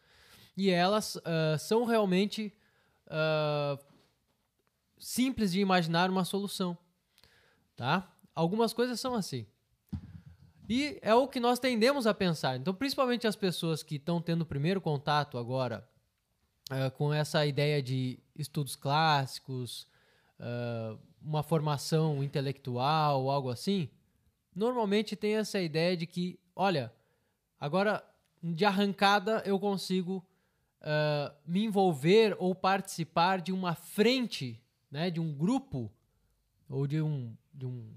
[0.55, 2.53] E elas ah, são realmente
[3.07, 3.77] ah,
[4.97, 6.77] simples de imaginar uma solução.
[7.75, 8.09] Tá?
[8.33, 9.45] Algumas coisas são assim.
[10.69, 12.55] E é o que nós tendemos a pensar.
[12.55, 15.85] Então, principalmente as pessoas que estão tendo o primeiro contato agora
[16.69, 19.85] eh, com essa ideia de estudos clássicos,
[20.41, 23.87] eh, uma formação intelectual, algo assim,
[24.55, 26.91] normalmente tem essa ideia de que, olha,
[27.59, 28.03] agora
[28.41, 30.25] de arrancada eu consigo
[30.81, 34.59] eh, me envolver ou participar de uma frente,
[34.89, 35.91] né, de um grupo
[36.67, 37.93] ou de um, de um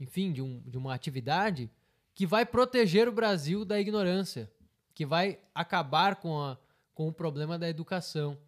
[0.00, 1.70] enfim, de, um, de uma atividade
[2.14, 4.50] que vai proteger o Brasil da ignorância,
[4.94, 6.56] que vai acabar com, a,
[6.94, 8.38] com o problema da educação.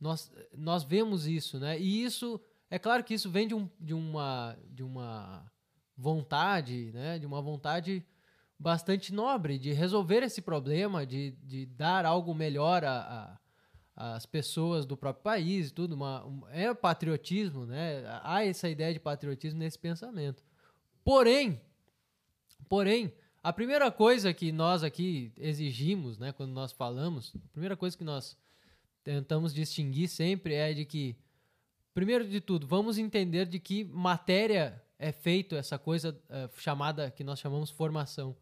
[0.00, 1.78] Nós, nós vemos isso, né?
[1.78, 5.50] E isso, é claro que isso vem de, um, de, uma, de uma
[5.96, 7.18] vontade, né?
[7.18, 8.04] De uma vontade
[8.58, 13.38] bastante nobre de resolver esse problema, de, de dar algo melhor a,
[13.96, 15.94] a, às pessoas do próprio país tudo.
[15.94, 18.04] Uma, um- é patriotismo, né?
[18.22, 20.42] Há essa ideia de patriotismo nesse pensamento.
[21.04, 21.60] Porém,
[22.68, 23.12] porém,
[23.42, 28.04] a primeira coisa que nós aqui exigimos, né, quando nós falamos, a primeira coisa que
[28.04, 28.36] nós
[29.08, 31.16] tentamos distinguir sempre é de que,
[31.94, 37.24] primeiro de tudo, vamos entender de que matéria é feito essa coisa eh, chamada, que
[37.24, 38.36] nós chamamos formação.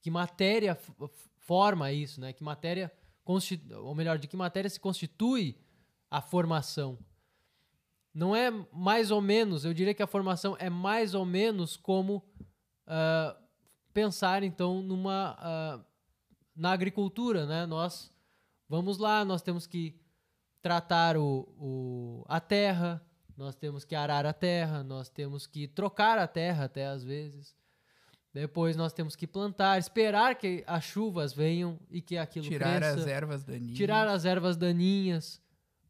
[0.00, 0.78] Que matéria
[1.38, 2.32] forma isso, né?
[2.32, 2.92] Que matéria,
[3.82, 5.58] ou melhor, de que matéria se constitui
[6.08, 6.96] a formação.
[8.14, 12.22] Não é mais ou menos, eu diria que a formação é mais ou menos como
[12.86, 13.36] ah,
[13.92, 15.84] pensar então numa ah,
[16.54, 17.66] na agricultura, né?
[17.66, 18.12] Nós
[18.68, 20.03] vamos lá, nós temos que
[20.68, 22.98] tratar o, o- a terra,
[23.36, 27.54] nós temos que arar a terra, nós temos que trocar a terra até às vezes.
[28.32, 33.00] Depois nós temos que plantar, esperar que as chuvas venham e que aquilo Tirar cresça
[33.00, 33.76] as ervas daninhas.
[33.76, 35.38] tirar as ervas daninhas.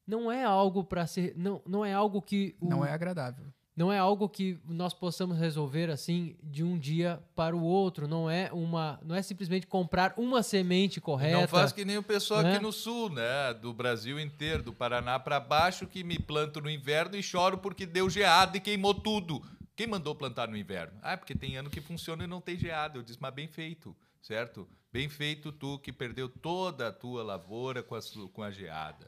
[0.05, 3.47] Não é algo para ser, não, não é algo que o- Não é agradável.
[3.77, 8.07] Não é algo que nós possamos resolver assim de um dia para o outro.
[8.07, 11.41] Não é uma, não é simplesmente comprar uma semente correta.
[11.41, 12.55] Não faz que nem o pessoal né?
[12.55, 13.53] aqui no sul, né?
[13.55, 17.85] Do Brasil inteiro, do Paraná para baixo, que me planto no inverno e choro porque
[17.85, 19.43] deu geada e queimou tudo.
[19.75, 20.97] Quem mandou plantar no inverno?
[21.03, 22.97] Ah, porque tem ano que funciona e não tem geada.
[22.97, 24.69] Eu disse, mas bem feito, certo?
[24.93, 28.01] Bem feito tu que perdeu toda a tua lavoura com a,
[28.33, 29.07] com a geada.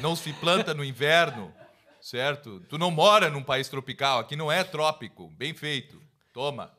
[0.00, 1.54] Não se planta no inverno,
[2.00, 2.60] certo?
[2.68, 5.28] Tu não mora num país tropical, aqui não é trópico.
[5.36, 6.00] Bem feito.
[6.32, 6.70] Toma.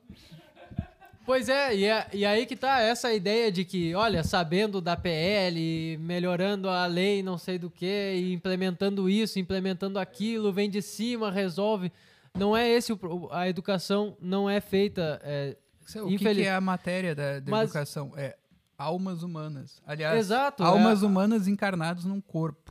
[1.26, 4.98] Pois é, e, é- e aí que tá essa ideia de que, olha, sabendo da
[4.98, 7.85] PL, melhorando a lei, não sei do que,
[8.15, 11.91] e implementando isso, implementando aquilo, vem de cima, resolve.
[12.35, 15.56] Não é esse o, a educação não é feita é,
[15.98, 18.11] O que, Infeliz- que é a matéria da, da Mas- educação?
[18.18, 18.35] É
[18.77, 19.80] almas humanas.
[19.85, 22.70] Aliás, Exato, almas é- humanas encarnadas num corpo.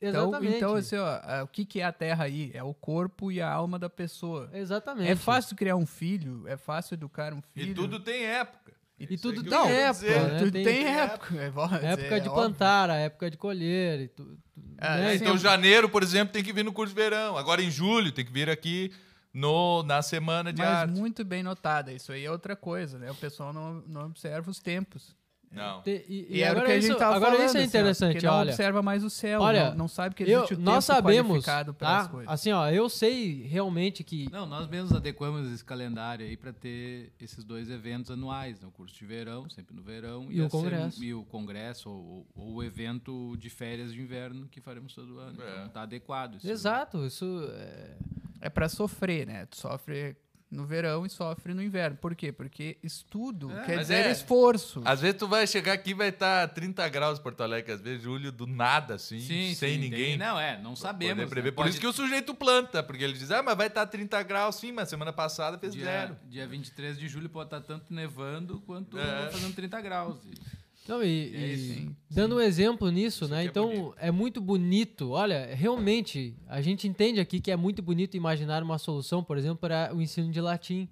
[0.00, 0.56] Então, exatamente.
[0.56, 2.50] então assim, ó, o que, que é a Terra aí?
[2.54, 4.48] É o corpo e a alma da pessoa.
[4.52, 5.10] Exatamente.
[5.10, 7.72] É fácil criar um filho, é fácil educar um filho.
[7.72, 8.72] E tudo tem época.
[9.00, 10.38] E Isso tudo aí que tem época, né?
[10.38, 11.36] Tudo Tem- tem, tem época.
[11.36, 14.00] É, vou dizer, época de é plantar, a época de colher.
[14.00, 15.14] E tu, tu- É, né?
[15.14, 17.36] então, janeiro, por exemplo, tem que vir no curso de verão.
[17.36, 18.92] Agora, em julho, tem que vir aqui
[19.32, 20.98] no, na semana de Mas arte.
[20.98, 21.92] muito bem notada.
[21.92, 23.08] Isso aí é outra coisa, né?
[23.10, 25.14] O pessoal não, não observa os tempos.
[25.50, 25.82] Não.
[25.82, 27.46] Te- e, E, e era o agora que a isso, gente tava agora falando.
[27.48, 28.48] isso é assim, ó, interessante, não olha.
[28.50, 31.72] observa mais o céu, Olha, não, não sabe que Eu, existe o nós sabemos, qualificado
[31.74, 32.12] para as tá?
[32.12, 32.32] coisas.
[32.32, 37.12] Assim, ó, eu sei realmente que Não, nós mesmos adequamos esse calendário aí para ter
[37.20, 38.68] esses dois eventos anuais, né?
[38.68, 41.02] o curso de verão, sempre no verão, E o a sem- congresso.
[41.04, 45.42] e o congresso ou, ou o evento de férias de inverno que faremos todo ano.
[45.42, 45.50] É.
[45.56, 46.36] Então tá adequado.
[46.36, 46.50] isso.
[46.50, 47.96] Exato, isso é,
[48.42, 49.46] É para sofrer, né?
[49.46, 50.14] Tu sofre
[50.50, 51.96] no verão e sofre no inverno.
[51.98, 52.32] Por quê?
[52.32, 54.10] Porque estudo É, quer dizer é.
[54.10, 54.80] esforço.
[54.84, 57.80] Às vezes tu vai chegar aqui e vai estar 30 graus em Porto Alegre, às
[57.80, 60.04] vezes julho do nada, assim, Sim, sem sim, ninguém.
[60.10, 61.24] tem- não, é, não sabemos.
[61.24, 61.26] né?
[61.28, 61.52] prever.
[61.52, 64.22] Por Pode- isso que o sujeito planta, porque ele diz, ah, mas vai estar 30
[64.22, 66.16] graus, sim, mas semana passada fez dia, zero.
[66.28, 69.30] dia 23 de julho pode estar tanto nevando quanto É.
[69.30, 70.16] fazendo 30 graus.
[70.24, 70.57] E-
[70.88, 73.42] Não, e, É e sim, dando um exemplo nisso, Isso né?
[73.42, 73.94] é então bonito.
[73.98, 75.10] é muito bonito.
[75.10, 79.58] Olha, realmente a gente entende aqui que é muito bonito imaginar uma solução, por exemplo,
[79.58, 80.88] para o ensino de latim,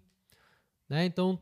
[0.88, 1.04] né?
[1.06, 1.40] Então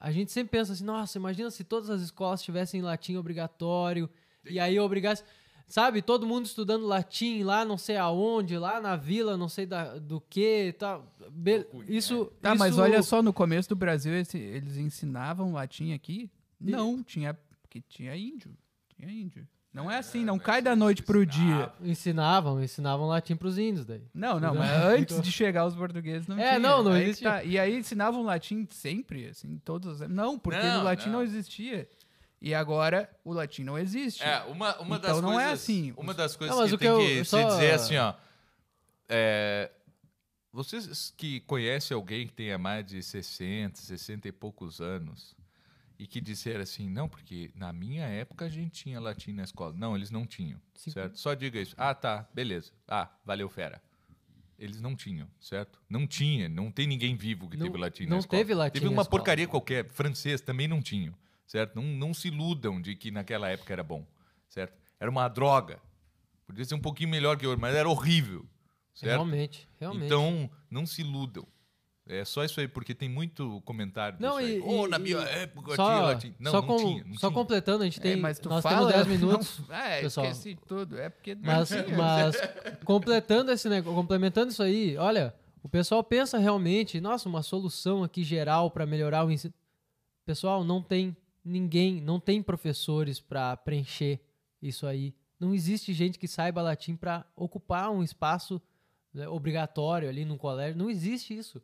[0.00, 4.10] a gente sempre pensa assim, nossa, imagina se todas as escolas tivessem latim obrigatório
[4.50, 5.22] e aí obrigasse,
[5.68, 9.96] sabe, todo mundo estudando latim lá, não sei aonde, lá na vila, não sei da,
[9.98, 11.06] do que, tal.
[11.30, 12.24] Be- Loucura, isso.
[12.42, 16.28] Tá, mas isso- olha só, no começo do Brasil esse- eles ensinavam latim aqui?
[16.60, 17.38] Não, tinha,
[17.72, 18.54] porque tinha índio.
[18.96, 19.46] Tinha índio.
[19.72, 21.72] Não é assim, não cai da noite pro dia.
[21.80, 22.62] ensinavam.
[22.62, 24.02] Ensinavam, latim para os índios daí.
[24.12, 26.58] Não, não, mas antes de chegar os portugueses não É, tinha.
[26.58, 27.30] não, não Aí que existia.
[27.30, 27.42] tá.
[27.44, 30.08] E aí ensinavam latim sempre, assim, todos os...
[30.10, 31.20] Não, porque Não, o latim não.
[31.20, 31.22] não.
[31.22, 31.88] existia.
[32.38, 34.22] E agora o latim não existe.
[34.22, 35.48] É, uma, uma Então das não coisas.
[35.48, 35.94] é assim.
[35.96, 37.96] Uma das coisas Não, mas que o tem que que, eu se só- dizer assim,
[37.96, 38.12] ó.
[39.08, 39.70] é,
[40.52, 45.34] vocês que conhecem alguém que tenha mais de 60, 60 e poucos anos
[46.02, 49.72] e que disseram assim, não, porque na minha época a gente tinha latim na escola.
[49.76, 50.90] Não, eles não tinham, Sim.
[50.90, 51.16] certo?
[51.16, 51.76] Só diga isso.
[51.78, 52.72] Ah, tá, beleza.
[52.88, 53.80] Ah, valeu, fera.
[54.58, 55.80] Eles não tinham, certo?
[55.88, 58.40] Não tinha, não tem ninguém vivo que Não- teve latim na não escola.
[58.40, 61.14] teve latim Teve uma porcaria qualquer, francês também não tinham,
[61.46, 61.76] certo?
[61.76, 64.04] Não, não se iludam de que naquela época era bom,
[64.48, 64.76] certo?
[64.98, 65.80] Era uma droga.
[66.44, 68.44] Podia ser um pouquinho melhor que hoje, mas era horrível,
[68.92, 69.12] certo?
[69.12, 70.06] Realmente, realmente.
[70.06, 71.46] Então, não se iludam.
[72.06, 75.38] É só isso aí, porque tem muito comentário Não, e- oh, e- na minha e-
[75.44, 76.34] época só, tinha.
[76.38, 77.04] Não, só, não com- tinha.
[77.04, 77.30] Não só tinha.
[77.32, 78.12] completando, a gente tem.
[78.12, 79.60] É, mas tu nós fala, temos 10 não- minutos.
[79.70, 80.26] é, pessoal.
[80.26, 80.98] esqueci tudo.
[80.98, 82.36] É porque não Mas, mas
[82.84, 88.24] completando esse negócio, complementando isso aí, olha, o pessoal pensa realmente, nossa, uma solução aqui
[88.24, 89.54] geral para melhorar o ensino.
[90.26, 94.20] Pessoal, não tem ninguém, não tem professores para preencher
[94.60, 95.14] isso aí.
[95.38, 98.60] Não existe gente que saiba latim para ocupar um espaço
[99.14, 100.76] né, obrigatório ali no colégio.
[100.78, 101.62] Não existe isso.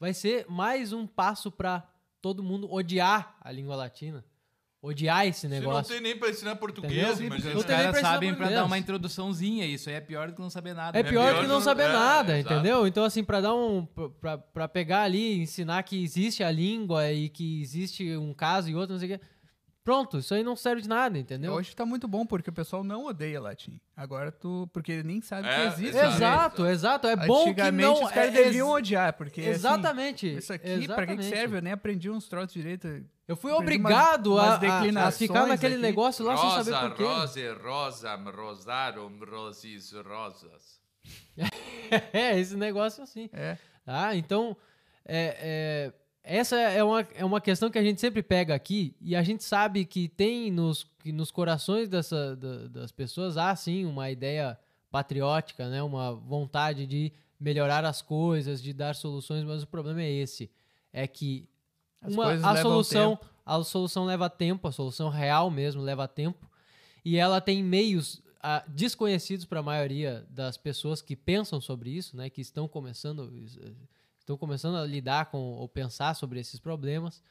[0.00, 1.86] Vai ser mais um passo para
[2.22, 4.24] todo mundo odiar a língua latina.
[4.82, 5.92] Odiar esse Se não negócio.
[5.92, 7.26] tem nem para ensinar português, Entendeu?
[7.26, 7.50] imagina.
[7.52, 8.60] Não Os tem nem caras sabem pra português.
[8.60, 9.66] dar uma introduçãozinha.
[9.66, 10.98] Isso aí é pior do que não saber nada.
[10.98, 11.08] É né?
[11.10, 12.54] pior, pior que não saber é, nada, exato.
[12.54, 12.86] entendeu?
[12.86, 13.84] Então, assim, pra dar um.
[14.18, 18.74] Pra, pra pegar ali, ensinar que existe a língua e que existe um caso e
[18.74, 19.24] outro, não sei o quê.
[19.82, 21.54] Pronto, isso aí não serve de nada, entendeu?
[21.54, 23.80] Hoje tá muito bom, porque o pessoal não odeia latim.
[23.96, 24.68] Agora tu.
[24.74, 25.96] Porque ele nem sabe É, que existe.
[25.96, 26.10] exato.
[26.10, 26.16] né?
[26.16, 27.06] Exato, exato.
[27.08, 28.04] É bom que Antigamente não.
[28.04, 29.40] os caras é, deviam ex- odiar, porque.
[29.40, 30.36] assim, Exatamente.
[30.36, 31.24] isso aqui, pra que, que exatamente.
[31.28, 31.56] serve?
[31.56, 32.86] Eu nem aprendi uns troços direito.
[33.26, 35.82] Eu fui Aprendi obrigado umas- a- umas a, a, declinações ficar naquele aqui.
[35.82, 37.02] negócio lá sem saber por quê.
[37.02, 40.78] rose, rosam, rosarum, rosis, rosas.
[42.12, 43.28] é, esse negócio assim.
[43.32, 43.56] É.
[43.86, 44.56] Ah, então,
[45.06, 49.16] é, é, essa é uma, é uma questão que a gente sempre pega aqui e
[49.16, 53.84] a gente sabe que tem nos, que nos corações dessa, da- das pessoas, há sim
[53.86, 54.58] uma ideia
[54.90, 55.82] patriótica, né?
[55.82, 60.50] uma vontade de melhorar as coisas, de dar soluções, mas o problema é esse,
[60.92, 61.48] é que
[62.02, 63.26] uma, a solução tempo.
[63.46, 66.50] a solução leva tempo, a solução real mesmo leva tempo
[67.04, 72.16] e ela tem meios ah, desconhecidos para a maioria das pessoas que pensam sobre isso,
[72.16, 73.32] né, que estão começando
[74.30, 77.22] estão começando a lidar com ou pensar sobre esses problemas,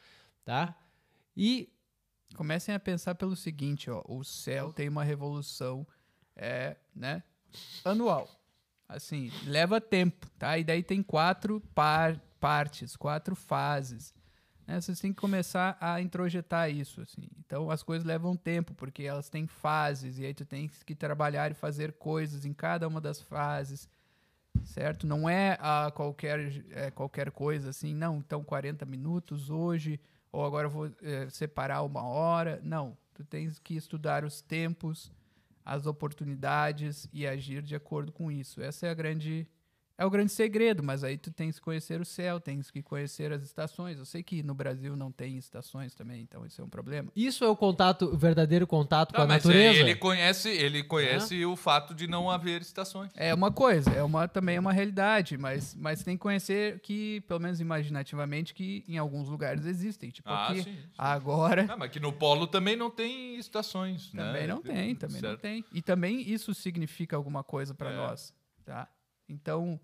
[0.46, 0.76] tá?
[1.36, 1.72] E
[2.36, 4.04] Comecem a pensar pelo seguinte, ó.
[4.08, 5.86] O céu tem uma revolução,
[6.36, 7.24] é, né?
[7.84, 8.30] Anual.
[8.88, 10.58] Assim, leva tempo, tá?
[10.58, 14.14] E daí tem quatro par- partes, quatro fases.
[14.68, 14.80] né?
[14.80, 17.28] Vocês têm que começar a introjetar isso, assim.
[17.40, 20.20] Então, as coisas levam tempo, porque elas têm fases.
[20.20, 23.90] E aí tu tem que trabalhar e fazer coisas em cada uma das fases,
[24.64, 25.08] certo?
[25.08, 27.94] Não é a qualquer, é, qualquer coisa, assim.
[27.94, 30.00] Não, então 40 minutos hoje
[30.32, 32.60] ou agora eu vou eh, separar uma hora.
[32.64, 35.12] Não, tu tens que estudar os tempos,
[35.66, 38.62] as oportunidades e agir de acordo com isso.
[38.62, 39.48] Essa é a grande
[40.00, 43.34] é o grande segredo, mas aí tu tens que conhecer o céu, tens que conhecer
[43.34, 43.98] as estações.
[44.00, 47.12] Eu sei que no Brasil não tem estações também, então isso é um problema.
[47.14, 49.78] isso é o contato, o verdadeiro contato com Tá, a mas natureza.
[49.82, 53.12] ele conhece, ele conhece o fato de não haver estações.
[53.14, 57.20] É uma coisa, é uma também é uma realidade, mas mas tem que conhecer que
[57.28, 60.78] pelo menos imaginativamente que em alguns lugares existem, tipo Ah, aqui sim, sim.
[60.98, 64.24] agora Ah, mas que no polo também não tem estações, né?
[64.24, 65.42] Também não tem, também não Certo.
[65.42, 65.66] tem.
[65.74, 67.96] E também isso significa alguma coisa para É.
[67.98, 68.88] nós, tá?
[69.28, 69.80] Então,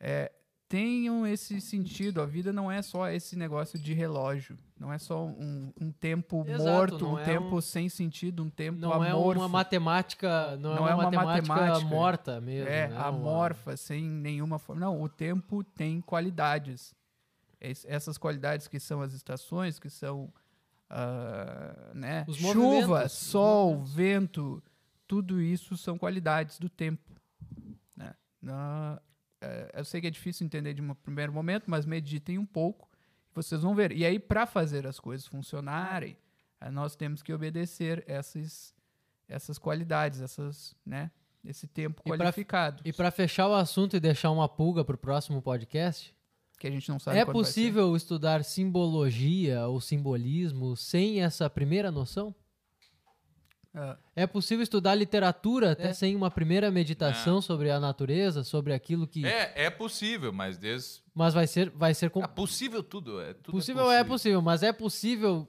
[0.00, 0.32] é,
[0.68, 2.20] tenham esse sentido.
[2.22, 4.56] A vida não é só esse negócio de relógio.
[4.78, 8.42] Não é só um, um tempo Exato, morto, não um é tempo um- sem sentido,
[8.42, 9.40] um tempo não é amorfo.
[9.40, 11.86] uma matemática, não, Não é é uma, uma matemática, matemática.
[11.88, 12.68] morta mesmo.
[12.70, 12.94] É, né?
[12.96, 14.80] Uma- amorfa, sem nenhuma forma.
[14.80, 16.94] Não, o tempo tem qualidades.
[17.60, 20.32] Es- Essas qualidades que são as estações, que são
[20.88, 22.24] ah, né?
[22.32, 24.62] Chuva, sol, vento,
[25.06, 27.02] tudo isso são qualidades do tempo.
[27.96, 28.14] Né?
[28.46, 29.00] É,
[29.74, 32.88] eu sei que é difícil entender de um primeiro momento, mas meditem um pouco,
[33.34, 33.92] vocês vão ver.
[33.92, 36.16] E aí, para fazer as coisas funcionarem,
[36.60, 38.74] Aí nós temos que obedecer essas,
[39.26, 41.10] essas qualidades, essas, né?
[41.42, 42.82] Esse tempo E qualificado.
[42.84, 46.14] E para fechar o assunto e deixar uma pulga pro próximo podcast,
[46.58, 52.34] que a gente não sabe é possível estudar simbologia ou simbolismo sem essa primeira noção?
[54.16, 55.92] É possível estudar literatura até É.
[55.92, 59.24] sem uma primeira meditação sobre a natureza, sobre aquilo que.
[59.24, 61.00] É, é possível, mas desde...
[61.14, 63.20] Mas vai ser, vai ser com- É possível tudo.
[63.20, 65.48] É, tudo possível, é possível, mas é possível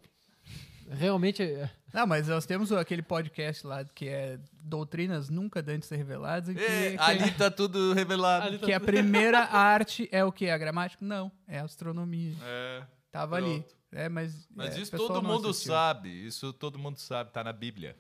[0.90, 1.42] realmente.
[1.42, 6.62] é, Não, mas nós temos aquele podcast lá que é Doutrinas Nunca Dantes Reveladas, que,
[6.64, 8.46] É, que- ali tá tudo revelado.
[8.46, 10.50] Ali tá- que a primeira arte é o que?
[10.50, 11.04] A gramática?
[11.04, 12.36] Não, é a astronomia.
[12.44, 13.60] É, Tava ali.
[13.62, 13.76] Pronto.
[13.94, 15.74] É, mas mas é, isso todo mundo assistiu.
[15.74, 16.10] sabe.
[16.26, 17.32] Isso todo mundo sabe.
[17.32, 17.98] Tá na Bíblia.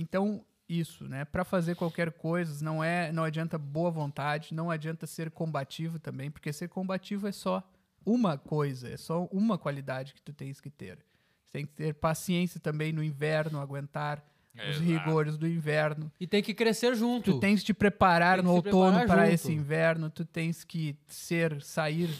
[0.00, 1.24] Então, isso, né?
[1.24, 6.30] Para fazer qualquer coisa, não é, não adianta boa vontade, não adianta ser combativo também,
[6.30, 7.62] porque ser combativo é só
[8.04, 10.98] uma coisa, é só uma qualidade que tu tens que ter.
[11.44, 14.22] Você tem que ter paciência também no inverno, aguentar
[14.54, 14.84] os Exato.
[14.84, 16.10] rigores do inverno.
[16.18, 17.32] E tem que crescer junto.
[17.32, 21.62] Tu tens de te preparar que no outono para esse inverno, tu tens que ser
[21.62, 22.10] sair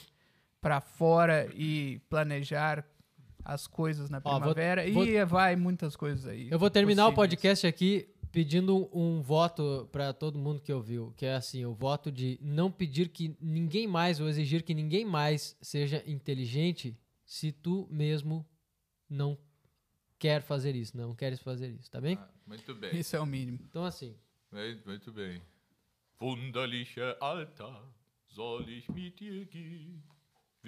[0.61, 2.85] para fora e planejar
[3.49, 6.49] as coisas na Ó, vou- primavera vou- e vai muitas coisas aí.
[6.51, 7.31] Eu vou terminar o possíveis.
[7.31, 12.13] podcast aqui pedindo um voto para todo mundo que ouviu, que é assim, o voto
[12.13, 16.95] de não pedir que ninguém mais ou exigir que ninguém mais seja inteligente
[17.25, 18.47] se tu mesmo
[19.09, 19.39] não
[20.19, 22.19] quer fazer isso, não queres fazer isso, tá bem?
[22.21, 22.95] Ah, muito bem.
[22.95, 23.59] Isso é o mínimo.
[23.71, 24.15] Então assim,
[24.53, 25.41] Muito, muito bem.
[26.21, 27.67] Wunderliche Alter,
[28.27, 30.03] soll ich mit dir gehen?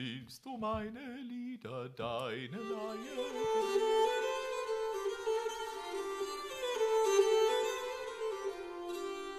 [0.02, 3.20] Willst du meine Lieder, deine Leier?